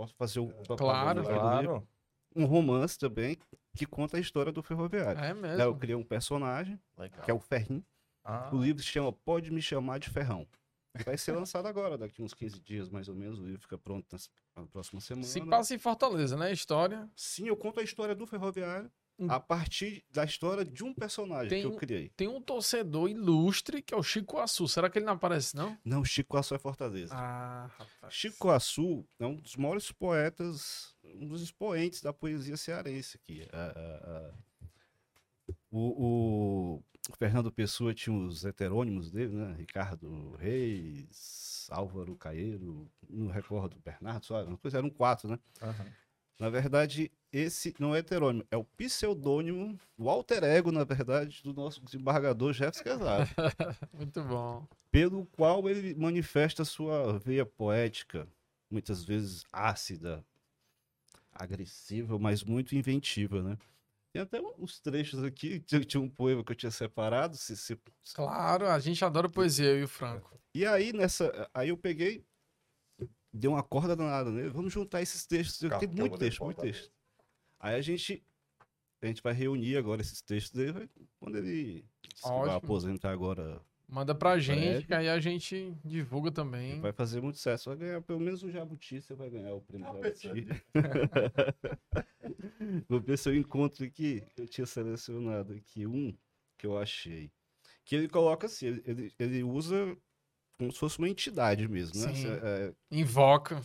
[0.00, 0.48] Posso fazer o
[0.78, 1.88] Claro, do livro?
[2.34, 3.36] Um romance também
[3.76, 5.20] que conta a história do Ferroviário.
[5.20, 5.78] É Né, Eu mesmo.
[5.78, 7.22] criei um personagem, Legal.
[7.22, 7.84] que é o Ferrinho.
[8.24, 10.46] Ah, O livro se chama Pode Me Chamar de Ferrão.
[11.04, 13.38] Vai ser lançado agora, daqui uns 15 dias mais ou menos.
[13.38, 14.16] O livro fica pronto
[14.56, 15.26] na próxima semana.
[15.26, 16.50] Se passa em Fortaleza, né?
[16.50, 17.06] História.
[17.14, 18.90] Sim, eu conto a história do Ferroviário.
[19.28, 22.08] A partir da história de um personagem Tem que eu criei.
[22.16, 24.68] Tem um torcedor ilustre que é o Chico Assu.
[24.68, 25.76] Será que ele não aparece, não?
[25.84, 27.14] Não, Chico Açu é Fortaleza.
[27.14, 28.14] Ah, rapaz.
[28.14, 33.46] Chico Açu é um dos maiores poetas, um dos expoentes da poesia cearense aqui.
[33.52, 34.34] Ah, ah, ah.
[35.72, 39.54] O, o Fernando Pessoa tinha os heterônimos dele, né?
[39.56, 45.38] Ricardo Reis, Álvaro Caeiro, não recordo, Bernardo Soares, uma coisa, eram quatro, né?
[45.62, 45.86] Aham.
[46.40, 51.52] Na verdade, esse não é heterônimo, é o pseudônimo, o alter ego, na verdade, do
[51.52, 53.28] nosso desembargador Jefferson Quezado,
[53.92, 54.66] Muito bom.
[54.90, 58.26] pelo qual ele manifesta sua veia poética,
[58.70, 60.24] muitas vezes ácida,
[61.32, 63.58] agressiva, mas muito inventiva, né?
[64.12, 67.78] Tem até uns trechos aqui, tinha, tinha um poema que eu tinha separado, se, se-
[68.14, 70.40] Claro, a gente adora poesia, eu e o Franco.
[70.52, 71.48] E aí, nessa.
[71.54, 72.24] Aí eu peguei,
[73.32, 74.50] dei uma corda danada nele.
[74.50, 75.58] Vamos juntar esses textos.
[75.58, 76.92] Tem Capitão muito texto, muito texto.
[77.58, 78.22] Aí a gente.
[79.02, 80.88] A gente vai reunir agora esses textos dele.
[81.18, 81.84] Quando ele
[82.14, 84.86] se vai aposentar agora, Manda pra gente, Breve.
[84.86, 86.80] que aí a gente divulga também.
[86.80, 87.70] vai fazer muito sucesso.
[87.70, 90.28] Vai ganhar pelo menos o Jabuti, você vai ganhar o prêmio Ah, Jabuti.
[92.88, 94.22] Vou ver se eu encontro aqui.
[94.36, 96.16] Eu tinha selecionado aqui um
[96.56, 97.30] que eu achei.
[97.84, 99.96] Que ele coloca assim, ele, ele, ele usa
[100.60, 102.14] como se fosse uma entidade mesmo, né?
[102.14, 102.26] Sim.
[102.28, 103.62] É, Invoca.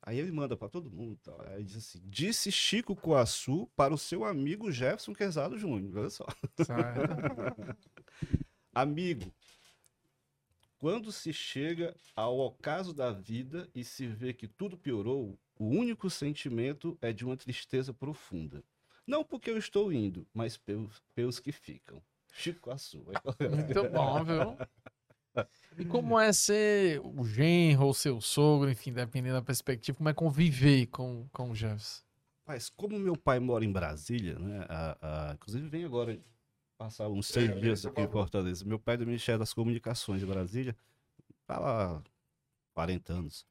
[0.00, 1.14] Aí ele manda pra todo mundo.
[1.14, 1.40] e Tal.
[1.48, 5.98] Aí diz assim: Disse Chico Coaçu para o seu amigo Jefferson Quezado Júnior.
[5.98, 6.24] Olha só.
[8.72, 9.34] Amigo,
[10.78, 16.08] quando se chega ao ocaso da vida e se vê que tudo piorou, o único
[16.08, 18.62] sentimento é de uma tristeza profunda.
[19.04, 22.00] Não porque eu estou indo, mas pelos, pelos que ficam.
[22.32, 23.04] Chico Coaçu.
[23.40, 24.56] Muito bom, viu?
[25.78, 30.14] E como é ser o genro ou seu sogro, enfim, dependendo da perspectiva, como é
[30.14, 32.02] conviver com, com o Jefferson?
[32.46, 34.66] Mas como meu pai mora em Brasília, né?
[34.68, 34.98] a-
[35.30, 36.20] a- inclusive vem agora
[36.76, 38.08] passar uns seis É, dias você aqui em.
[38.08, 38.64] Fortaleza.
[38.64, 40.76] Meu pai é do Ministério das Comunicações de Brasília,
[41.46, 42.02] tá há
[42.74, 43.46] 40 anos.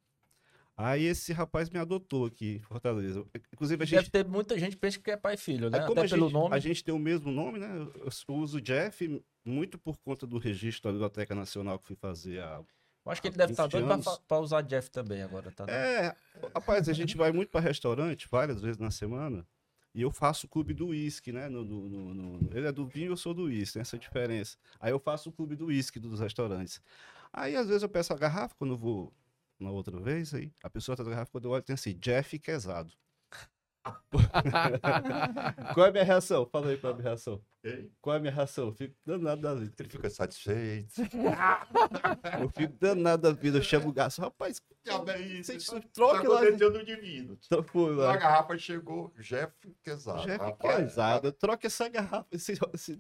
[0.84, 3.24] Aí esse rapaz me adotou aqui em Fortaleza.
[3.54, 5.80] Inclusive a Deve gente, ter muita gente que pensa que é pai e filho, né?
[5.80, 6.56] aí, como Até a pelo gente, nome.
[6.56, 7.70] a gente tem o mesmo nome, né?
[8.28, 12.64] Eu, uso Jeff muito por conta do registro da Biblioteca Nacional que fui fazer há
[13.06, 15.66] Eu acho que ele deve estar 20 doido pra usar Jeff também agora, tá?
[15.68, 16.16] É,
[16.54, 19.46] rapaz, a gente vai muito para restaurante várias vezes na semana
[19.94, 21.48] e eu faço o clube do uísque, né?
[21.50, 24.58] No, no- no- no- ele é do vinho, eu sou do uísque, tem essa diferença.
[24.80, 26.82] Aí eu faço o clube do uísque dos restaurantes.
[27.32, 29.14] Aí às vezes eu peço a garrafa quando eu vou
[29.62, 32.92] na outra vez, aí a pessoa tá garrafa quando eu olho tem assim, Jeff Quesado.
[35.74, 36.46] Qual é a minha reação?
[36.46, 37.42] Fala aí qual é a minha reação.
[37.64, 38.68] Ei, Qual é a minha reação?
[38.68, 39.74] Eu fico danado da vida.
[39.80, 41.02] Ele fica satisfeito.
[42.42, 43.58] Eu fico danado da vida.
[43.58, 44.22] Eu chamo o garçom.
[44.22, 44.62] Rapaz,
[45.08, 45.54] é isso?
[45.54, 46.42] Isso troque lá.
[46.42, 47.38] aconteceu no divino.
[47.46, 47.64] Então,
[48.08, 50.24] A garrafa chegou, Jeff Quesado.
[50.26, 52.28] Jeff troca essa garrafa.
[52.32, 53.00] Esse, esse,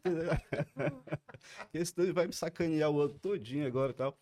[1.74, 4.18] esse vai me sacanear o ano todinho agora e tal.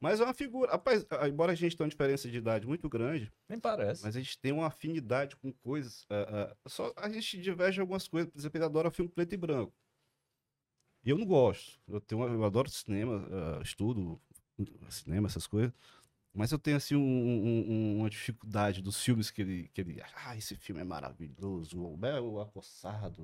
[0.00, 0.70] Mas é uma figura.
[0.72, 4.04] Rapaz, embora a gente tenha uma diferença de idade muito grande, Nem parece.
[4.04, 6.06] mas a gente tem uma afinidade com coisas.
[6.08, 8.30] ah, ah, só a gente diverge em algumas coisas.
[8.30, 9.74] Por exemplo, ele adora filme preto e branco.
[11.04, 11.80] E eu não gosto.
[11.88, 14.20] Eu, tenho, eu adoro cinema, ah, estudo
[14.90, 15.72] cinema, essas coisas.
[16.32, 20.00] Mas eu tenho, assim, um- um- um- uma dificuldade dos filmes que ele, que ele.
[20.14, 21.82] Ah, esse filme é maravilhoso.
[21.82, 23.22] O Bel Acossado.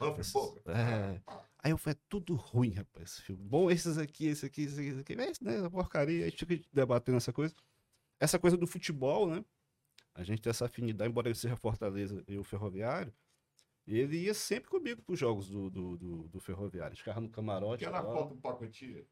[0.00, 0.66] Humphrey Bogart.
[0.66, 1.20] É.
[1.62, 3.42] Aí eu falei, é tudo ruim, rapaz, esse filme.
[3.42, 5.16] Bom, esses aqui, esse aqui, esse aqui, esse aqui.
[5.16, 6.24] Mas, né, porcaria.
[6.24, 7.54] A gente fica debatendo essa coisa.
[8.18, 9.44] Essa coisa do futebol, né?
[10.14, 13.12] A gente tem essa afinidade, embora ele seja Fortaleza e o Ferroviário.
[13.86, 16.96] Ele ia sempre comigo pros jogos do, do, do, do Ferroviário.
[16.96, 17.84] Ficava no camarote.
[17.84, 18.12] Aquela lá.
[18.12, 19.06] foto do pacotinho.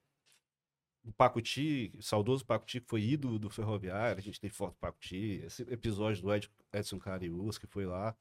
[1.04, 4.78] O Pacuti, o saudoso Pacuti, que foi ídolo do Ferroviário, a gente tem foto do
[4.78, 8.14] Pacuti, esse episódio do Ed, Edson Carius, que foi lá.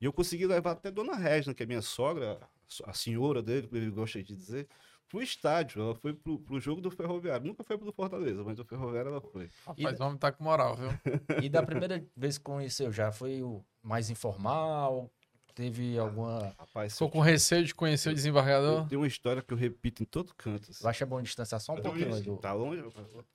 [0.00, 2.38] E eu consegui levar até Dona Regina, que é minha sogra,
[2.84, 4.68] a senhora dele, como ele gosta de dizer,
[5.08, 5.82] pro estádio.
[5.82, 7.46] Ela foi pro, pro jogo do Ferroviário.
[7.46, 9.50] Nunca foi pro Fortaleza, mas do Ferroviário ela foi.
[9.66, 10.88] Rapaz, o homem tá com moral, viu?
[11.44, 15.10] E da primeira vez que conheceu já, foi o mais informal?
[15.54, 16.54] Teve alguma.
[16.58, 18.88] Rapaz, Ficou eu, com receio de conhecer o eu desembargador?
[18.88, 20.70] tenho uma história que eu repito em todo canto.
[20.70, 20.82] assim.
[20.82, 22.08] Baixa a bom distanciar só um Então, pouquinho.
[22.10, 22.38] isso, Edu.
[22.38, 22.82] Tá longe?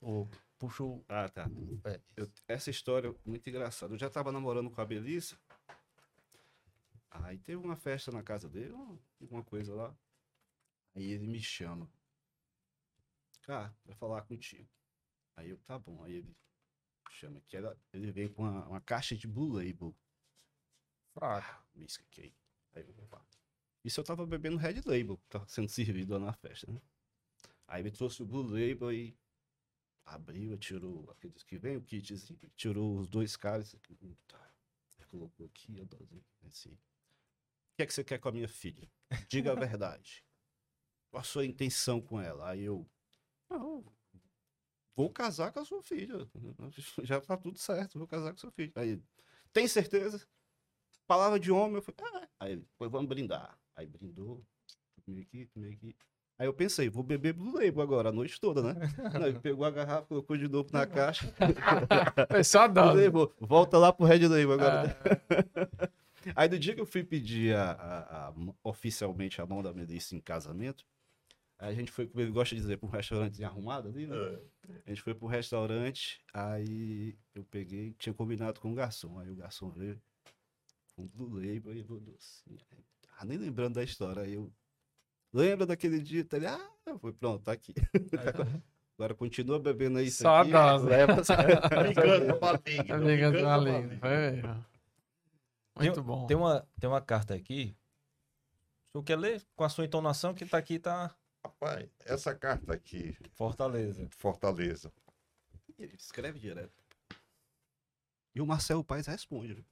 [0.02, 0.26] O,
[0.58, 1.04] puxa o.
[1.08, 1.48] Ah, tá.
[1.84, 2.00] É.
[2.16, 3.94] Eu- essa história é muito engraçada.
[3.94, 5.36] Eu já tava namorando com a Belissa.
[7.10, 9.96] Aí teve uma festa na casa dele, uma- alguma coisa lá.
[10.94, 11.90] Aí ele me chama.
[13.42, 14.68] Cara, vai falar contigo.
[15.36, 16.02] Aí eu, tá bom.
[16.04, 16.36] Aí ele
[17.10, 19.94] chama que era, ele veio com uma, uma caixa de Blue Label.
[21.14, 21.64] Fraco.
[21.74, 22.36] Whisky cake.
[22.74, 23.24] Aí eu, opa.
[23.84, 26.80] Isso eu tava bebendo Red Label, que tava sendo servido lá na festa, né?
[27.66, 29.16] Aí ele trouxe o Blue Label e
[30.04, 33.74] abriu, tirou aqueles que vem, o kitzinho, tirou os dois caras.
[35.10, 36.76] Colocou aqui, a dose, assim.
[37.78, 38.90] O que é que você quer com a minha filha?
[39.28, 40.24] Diga a verdade.
[41.12, 42.50] Qual a sua intenção com ela?
[42.50, 42.84] Aí eu.
[43.48, 43.84] Não,
[44.96, 46.28] vou casar com a sua filha.
[47.04, 48.72] Já tá tudo certo, vou casar com a sua filha.
[48.74, 49.00] Aí
[49.52, 50.26] tem certeza?
[51.06, 52.28] Palavra de homem, eu falei, ah.
[52.40, 53.56] Aí pois vamos brindar.
[53.76, 54.44] Aí brindou,
[55.04, 55.96] tomei aqui, tomei aqui.
[56.36, 58.74] Aí eu pensei, vou beber Blue Label agora, a noite toda, né?
[59.14, 61.32] Não, ele pegou a garrafa, colocou de novo na caixa.
[62.28, 63.08] É só dose.
[63.40, 64.96] Volta lá pro Red Label agora.
[65.30, 65.97] É.
[66.34, 70.14] Aí no dia que eu fui pedir a- a- a oficialmente a mão da Melissa
[70.16, 70.84] em casamento,
[71.58, 74.16] aí a gente foi, como ele gosta de dizer, pra um restaurante arrumado ali, né?
[74.86, 79.18] A gente foi pro restaurante, aí eu peguei, tinha combinado com o garçom.
[79.18, 80.00] Aí o garçom veio
[80.96, 82.58] o Label e eu assim,
[83.18, 84.22] ah, nem lembrando da história.
[84.22, 84.52] Aí eu,
[85.32, 86.24] lembra daquele dia?
[86.24, 87.74] Tá ali, ah, fui, pronto, tá aqui.
[88.98, 90.50] Agora continua bebendo aí Só a aqui.
[90.50, 90.86] dose.
[90.86, 91.22] leva-
[91.86, 92.86] Ligando maligno.
[92.88, 93.44] Tá ligando ligando
[95.86, 96.26] Muito bom.
[96.26, 97.76] Tem uma, tem uma carta aqui.
[98.88, 99.46] O senhor quer ler?
[99.54, 101.14] Com a sua entonação que tá aqui, tá
[101.44, 104.08] Rapaz, essa carta aqui, Fortaleza.
[104.10, 104.92] Fortaleza.
[105.78, 106.82] Ele escreve direto.
[108.34, 109.64] E o Marcelo Paes responde.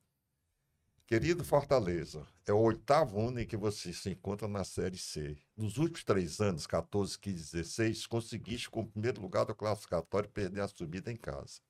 [1.06, 5.36] Querido Fortaleza, é o oitavo ano em que você se encontra na Série C.
[5.56, 10.62] Nos últimos três anos, 14, 15, 16, conseguiste com o primeiro lugar do classificatório perder
[10.62, 11.60] a subida em casa.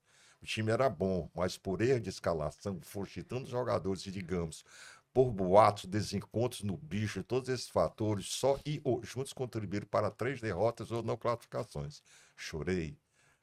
[0.42, 4.64] O time era bom, mas por erro de escalação, forçando jogadores e, digamos,
[5.12, 10.40] por boatos, desencontros no bicho, todos esses fatores, só e ou juntos contribuíram para três
[10.40, 12.02] derrotas ou não classificações.
[12.36, 12.98] Chorei,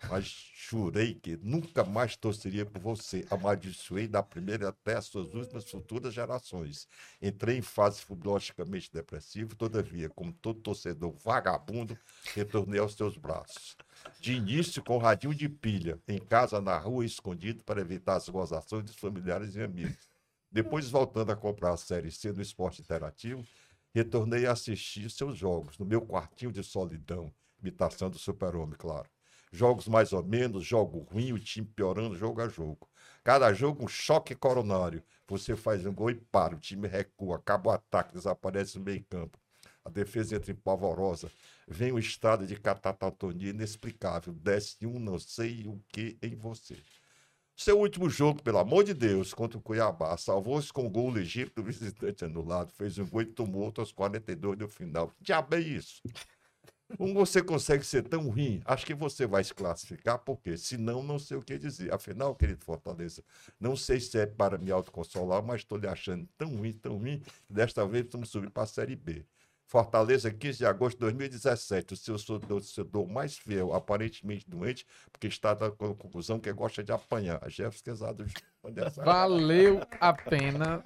[0.09, 3.25] mas jurei que nunca mais torceria por você.
[3.30, 6.88] Amaldiçoei da primeira até as suas últimas futuras gerações.
[7.21, 11.97] Entrei em fase fubologicamente depressiva, todavia, como todo torcedor vagabundo,
[12.34, 13.75] retornei aos teus braços.
[14.19, 18.84] De início, com radinho de pilha, em casa, na rua, escondido, para evitar as gozações
[18.84, 20.07] dos familiares e amigos.
[20.51, 23.45] Depois, voltando a comprar a Série C no esporte interativo,
[23.93, 29.09] retornei a assistir seus jogos, no meu quartinho de solidão, imitação do super-homem, claro.
[29.55, 32.89] Jogos mais ou menos, jogo ruim, o time piorando jogo a jogo.
[33.23, 35.03] Cada jogo um choque coronário.
[35.27, 39.05] Você faz um gol e para, o time recua, acaba o ataque, desaparece no meio
[39.07, 39.38] campo.
[39.85, 41.31] A defesa entra em pavorosa.
[41.67, 44.34] Vem um estado de catatonia inexplicável.
[44.34, 46.75] Desce um não sei o que em você.
[47.55, 51.57] Seu último jogo, pelo amor de Deus, contra o Cuiabá, salvou-se com o gol legítimo
[51.57, 55.11] do visitante anulado, fez um gol e tomou aos 42 do final.
[55.21, 56.01] Diabo é isso?
[56.97, 58.61] Como você consegue ser tão ruim?
[58.65, 61.93] Acho que você vai se classificar, porque senão não sei o que dizer.
[61.93, 63.23] Afinal, querido Fortaleza,
[63.59, 67.19] não sei se é para me autoconsolar, mas estou lhe achando tão ruim, tão ruim,
[67.19, 69.25] que desta vez vamos subir para a Série B.
[69.73, 75.55] Fortaleza, 15 de agosto de 2017, o seu torcedor mais fiel, aparentemente doente, porque está
[75.55, 77.41] da conclusão que gosta de apanhar.
[77.49, 78.25] Jefferson Quezado.
[79.03, 80.83] Valeu a pena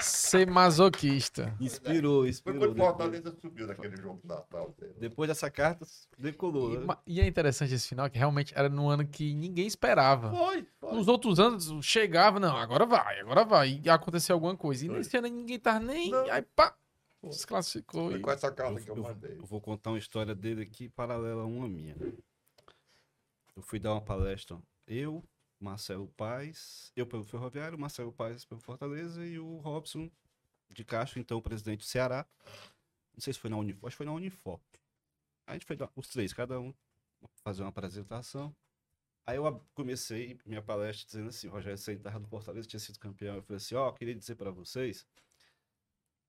[0.00, 1.54] ser masoquista.
[1.60, 2.58] Inspirou, Foi inspirou.
[2.58, 4.74] quando Depois, Fortaleza subiu naquele jogo de Natal.
[4.98, 5.86] depois dessa carta,
[6.18, 6.72] decolou.
[6.72, 6.96] E, né?
[7.06, 10.30] e é interessante esse final, que realmente era no ano que ninguém esperava.
[10.30, 10.94] Foi, foi.
[10.94, 13.78] Nos outros anos chegava, não, agora vai, agora vai.
[13.84, 14.86] E aconteceu alguma coisa.
[14.86, 14.96] E Foi.
[14.96, 16.10] nesse ano ninguém tava nem.
[16.10, 16.32] Não.
[16.32, 16.74] Aí pá!
[17.30, 18.10] Desclassificou.
[18.10, 18.22] Foi E...
[18.22, 19.38] com essa Eu, carta que eu eu- mandei.
[19.38, 21.96] eu vou contar uma história dele aqui paralela a uma minha.
[23.54, 25.22] Eu fui dar uma palestra, eu,
[25.60, 30.10] Marcelo Paes, eu pelo Ferroviário, Marcelo Paes pelo Fortaleza e o Robson
[30.70, 32.26] de Castro, então presidente do Ceará.
[33.12, 34.58] Não sei se foi na Unifor, acho que foi na Unifor.
[35.46, 36.72] A gente foi dar, os três, cada um,
[37.44, 38.54] fazer uma apresentação.
[39.26, 43.36] Aí eu comecei minha palestra dizendo assim, o Rogério estava no Fortaleza, tinha sido campeão.
[43.36, 45.06] Eu falei assim, ó, queria dizer para vocês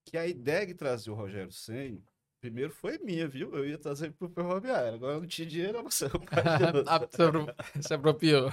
[0.05, 1.99] que a ideia de trazer o Rogério Senna
[2.39, 3.53] primeiro foi minha, viu?
[3.55, 4.95] Eu ia trazer pro Ferroviário.
[4.95, 6.09] Agora eu não tinha dinheiro, eu não sei.
[6.87, 8.49] Ah, se apro- se apropriou.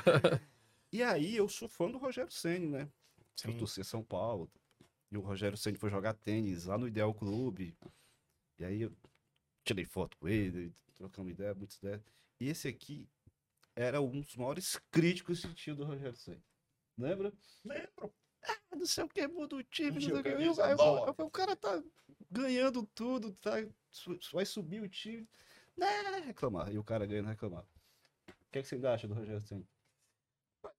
[0.92, 2.88] E aí eu sou fã do Rogério Senna, né?
[3.44, 3.58] Eu Sim.
[3.58, 4.50] torci São Paulo.
[5.10, 7.76] E o Rogério Senna foi jogar tênis lá no Ideal Clube.
[8.58, 8.92] E aí eu
[9.64, 12.00] tirei foto com ele, trocamos ideia, muitas ideias.
[12.40, 13.08] E esse aqui
[13.74, 16.42] era um dos maiores críticos que tinha do Rogério Senna.
[16.96, 17.32] Lembra?
[17.64, 18.12] Lembro.
[18.42, 20.28] Ah, não sei o que, muda o time, não sei o que.
[20.30, 21.82] eu- eu falei, O cara tá
[22.30, 23.52] ganhando tudo, tá,
[24.32, 25.28] vai subir o time.
[25.76, 25.86] Né,
[26.26, 26.72] reclamar.
[26.72, 27.62] E o cara ganhando reclamar.
[27.62, 29.64] O que, é que você acha do Rogério Senna?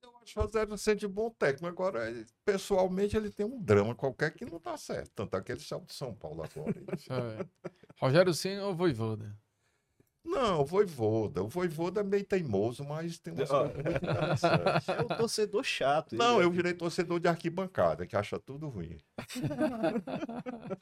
[0.03, 1.65] Eu acho o Rogério Ceni bom técnico.
[1.67, 5.11] Agora, ele- pessoalmente, ele tem um drama qualquer que não dá certo.
[5.15, 6.73] Tanto é que ele saiu de São Paulo agora.
[7.09, 7.47] É.
[7.97, 9.35] Rogério Senna ou Voivoda?
[10.23, 11.43] Não, o Voivoda.
[11.43, 13.67] O Voivoda é meio teimoso, mas tem umas Ó.
[13.67, 14.89] coisas muito interessantes.
[14.89, 16.15] É um torcedor chato.
[16.15, 18.97] Não, ele é- eu virei torcedor de arquibancada, que acha tudo ruim.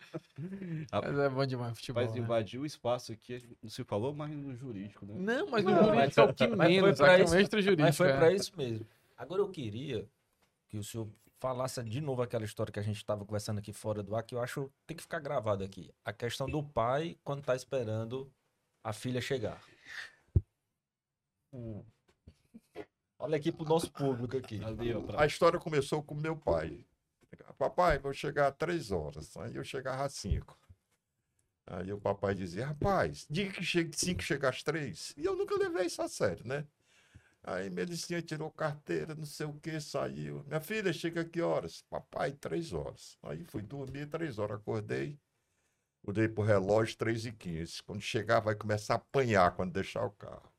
[0.92, 2.04] Mas é bom demais futebol.
[2.04, 2.20] Mas né?
[2.20, 5.14] invadiu o espaço aqui, a gente não se falou, mas no jurídico, né?
[5.18, 6.98] Não, mas no Não, jurídico é o que mas foi menos.
[6.98, 7.82] pra é isso- um jurídico.
[7.82, 8.18] Mas foi é.
[8.18, 8.86] pra isso mesmo.
[9.18, 10.08] Agora eu queria
[10.68, 11.08] que o senhor
[11.40, 14.36] falasse de novo aquela história que a gente estava conversando aqui fora do ar, que
[14.36, 15.92] eu acho que tem que ficar gravado aqui.
[16.04, 18.30] A questão do pai quando tá esperando
[18.84, 19.62] a filha chegar.
[23.18, 24.62] Olha aqui pro nosso público aqui.
[25.18, 26.86] A história começou com meu pai.
[27.58, 29.36] Papai, vou chegar às três horas.
[29.38, 30.58] Aí eu chegava às cinco.
[31.68, 35.14] Aí o papai dizia, rapaz, diga que chega 5, chega às 3.
[35.16, 36.66] E eu nunca levei isso a sério, né?
[37.44, 40.44] Aí Melicinha tirou carteira, não sei o que, saiu.
[40.48, 41.84] Minha filha, chega que horas?
[41.84, 43.18] Papai, três horas.
[43.22, 45.20] Aí fui dormir, três horas, acordei.
[46.10, 47.84] Mudei pro relógio, três e quinze.
[47.84, 50.52] Quando chegar, vai começar a apanhar quando deixar o carro.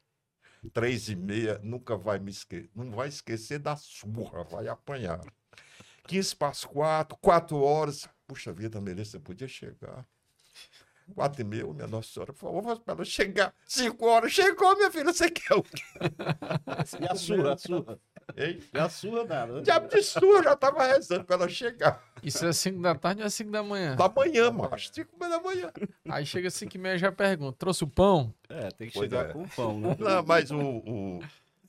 [0.72, 2.70] Três e meia, nunca vai me esquecer.
[2.72, 5.20] Não vai esquecer da surra, vai apanhar.
[6.06, 8.08] 15 para as quatro, quatro horas.
[8.28, 10.06] Puxa vida, Melissa, podia chegar.
[11.14, 13.54] Quatro e meia, minha Nossa Senhora, por favor, para ela chegar.
[13.66, 15.82] Cinco horas, chegou, minha filha, você quer o quê?
[17.00, 17.98] E a surra, a surra.
[18.36, 18.60] Hein?
[18.72, 19.52] E a surra nada.
[19.54, 19.60] né?
[19.62, 22.02] Diabo de surra, já tava rezando para ela chegar.
[22.22, 23.96] Isso é 5 da tarde ou é 5 da manhã?
[23.96, 25.72] Da manhã, macho, cinco meia da manhã.
[26.08, 28.32] Aí chega 5 e meia e já pergunta: trouxe o pão?
[28.48, 29.32] É, tem que Pois chegar é.
[29.32, 29.96] com o pão, né?
[29.98, 31.20] Não, mas o, o-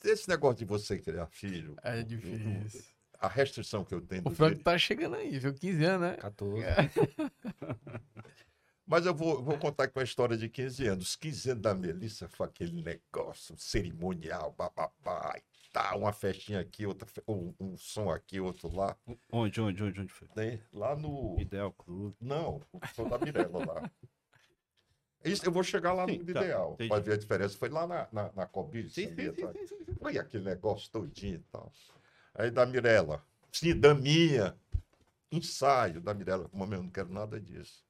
[0.03, 2.81] esse negócio de você criar filho, É o- difícil.
[3.19, 5.53] a restrição que eu tenho O Franco jeito- tá chegando aí, viu?
[5.53, 6.17] 15 anos, né?
[6.17, 6.63] 14.
[8.85, 11.15] Mas eu vou, vou contar com a história de 15 anos.
[11.15, 17.07] 15 anos da Melissa foi aquele negócio cerimonial, bababá e tal, uma festinha aqui, outra,
[17.27, 18.97] um, um som aqui, outro lá.
[19.31, 20.27] Onde, onde, onde, onde foi?
[20.35, 20.59] né?
[20.73, 21.39] Lá no.
[21.39, 22.15] Ideal Clube.
[22.19, 23.91] Não, o som da Mirella lá.
[25.23, 26.89] Isso, eu vou chegar lá Sim, no tá, ideal, entendi.
[26.89, 27.57] para ver a diferença.
[27.57, 29.95] Foi lá na, na, na Cobiça, Sim, sim, sim, sim, sim, sim.
[29.99, 31.71] Foi aquele negócio todinho e tal.
[32.33, 34.57] Aí da Mirella, sim, da minha,
[35.31, 37.85] ensaio da Mirella, como eu não quero nada disso.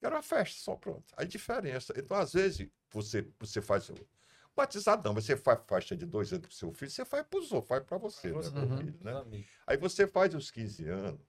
[0.00, 1.12] Quero uma festa, só pronto.
[1.16, 1.92] Aí diferença.
[1.96, 3.90] Então, às vezes, você, você faz.
[4.54, 7.52] Batizado não, mas você faz faixa de dois anos pro seu filho, você faz pros
[7.52, 8.76] outros, faz para você, né, Uhum.
[8.76, 9.44] filho, né?
[9.66, 11.20] Aí você faz os 15 anos.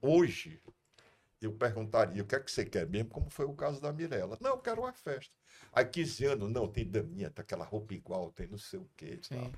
[0.00, 0.60] Hoje,
[1.40, 4.36] eu perguntaria o que é que você quer mesmo, como foi o caso da Mirella.
[4.40, 5.32] Não, eu quero uma festa.
[5.72, 9.20] Aí 15 anos, não, tem daminha, tem aquela roupa igual, tem não sei o quê.
[9.22, 9.52] Sim.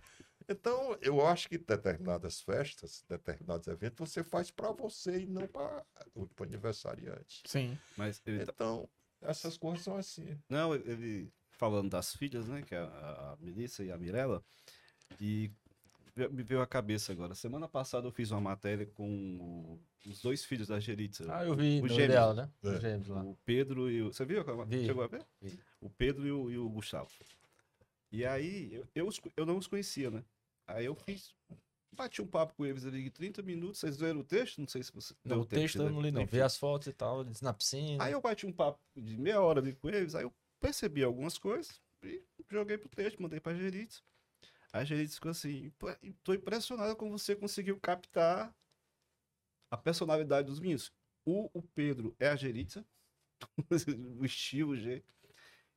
[0.49, 5.85] Então, eu acho que determinadas festas, determinados eventos, você faz para você e não para
[6.15, 7.43] o aniversariante.
[7.47, 7.79] Sim.
[7.97, 8.89] Mas ele tá- Então,
[9.23, 10.39] essas coisas são assim.
[10.49, 12.63] Não, ele falando das filhas, né?
[12.63, 14.45] Que é a, Melissa e a Mirella.
[15.21, 15.51] E
[16.31, 17.35] me veio à cabeça agora.
[17.35, 19.09] Semana passada eu fiz uma matéria com
[19.41, 21.25] o- os dois filhos da Geritza.
[21.35, 22.51] Ah, eu vi O ideal, né?
[22.63, 22.69] É.
[22.69, 23.23] Os gêmeos lá.
[23.23, 24.13] O Pedro e o.
[24.13, 24.45] Você viu?
[24.67, 24.87] Vi.
[24.87, 25.25] Chegou a ver?
[25.41, 25.59] Vi.
[25.81, 27.11] O Pedro e o, e o Gustavo.
[28.13, 30.23] E aí, eu, eu, eu não os conhecia, né?
[30.67, 31.35] Aí eu fiz.
[31.93, 33.79] Bati um papo com eles ali de 30 minutos.
[33.79, 34.59] Vocês leram o texto?
[34.61, 35.15] Não sei se você.
[35.25, 36.27] Não, o texto eu não li, não.
[36.27, 38.03] Vi as fotos e tal, eles na piscina.
[38.03, 41.39] Aí eu bati um papo de meia hora ali com eles, aí eu percebi algumas
[41.39, 42.21] coisas e
[42.51, 44.03] joguei pro texto, mandei pra Geritz.
[44.73, 45.87] A Geritz ficou assim, "Pô,
[46.25, 48.53] tô impressionado como você conseguiu captar
[49.71, 50.93] a personalidade dos meninos.
[51.25, 52.85] O, o Pedro é a Geritza,
[54.19, 55.07] o estilo, o jeito.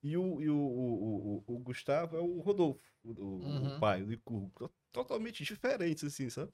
[0.04, 3.76] E o, e o, o, o, o Gustavo é o Rodolfo, o, o- Uhum.
[3.76, 4.72] o pai, o Licurgo.
[4.92, 6.52] To- Totalmente diferentes, assim, sabe?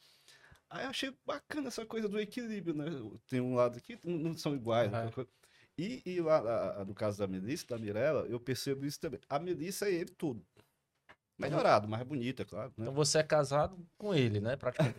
[0.69, 2.85] Aí eu achei bacana essa coisa do equilíbrio, né?
[3.29, 4.91] Tem um lado aqui, não são iguais.
[4.93, 5.29] Aquela coisa.
[5.77, 9.19] E, e lá, a- no caso da Melissa, da Mirella, eu percebo isso também.
[9.29, 10.45] A Melissa é ele tudo.
[11.37, 12.69] Melhorado, mais bonita, claro.
[12.77, 12.83] Né?
[12.83, 14.55] Então você é casado com ele, né?
[14.55, 14.97] Praticamente.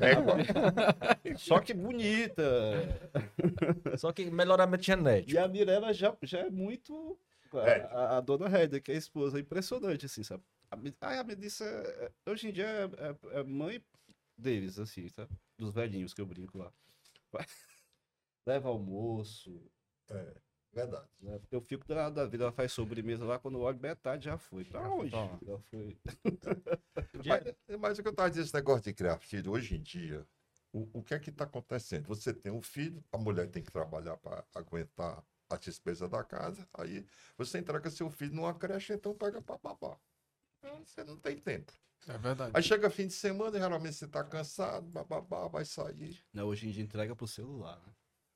[0.00, 0.14] É,
[1.36, 2.42] Só que bonita.
[3.98, 5.32] Só que melhoramento genético.
[5.32, 7.18] E a Mirella já, já é muito.
[7.52, 7.82] A, É.
[7.90, 10.42] a- a dona Hélia, que é a esposa, é impressionante, assim, sabe?
[11.00, 12.84] A, a Melissa, é- é- hoje em dia, é,
[13.36, 13.82] é- é mãe
[14.36, 15.30] deles, assim, sabe?
[15.58, 16.72] Dos velhinhos que eu brinco lá.
[18.46, 19.70] Leva almoço.
[20.72, 21.08] verdade.
[21.20, 21.40] né?
[21.50, 24.64] Eu fico da, da vida, ela faz sobremesa lá, quando eu olho, metade já foi.
[24.64, 25.10] Pra onde?
[25.10, 25.96] Já foi.
[27.26, 30.26] Mas, mas o que eu estava dizendo, esse negócio de criar filho, hoje em dia,
[30.72, 32.06] o, o que é que está acontecendo?
[32.08, 36.68] Você tem um filho, a mulher tem que trabalhar para aguentar a despesa da casa,
[36.74, 37.06] aí
[37.36, 39.98] você entrega seu filho numa creche, então pega para babá.
[40.84, 41.72] Você não tem tempo.
[42.06, 42.52] É verdade.
[42.54, 46.22] Aí chega fim de semana, geralmente você está cansado, bababá, vai sair.
[46.32, 47.80] Não, hoje em dia entrega pro celular.
[47.86, 47.92] Né?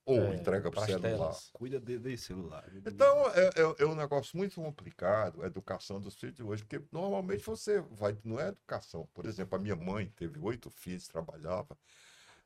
[0.06, 1.36] Ou É, entrega para o pras celular.
[1.52, 2.64] Cuida de, de celular.
[2.86, 6.82] Então, é, é- é um negócio muito complicado a educação dos filhos de hoje, porque
[6.90, 9.06] normalmente você vai, não é educação.
[9.12, 11.76] Por exemplo, a minha mãe teve oito filhos, trabalhava,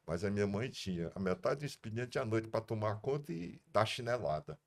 [0.04, 3.60] mas a minha mãe tinha a metade do expediente à noite para tomar conta e
[3.68, 4.58] dar chinelada.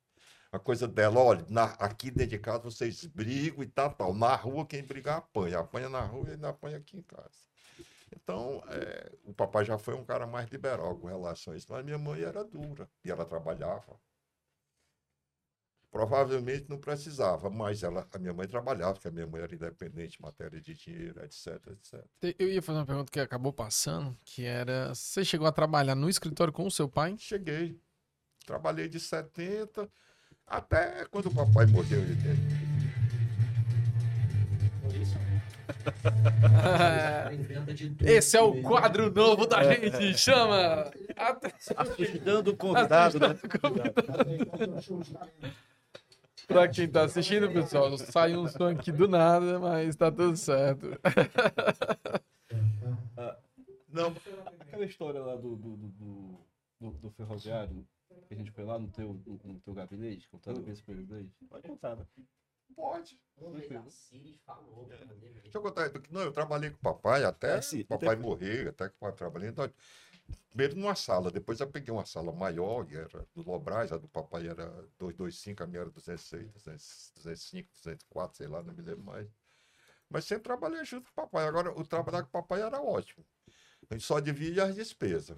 [0.56, 4.14] A coisa dela, olha, na- aqui dentro de casa vocês brigam e tal, tal.
[4.14, 5.58] Na rua, quem brigar apanha.
[5.58, 7.44] Apanha na rua e ainda apanha aqui em casa.
[8.16, 11.84] Então, é, o papai já foi um cara mais liberal com relação a isso, mas
[11.84, 14.00] minha mãe era dura e ela trabalhava.
[15.90, 20.18] Provavelmente não precisava, mas ela, a minha mãe trabalhava, porque a minha mãe era independente
[20.18, 22.04] em matéria de dinheiro, etc, etc.
[22.38, 26.08] Eu ia fazer uma pergunta que acabou passando, que era, você chegou a trabalhar no
[26.08, 27.14] escritório com o seu pai?
[27.18, 27.78] Cheguei,
[28.46, 29.90] trabalhei de 70
[30.46, 32.00] até quando o papai morreu.
[32.00, 32.66] Ele teve.
[38.04, 40.90] Esse é o quadro novo da gente, chama!
[41.76, 43.36] Assustando o convidado, né?
[46.46, 50.86] Pra quem tá assistindo, pessoal, saiu um som aqui do nada, mas tá tudo certo.
[53.88, 54.14] Não,
[54.60, 56.38] Aquela história lá do, do, do, do,
[56.80, 57.84] do- do ferroviário,
[58.26, 61.32] que a gente foi lá no teu, no, no teu gabinete, contando esse presidente.
[61.48, 62.06] Pode contar, né?
[62.76, 63.18] pode.
[63.34, 63.86] Tranquilo.
[65.42, 65.90] Deixa eu contar.
[66.10, 68.98] Não, eu trabalhei com o papai até É, sim, o papai morrer, até que o
[68.98, 69.48] papai trabalhei.
[69.48, 69.70] Então,
[70.50, 74.08] primeiro numa sala, depois eu peguei uma sala maior, e era do Lobras, a do
[74.08, 74.66] papai era
[74.98, 79.28] 225, a minha era 206, 200, 205, 204, sei lá, não me lembro mais.
[80.08, 81.46] Mas sempre trabalhei junto com o papai.
[81.46, 83.24] Agora, o trabalhar com o papai era ótimo.
[83.90, 85.36] A gente só divide as despesas.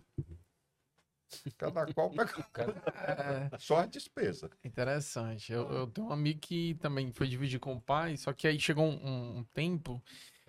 [1.56, 4.50] Cada qual pega É, só as despesas.
[4.64, 5.52] interessante.
[5.52, 8.58] Eu, eu tenho um amigo que também foi dividir com o pai, só que aí
[8.60, 10.02] chegou um, um- um tempo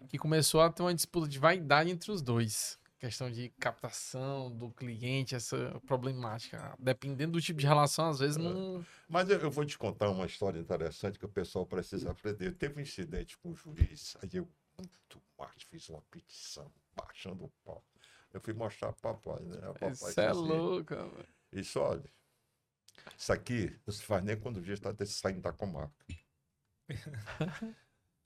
[0.07, 2.79] que começou a ter uma disputa de vaidade entre os dois.
[2.99, 6.75] Questão de captação do cliente, essa problemática.
[6.77, 8.85] Dependendo do tipo de relação, às vezes não.
[9.07, 12.51] Mas eu, eu vou te contar uma história interessante que o pessoal precisa aprender.
[12.55, 14.47] Teve um incidente com o juiz, aí eu,
[14.77, 17.81] muito mais, fiz uma petição, baixando o pau.
[18.33, 19.69] Eu fui mostrar para papai, né?
[19.69, 21.25] O papai Isso é assim, louco, mano.
[21.51, 22.03] Isso, olha,
[23.17, 26.05] isso aqui não se faz nem quando o juiz está saindo da comarca.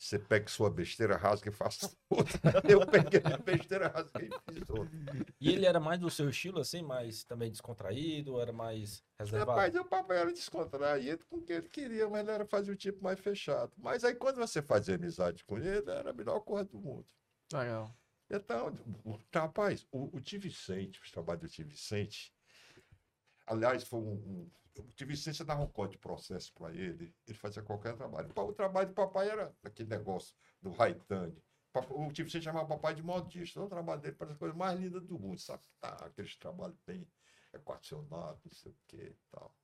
[0.04, 2.38] Você pega sua besteira, rasga e faça outra.
[2.70, 4.92] Eu peguei a besteira, rasguei e fiz outra.
[5.40, 9.52] E ele era mais do seu estilo, assim, mais também descontraído, era mais reservado?
[9.52, 12.76] Rapaz, o papai era descontraído com o que ele queria, mas ele era fazer o
[12.76, 13.72] tipo mais fechado.
[13.78, 17.06] Mas aí quando você fazia amizade com ele, era a melhor coisa do mundo.
[17.54, 17.96] Legal.
[18.36, 18.74] Então,
[19.06, 22.34] o- rapaz, o, o Tio Vicente, os trabalhos do Tio Vicente,
[23.46, 24.14] aliás, foi um.
[24.14, 28.32] um o Tio Vicente dava um código de processo para ele, ele fazia qualquer trabalho.
[28.36, 31.38] O trabalho do papai era aquele negócio do Raitane.
[31.92, 33.62] O Tio Vicente chamava papai de modista.
[33.62, 35.64] O trabalho dele para as coisas mais lindas do mundo, sabe?
[35.80, 37.08] Tá, aqueles trabalhos bem
[37.54, 39.56] equacionados, não sei o que e tal.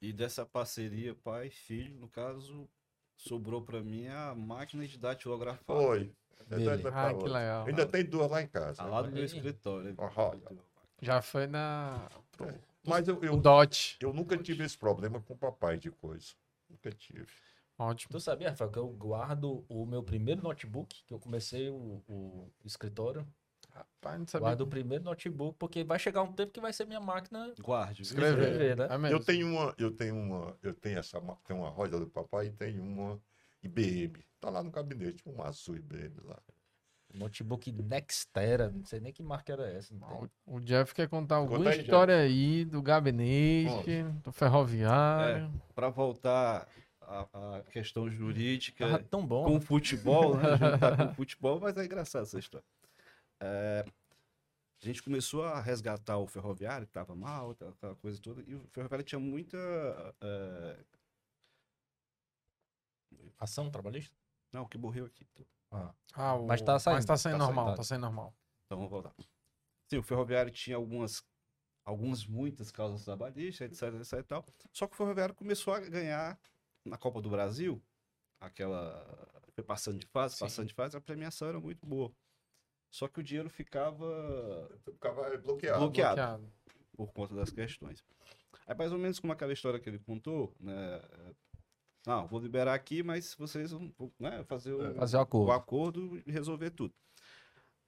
[0.00, 2.68] E dessa parceria pai filho, no caso,
[3.16, 5.64] sobrou pra mim a máquina de datilografar.
[5.76, 6.12] Foi.
[6.48, 6.82] Dele.
[6.94, 7.66] Ah, que legal.
[7.66, 8.76] Ainda tem duas lá em casa.
[8.78, 9.24] Tá lá no meu Aí.
[9.24, 9.94] escritório.
[9.98, 10.40] Olha.
[11.02, 12.08] Já foi na.
[12.30, 12.54] pro-
[12.86, 13.96] Mas eu, O eu, DOT.
[14.00, 16.34] eu nunca tive esse problema com o papai de coisa.
[16.70, 17.26] Nunca tive.
[17.78, 18.12] Ótimo.
[18.12, 22.50] Tu sabia, Rafael, que eu guardo o meu primeiro notebook, que eu comecei o, o
[22.64, 23.26] escritório,
[23.76, 24.46] Rapaz, não sabia.
[24.46, 28.02] guardo o primeiro notebook, porque vai chegar um tempo que vai ser minha máquina Guarde.
[28.02, 28.42] Escrever.
[28.42, 28.88] escrever, né?
[29.10, 29.12] É.
[29.12, 32.50] Eu tenho uma, eu tenho uma, eu tenho essa, tem uma roda do papai e
[32.52, 33.20] tem uma
[33.62, 34.24] IBM.
[34.40, 36.38] Tá lá no gabinete, uma azul IBM lá.
[37.14, 39.94] Notebook Nextera, não sei nem que marca era essa.
[39.94, 40.30] não tem.
[40.46, 45.50] O Jeff quer contar alguma Conta aí, história aí do gabinete, do ferroviário.
[45.74, 46.68] Para voltar
[47.00, 49.44] à, à questão jurídica Tava tão bom.
[49.44, 50.56] com o futebol, né?
[50.56, 52.66] Juntar com o futebol, mas é engraçado essa história.
[53.40, 53.84] É,
[54.82, 58.66] a gente começou a resgatar o ferroviário, que estava mal, aquela coisa toda, e o
[58.68, 59.56] ferroviário tinha muita.
[60.20, 60.84] é,
[63.38, 64.14] Ação trabalhista?
[64.52, 65.26] não, que morreu aqui.
[66.14, 67.76] Ah, o- Mas tá saindo, Mas tá saindo tá normal, saindo.
[67.76, 68.34] tá saindo normal.
[68.64, 69.14] Então vamos voltar.
[69.88, 71.22] Sim, o ferroviário tinha algumas,
[71.84, 74.46] algumas muitas causas trabalhistas, etc, etc e tal.
[74.72, 76.38] Só que o ferroviário começou a ganhar
[76.84, 77.82] na Copa do Brasil,
[78.40, 79.04] aquela
[79.52, 80.44] foi passando de fase, Sim.
[80.44, 82.10] passando de fase, a premiação era muito boa.
[82.90, 85.80] Só que o dinheiro ficava Ficava bloqueado.
[85.80, 86.16] Bloqueado.
[86.16, 86.52] Bloqueado.
[86.96, 88.02] por conta das questões.
[88.66, 91.00] É mais ou menos como aquela história que ele contou, né?
[92.06, 95.48] Não, vou liberar aqui, mas vocês vão né, fazer o, Fazer o acordo.
[95.48, 96.94] o acordo e resolver tudo.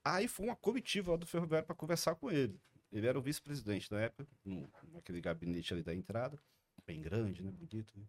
[0.05, 2.61] Aí foi uma comitiva lá do Ferroviário para conversar com ele.
[2.91, 6.39] Ele era o vice-presidente na época, no, naquele gabinete ali da entrada,
[6.87, 7.51] bem grande, né?
[7.51, 7.93] Bonito.
[7.97, 8.05] né?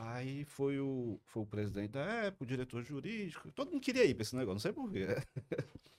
[0.00, 3.50] Aí foi o, foi o presidente da época, o diretor jurídico.
[3.50, 5.06] Todo mundo queria ir para esse negócio, não sei porquê.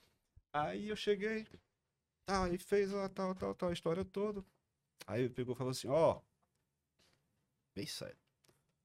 [0.53, 1.45] Aí eu cheguei,
[2.25, 4.43] tá, aí fez a tal, tal, tal história toda.
[5.05, 6.21] Aí ele pegou e falou assim: ó,
[7.75, 8.17] bem sério.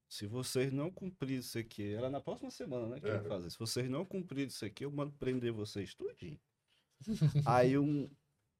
[0.07, 2.99] Se vocês não cumprirem isso aqui, era na próxima semana, né?
[2.99, 3.15] Que É.
[3.15, 3.49] ia fazer.
[3.49, 6.39] Se vocês não cumprirem isso aqui, eu mando prender vocês tudinho.
[7.47, 8.07] aí um,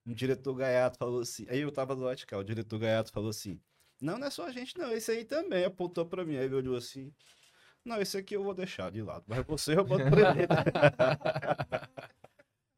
[0.06, 1.46] um diretor gaiato falou assim.
[1.50, 3.62] Aí eu tava do Atical, o diretor gaiato falou assim:
[4.06, 4.92] Não, não é só a gente, não.
[4.92, 6.38] Esse aí também apontou pra mim.
[6.38, 7.12] Aí ele olhou assim.
[7.84, 9.24] Não, esse aqui eu vou deixar de lado.
[9.28, 10.48] Mas você eu mando prender.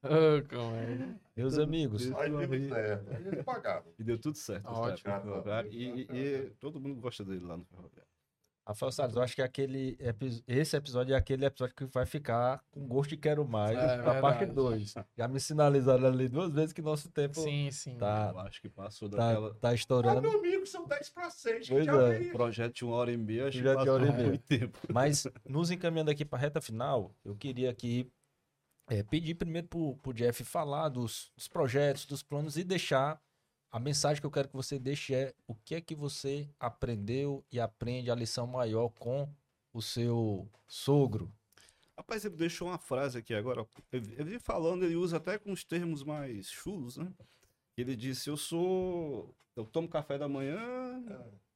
[0.04, 1.16] Ô, como é?
[1.36, 3.10] Meus amigos, Aí deu certo.
[3.12, 3.94] Aí eles pagavam.
[4.00, 4.68] E deu tudo certo.
[4.68, 4.98] Ótimo.
[4.98, 5.72] certo, no ferroviário.
[5.72, 6.08] E, e-
[6.46, 8.10] e todo mundo gosta dele lá no ferroviário.
[8.68, 12.62] Rafael Salles, eu acho que aquele epi- esse episódio é aquele episódio que vai ficar
[12.70, 14.56] com gosto de quero mais É, pra parte verdade.
[14.56, 14.94] 2.
[15.18, 17.98] Já me sinalizaram ali duas vezes que nosso tempo Sim, sim.
[17.98, 19.54] tá, Eu acho que passou tá, daquela.
[19.56, 20.22] tá Ah, estourando.
[20.22, 21.70] meu amigo, são 10 para 6.
[21.70, 22.20] Pois é.
[22.20, 22.32] veio.
[22.34, 24.30] projeto de uma hora e meia, acho que Projeto de hora e passou meia.
[24.30, 24.80] muito tempo.
[24.92, 28.12] Mas nos encaminhando aqui para a reta final, eu queria aqui
[28.90, 33.22] é, pedir primeiro para o Jeff falar dos, dos projetos, dos planos e deixar
[33.78, 37.46] a mensagem que eu quero que você deixe é o que é que você aprendeu
[37.52, 39.30] e aprende a lição maior com
[39.72, 41.32] o seu sogro.
[41.96, 43.68] Rapaz, ele deixou uma frase aqui agora.
[43.92, 47.14] Ele falando, ele usa até com os termos mais chulos, né?
[47.78, 49.32] Ele disse: Eu sou.
[49.56, 50.60] Eu tomo café da manhã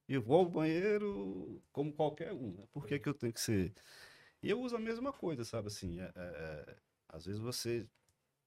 [0.08, 2.52] e vou ao banheiro como qualquer um.
[2.52, 2.66] Né?
[2.72, 3.74] Por que, que eu tenho que ser.
[4.44, 5.70] E eu uso a mesma coisa, sabe?
[5.70, 6.76] Assim, é- é- é,
[7.10, 7.88] às vezes você.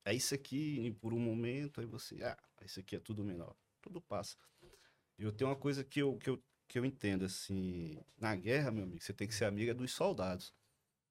[0.05, 2.23] É isso aqui por um momento, aí você.
[2.23, 3.57] Ah, isso aqui é tudo menor.
[3.85, 4.37] Tudo passa.
[5.19, 8.03] E eu tenho uma coisa que eu, que eu, que eu entendo, assim.
[8.17, 10.55] Na guerra, meu amigo, você tem que ser amiga dos soldados.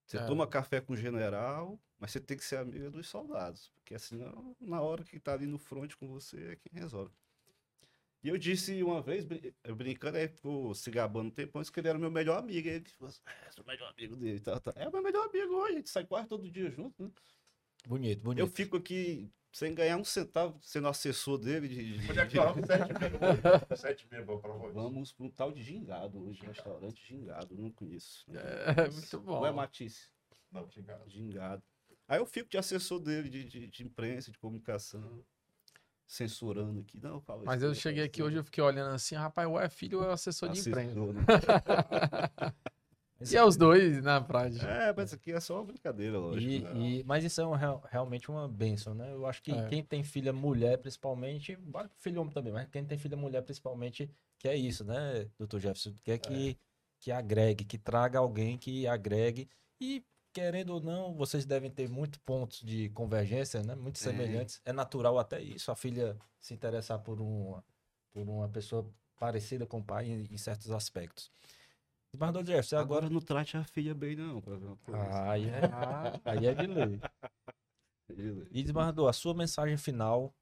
[0.08, 0.26] Você É.
[0.26, 3.70] toma café com o general, mas você tem que ser amiga dos soldados.
[3.76, 7.14] Porque senão, na hora que tá ali no front com você, é quem resolve.
[8.24, 9.24] E eu disse uma vez,
[9.78, 12.68] brincando, aí ficou se gabando um tempão, que ele era meu melhor amigo.
[12.68, 14.40] Aí ele falou assim, é, sou o melhor amigo dele.
[14.40, 14.74] Tá, tá.
[14.78, 17.12] É o meu melhor amigo hoje, a gente sai quase todo dia junto, né?
[17.86, 18.40] Bonito, bonito.
[18.40, 21.68] Eu fico aqui sem ganhar um centavo, sendo assessor dele.
[21.70, 22.54] De, de- Onde é que tá?
[22.66, 23.78] Sete hoje.
[23.78, 24.74] Sete mil vão pra hoje.
[24.74, 28.26] Vamos para um tal de gingado hoje, restaurante gingado, não conheço.
[28.28, 28.98] não É, conheço.
[28.98, 29.38] muito bom.
[29.40, 30.10] Ou é Matisse?
[30.52, 31.08] Não, xingado.
[31.10, 31.64] Gingado.
[32.08, 35.24] Aí eu fico de assessor dele, de, de, de imprensa, de comunicação,
[36.06, 37.00] censurando aqui.
[37.00, 38.42] Não, fala Mas isso, eu não cheguei aqui hoje, não.
[38.42, 40.92] eu fiquei olhando assim, rapaz, ou é filho ou é assessor de imprensa.
[40.92, 41.14] Assessor,
[43.32, 44.66] E é os dois na prática.
[44.66, 46.52] É, mas isso aqui é só uma brincadeira, lógico.
[46.52, 46.72] E, né?
[46.76, 49.12] e- mas isso é um real- realmente uma benção, né?
[49.14, 49.68] Eu acho que É.
[49.68, 51.58] quem tem filha mulher, principalmente,
[51.98, 54.10] filho homem também, mas quem tem filha mulher, principalmente,
[54.40, 55.94] quer isso, né, doutor Jefferson?
[56.04, 56.58] Quer que,
[57.00, 59.48] que agregue, que traga alguém que agregue.
[59.80, 63.76] E, querendo ou não, vocês devem ter muitos pontos de convergência, né?
[63.76, 64.62] Muito semelhantes.
[64.66, 67.64] É natural até isso, a filha se interessar por uma,
[68.12, 68.90] por uma pessoa
[69.20, 71.32] parecida com o pai em, em certos aspectos.
[72.18, 72.99] Mas, doutor Jefferson, agora...
[73.06, 74.40] Agora não trate a filha bem, não.
[74.41, 75.02] Pra ver uma coisa.
[75.02, 75.61] Ah, aí é,
[76.26, 77.02] aí é de lei.
[78.10, 80.34] Ele- E Desmarrador, a sua mensagem final,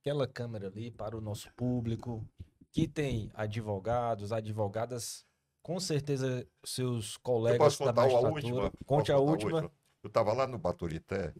[0.00, 2.26] aquela câmera ali para o nosso público,
[2.72, 5.24] que tem advogados, advogadas,
[5.62, 8.34] com certeza seus Eu colegas posso da contar a magistratura.
[8.34, 8.70] última?
[8.84, 9.72] Conte Posso a contar última.
[10.02, 11.32] Eu estava lá no Baturité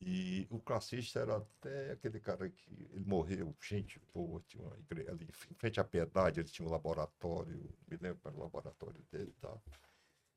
[0.00, 5.10] e o classista era até aquele cara que ele morreu, gente boa, tinha uma igreja
[5.10, 9.30] ali em frente à piedade, ele tinha um laboratório, me lembro para o laboratório dele
[9.30, 9.62] e tal.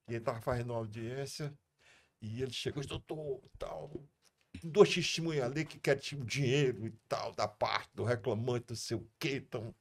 [0.08, 1.58] E ele estava fazendo uma audiência
[2.22, 3.92] e ele chegou, doutor, tal,
[4.64, 8.98] dois testemunhas ali que querem tipo, dinheiro e tal, da parte do reclamante, não sei
[8.98, 9.38] o quê.
[9.38, 9.76] Então,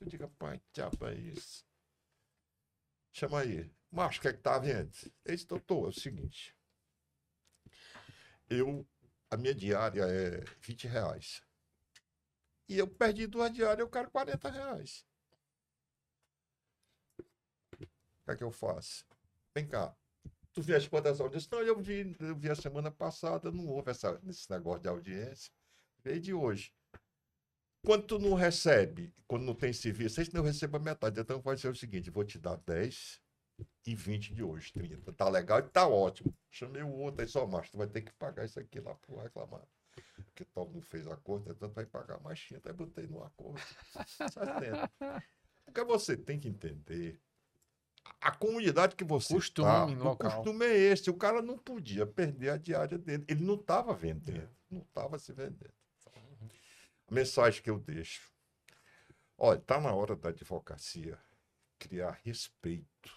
[0.00, 1.64] eu digo, pai, diabo é isso?
[3.12, 3.70] Chama aí.
[3.90, 4.90] Macho, o que é que tá vendo?
[5.24, 6.54] Ele disse, doutor, é o seguinte.
[8.48, 8.86] Eu,
[9.30, 11.42] a minha diária é 20 reais.
[12.68, 15.04] E eu perdi duas diárias, eu quero 40 reais.
[17.72, 19.04] O que é que eu faço?
[19.54, 19.94] Vem cá.
[20.52, 21.50] Tu vieste quantas audiências?
[21.50, 25.52] Não, eu vi, eu vi a semana passada, não houve essa, esse negócio de audiência.
[26.02, 26.72] Veio de hoje.
[27.84, 31.20] Quando tu não recebe, quando não tem serviço, vocês não recebem a metade.
[31.20, 33.20] Então vai ser o seguinte: vou te dar 10
[33.86, 35.12] e 20 de hoje, 30.
[35.12, 36.34] Tá legal e tá ótimo.
[36.50, 39.16] Chamei o outro aí, só macho, tu vai ter que pagar isso aqui lá pro
[39.16, 39.62] reclamar.
[40.26, 42.68] Porque tal não fez acordo, então tu vai pagar mais 30.
[42.68, 43.60] Aí botei no acordo.
[44.06, 44.90] 70.
[45.64, 47.18] Porque você tem que entender
[48.20, 51.10] a comunidade que você Costume tá, no o costume é esse.
[51.10, 53.24] O cara não podia perder a diária dele.
[53.28, 54.48] Ele não estava vendendo.
[54.70, 55.72] Não estava se vendendo.
[57.08, 58.30] A mensagem que eu deixo.
[59.38, 61.18] Olha, está na hora da advocacia
[61.78, 63.15] criar respeito.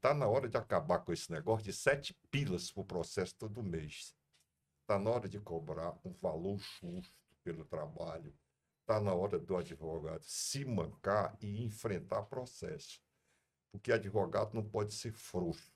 [0.00, 4.16] Está na hora de acabar com esse negócio de sete pilas por processo todo mês.
[4.80, 7.14] Está na hora de cobrar um valor justo
[7.44, 8.34] pelo trabalho.
[8.80, 12.98] Está na hora do advogado se mancar e enfrentar processo.
[13.70, 15.70] Porque advogado não pode ser frouxo.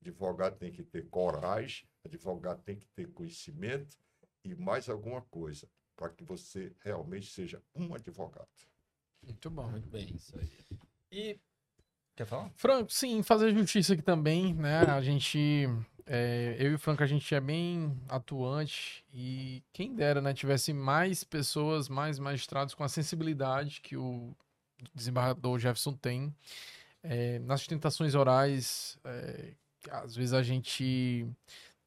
[0.00, 3.98] Advogado tem que ter coragem, advogado tem que ter conhecimento
[4.44, 8.48] e mais alguma coisa para que você realmente seja um advogado.
[9.20, 9.68] Muito bom.
[9.68, 10.16] Muito bem.
[11.10, 11.40] E.
[12.16, 12.50] Quer falar?
[12.54, 14.82] Franco, sim, fazer justiça aqui também, né?
[14.82, 15.68] A gente,
[16.06, 20.32] é, eu e o Franco, a gente é bem atuante e quem dera, né?
[20.32, 24.32] Tivesse mais pessoas, mais magistrados com a sensibilidade que o
[24.94, 26.34] desembargador Jefferson tem.
[27.02, 29.54] É, nas tentações orais, é,
[29.90, 31.26] às vezes a gente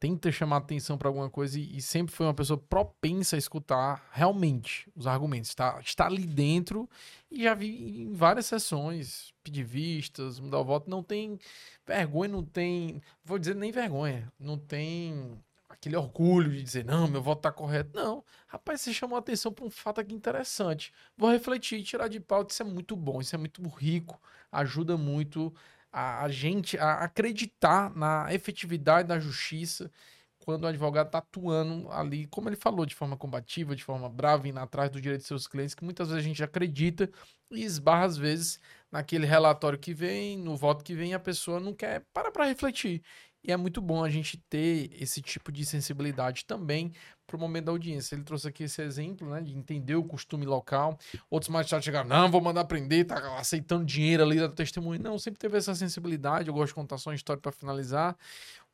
[0.00, 4.08] tenta chamar atenção para alguma coisa e, e sempre foi uma pessoa propensa a escutar
[4.12, 5.50] realmente os argumentos.
[5.50, 6.88] Está, está ali dentro
[7.30, 11.38] e já vi em várias sessões, pedir vistas, mudar o voto, não tem
[11.86, 15.38] vergonha, não tem, vou dizer nem vergonha, não tem
[15.68, 17.90] aquele orgulho de dizer, não, meu voto tá correto.
[17.94, 20.92] Não, rapaz, você chamou atenção para um fato aqui interessante.
[21.16, 24.20] Vou refletir, tirar de pauta, isso é muito bom, isso é muito rico,
[24.50, 25.54] ajuda muito
[25.92, 29.90] a, a gente a acreditar na efetividade da justiça
[30.38, 34.48] quando o advogado está atuando ali, como ele falou, de forma combativa, de forma brava,
[34.48, 37.10] indo atrás do direito de seus clientes, que muitas vezes a gente acredita
[37.50, 38.58] e esbarra, às vezes,
[38.90, 43.02] naquele relatório que vem, no voto que vem, a pessoa não quer parar para refletir.
[43.42, 46.92] E é muito bom a gente ter esse tipo de sensibilidade também
[47.28, 48.14] para o momento da audiência.
[48.14, 50.98] Ele trouxe aqui esse exemplo, né, de entender o costume local.
[51.30, 54.98] Outros magistrados chegaram, não, vou mandar prender, tá aceitando dinheiro ali da testemunha.
[54.98, 56.48] Não, sempre teve essa sensibilidade.
[56.48, 58.16] Eu gosto de contar só uma história para finalizar.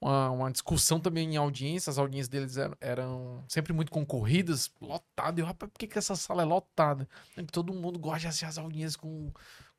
[0.00, 1.90] Uma, uma, discussão também em audiência.
[1.90, 5.38] As audiências deles eram, eram sempre muito concorridas, lotadas.
[5.38, 7.08] Eu, rapaz, por que, que essa sala é lotada?
[7.50, 9.32] Todo mundo gosta de assistir as audiências com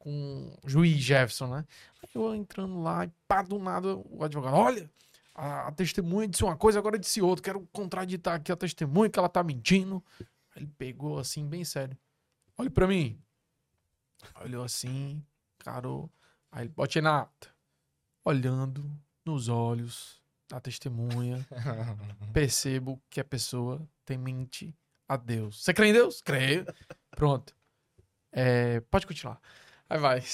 [0.05, 1.65] com o juiz Jefferson, né?
[2.03, 4.87] Aí eu entrando lá e pá, do nada o advogado, olha,
[5.33, 9.17] a, a, testemunha disse uma coisa, agora disse outra, quero contraditar aqui a testemunha que
[9.17, 10.03] ela tá mentindo.
[10.55, 11.97] Ele pegou assim, bem sério.
[12.55, 13.19] Olha para mim.
[14.41, 15.25] Olhou assim,
[15.57, 16.07] carou.
[16.51, 17.49] Aí ele bote na ata.
[18.23, 18.87] Olhando
[19.25, 21.43] nos olhos da testemunha,
[22.31, 24.71] percebo que a pessoa tem mente
[25.07, 25.63] a Deus.
[25.63, 26.21] Você crê em Deus?
[26.21, 26.63] Creio.
[27.09, 27.55] Pronto.
[28.31, 29.41] É, pode continuar.
[29.87, 30.21] Aí vai.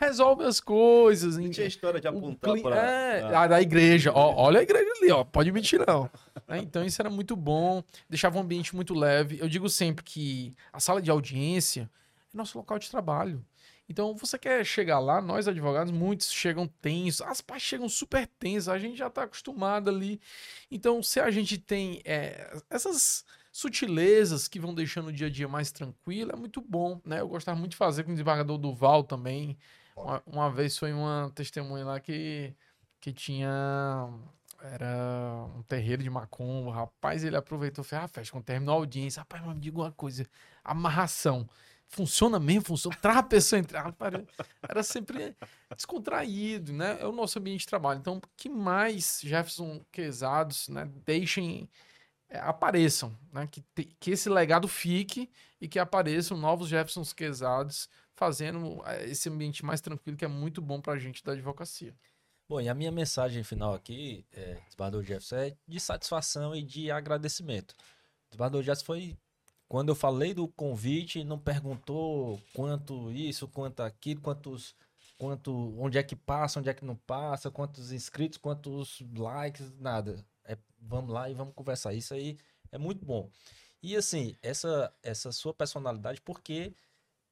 [0.00, 1.36] Resolve as coisas.
[1.36, 2.62] Não tinha história de apontar cli...
[2.62, 2.76] para...
[2.76, 4.12] É, a da igreja.
[4.14, 5.24] Ó, olha a igreja ali, ó.
[5.24, 6.08] Pode mentir, não.
[6.46, 7.82] É, então isso era muito bom.
[8.08, 9.38] Deixava o ambiente muito leve.
[9.40, 11.90] Eu digo sempre que a sala de audiência
[12.32, 13.44] é nosso local de trabalho.
[13.88, 18.68] Então, você quer chegar lá, nós advogados, muitos chegam tensos, as partes chegam super tensas,
[18.68, 20.20] a gente já está acostumado ali.
[20.70, 23.24] Então, se a gente tem é, essas
[23.58, 27.18] sutilezas que vão deixando o dia a dia mais tranquilo, é muito bom, né?
[27.18, 29.58] Eu gostava muito de fazer com o desembargador Duval também.
[29.96, 32.54] Uma, uma vez foi uma testemunha lá que,
[33.00, 34.08] que tinha
[34.62, 39.22] era um terreiro de macumba, rapaz, ele aproveitou, fez, ah, fecha, quando terminou a audiência,
[39.22, 40.24] rapaz, mas me diga uma coisa,
[40.62, 41.48] amarração,
[41.88, 43.92] funciona mesmo, funciona, traz a pessoa entrar,
[44.68, 45.36] era sempre
[45.74, 51.68] descontraído, né, é o nosso ambiente de trabalho, então, que mais Jefferson Quesados, né, deixem
[52.30, 53.46] apareçam, né?
[53.46, 55.30] Que, te, que esse legado fique
[55.60, 60.60] e que apareçam novos Jeffersons Quesados fazendo é, esse ambiente mais tranquilo que é muito
[60.60, 61.94] bom para a gente da advocacia.
[62.48, 66.90] Bom, e a minha mensagem final aqui, é, desembargador Jefferson, é de satisfação e de
[66.90, 67.72] agradecimento.
[67.72, 69.18] O desembargador Jefferson foi,
[69.68, 74.74] quando eu falei do convite, não perguntou quanto isso, quanto aquilo, quantos,
[75.18, 80.24] quanto, onde é que passa, onde é que não passa, quantos inscritos, quantos likes, nada
[80.37, 80.37] é,
[80.80, 81.94] vamos lá e vamos conversar.
[81.94, 82.38] Isso aí
[82.70, 83.30] é muito bom.
[83.82, 86.74] E assim, essa, essa sua personalidade, porque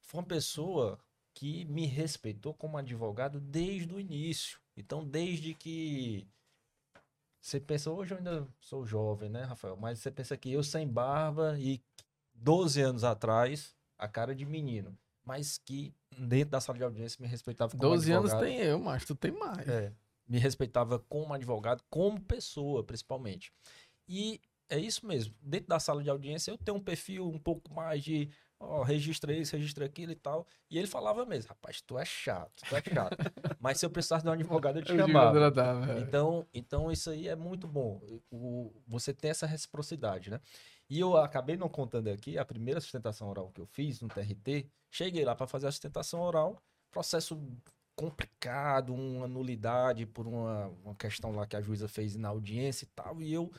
[0.01, 0.99] foi uma pessoa
[1.33, 4.59] que me respeitou como advogado desde o início.
[4.75, 6.27] Então, desde que
[7.41, 9.77] você pensa, hoje eu ainda sou jovem, né, Rafael?
[9.77, 11.81] Mas você pensa que eu sem barba e
[12.33, 14.97] 12 anos atrás, a cara de menino.
[15.23, 18.41] Mas que dentro da sala de audiência me respeitava como 12 advogado.
[18.41, 19.67] anos tem eu, mas tu tem mais.
[19.67, 19.91] É
[20.27, 23.51] me respeitava como advogado, como pessoa, principalmente.
[24.07, 25.33] E é isso mesmo.
[25.41, 28.29] Dentro da sala de audiência, eu tenho um perfil um pouco mais de
[28.59, 30.45] ó, registra isso, registra aquilo e tal.
[30.69, 33.17] E ele falava mesmo, rapaz, tu é chato, tu é chato.
[33.59, 35.31] Mas se eu precisasse de um advogado, eu te chamava.
[35.99, 38.01] então, então, isso aí é muito bom.
[38.31, 40.39] O, você tem essa reciprocidade, né?
[40.89, 44.69] E eu acabei não contando aqui, a primeira sustentação oral que eu fiz no TRT,
[44.89, 47.37] cheguei lá para fazer a sustentação oral, processo
[47.97, 52.89] complicado, uma nulidade por uma, uma questão lá que a juíza fez na audiência e
[52.89, 53.51] tal, e eu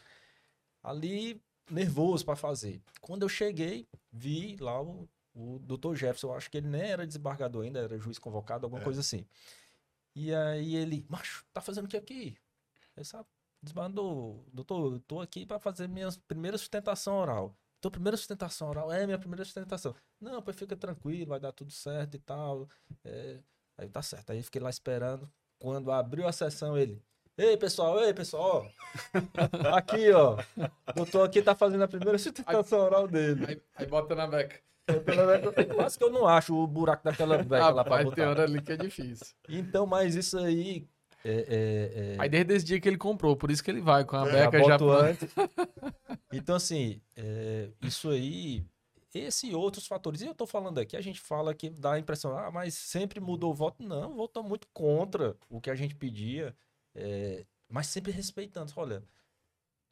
[0.81, 2.81] ali nervoso para fazer.
[3.01, 7.05] Quando eu cheguei, vi lá o, o doutor Jefferson, eu acho que ele nem era
[7.05, 8.85] desembargador ainda, era juiz convocado, alguma é.
[8.85, 9.27] coisa assim.
[10.15, 12.39] E aí ele, macho, tá fazendo o que aqui?
[12.97, 13.27] Ele sabe,
[13.61, 17.57] desbandou, doutor, eu tô aqui para fazer minha primeira sustentação oral.
[17.81, 19.97] Tua primeira sustentação oral é minha primeira sustentação.
[20.21, 22.69] Não, pois fica tranquilo, vai dar tudo certo e tal.
[23.05, 23.41] É,
[23.79, 24.31] Aí tá certo.
[24.31, 25.31] Aí fiquei lá esperando.
[25.59, 27.01] Quando abriu a sessão, ele.
[27.37, 29.75] Ei, pessoal, ei, pessoal, ó.
[29.77, 30.39] aqui, ó.
[30.95, 33.47] Doutor aqui tá fazendo a primeira sustentação oral dele.
[33.47, 34.61] Aí, aí bota na beca.
[35.75, 38.17] Quase que eu não acho o buraco daquela beca ah, lá pra botar.
[38.17, 39.27] tem hora ali que é difícil.
[39.49, 40.89] Então, mas isso aí...
[41.25, 42.17] É, é, é...
[42.19, 44.33] Aí desde esse dia que ele comprou, por isso que ele vai com a é,
[44.33, 44.79] beca já...
[44.79, 44.85] já...
[44.85, 45.29] Antes.
[46.33, 48.65] Então, assim, é, isso aí
[49.19, 50.21] esse e outros fatores.
[50.21, 53.21] E eu estou falando aqui, a gente fala que dá a impressão, ah, mas sempre
[53.21, 53.83] mudou o voto.
[53.83, 56.57] Não, votou muito contra o que a gente pedia,
[56.95, 58.73] é, mas sempre respeitando.
[58.77, 59.03] Olha,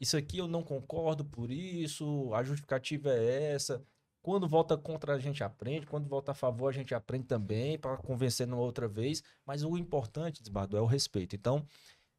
[0.01, 3.83] isso aqui eu não concordo por isso, a justificativa é essa.
[4.23, 7.97] Quando vota contra a gente aprende, quando vota a favor a gente aprende também, para
[7.97, 9.23] convencer numa outra vez.
[9.47, 11.37] Mas o importante, Desbardo, é o respeito.
[11.37, 11.65] Então,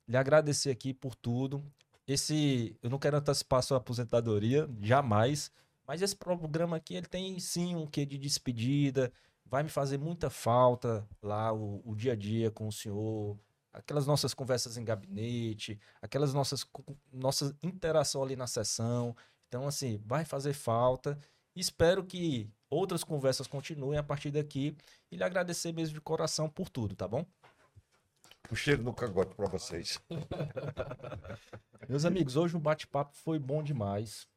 [0.07, 1.61] lhe agradecer aqui por tudo.
[2.07, 5.51] Esse, eu não quero antecipar sua aposentadoria, jamais.
[5.87, 9.11] Mas esse programa aqui, ele tem sim um quê de despedida.
[9.45, 13.39] Vai me fazer muita falta lá o, o dia a dia com o senhor,
[13.71, 16.83] aquelas nossas conversas em gabinete, aquelas nossas co-
[17.13, 19.15] nossa interação ali na sessão.
[19.47, 21.17] Então, assim, vai fazer falta.
[21.55, 24.75] Espero que outras conversas continuem a partir daqui
[25.09, 27.25] e lhe agradecer mesmo de coração por tudo, tá bom?
[28.51, 29.99] Um cheiro no cangote para vocês.
[31.87, 34.27] Meus amigos, hoje o bate-papo foi bom demais.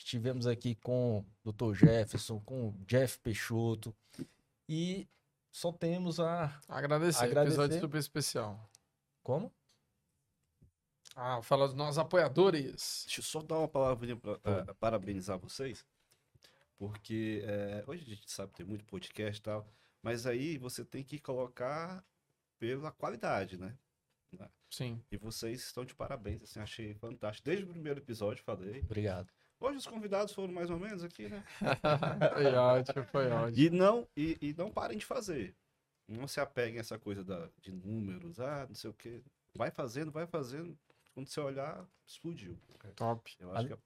[0.00, 1.74] Estivemos aqui com o Dr.
[1.74, 3.94] Jefferson, com o Jeff Peixoto
[4.66, 5.06] e
[5.52, 7.54] só temos a Agradecer, Agradecer.
[7.54, 8.70] episódio super especial.
[9.22, 9.52] como?
[11.14, 13.02] Ah, fala dos nossos apoiadores.
[13.06, 15.84] Deixa eu só dar uma palavrinha para parabenizar vocês,
[16.78, 19.68] porque é, hoje a gente sabe que tem muito podcast e tal,
[20.02, 22.02] mas aí você tem que colocar
[22.58, 23.76] pela qualidade, né?
[24.70, 25.02] Sim.
[25.10, 27.44] E vocês estão de parabéns, assim, achei fantástico.
[27.44, 28.80] Desde o primeiro episódio falei.
[28.80, 29.28] Obrigado.
[29.60, 31.44] Hoje os convidados foram mais ou menos aqui, né?
[32.34, 33.58] foi ótimo, foi ótimo.
[33.58, 35.54] E não, e, e não parem de fazer.
[36.08, 39.22] Não se apeguem a essa coisa da, de números, ah, não sei o quê.
[39.54, 40.76] Vai fazendo, vai fazendo.
[41.12, 42.58] Quando você olhar, explodiu.
[42.96, 43.32] Top.
[43.38, 43.78] Eu acho Ali- que é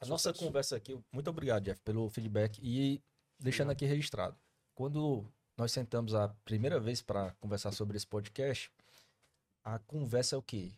[0.00, 3.02] A nossa conversa aqui, muito obrigado, Jeff, pelo feedback e
[3.38, 4.36] deixando aqui registrado.
[4.74, 5.26] Quando
[5.56, 8.70] nós sentamos a primeira vez para conversar sobre esse podcast,
[9.64, 10.72] a conversa é o quê?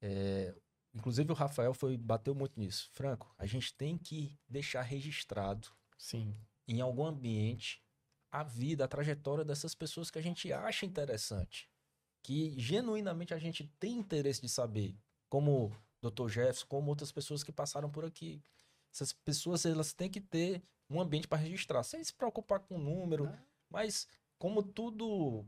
[0.00, 0.54] É,
[0.94, 2.88] inclusive o Rafael foi bateu muito nisso.
[2.92, 6.34] Franco, a gente tem que deixar registrado Sim.
[6.66, 7.82] em algum ambiente
[8.30, 11.68] a vida, a trajetória dessas pessoas que a gente acha interessante,
[12.22, 14.96] que genuinamente a gente tem interesse de saber,
[15.28, 15.66] como
[16.02, 16.28] o Dr.
[16.28, 18.42] Jefferson, como outras pessoas que passaram por aqui.
[18.92, 22.78] Essas pessoas elas têm que ter um ambiente para registrar, sem se preocupar com o
[22.78, 23.30] número,
[23.68, 24.06] mas
[24.38, 25.46] como tudo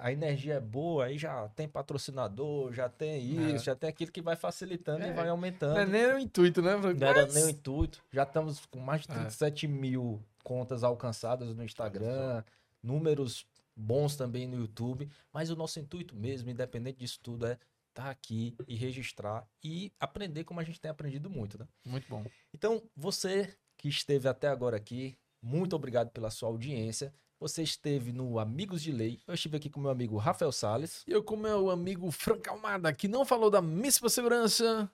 [0.00, 3.64] a energia é boa, aí já tem patrocinador, já tem isso, É.
[3.64, 5.12] já tem aquilo que vai facilitando e É.
[5.12, 5.74] vai aumentando.
[5.74, 6.78] Não é nem o intuito, né?
[6.80, 6.98] Franco?
[7.00, 8.02] Não era Mas- nem o intuito.
[8.12, 9.14] Já estamos com mais de É.
[9.14, 12.42] 37 mil contas alcançadas no Instagram,
[12.82, 13.46] números
[13.76, 15.08] bons também no YouTube.
[15.32, 17.58] Mas o nosso intuito mesmo, independente disso tudo, é
[17.90, 21.66] estar aqui e registrar e aprender como a gente tem aprendido muito, né?
[21.84, 22.24] Muito bom.
[22.52, 27.12] Então, você que esteve até agora aqui, muito obrigado pela sua audiência.
[27.44, 29.20] Você esteve no Amigos de Lei.
[29.28, 32.90] Eu estive aqui com meu amigo Rafael Salles, E eu com meu amigo Franco Almada,
[32.90, 34.90] que não falou da Míssima Segurança,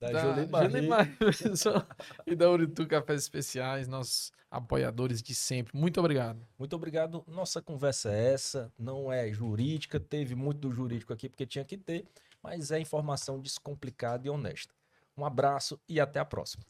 [0.00, 0.74] da, da Barreto
[2.26, 5.78] e da Uritu Cafés Especiais, nossos apoiadores de sempre.
[5.78, 6.44] Muito obrigado.
[6.58, 7.22] Muito obrigado.
[7.28, 11.76] Nossa conversa é essa, não é jurídica, teve muito do jurídico aqui porque tinha que
[11.76, 12.04] ter,
[12.42, 14.74] mas é informação descomplicada e honesta.
[15.16, 16.64] Um abraço e até a próxima.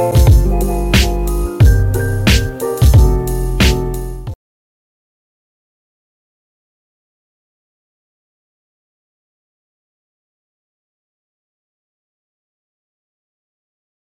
[0.00, 0.99] Thank you.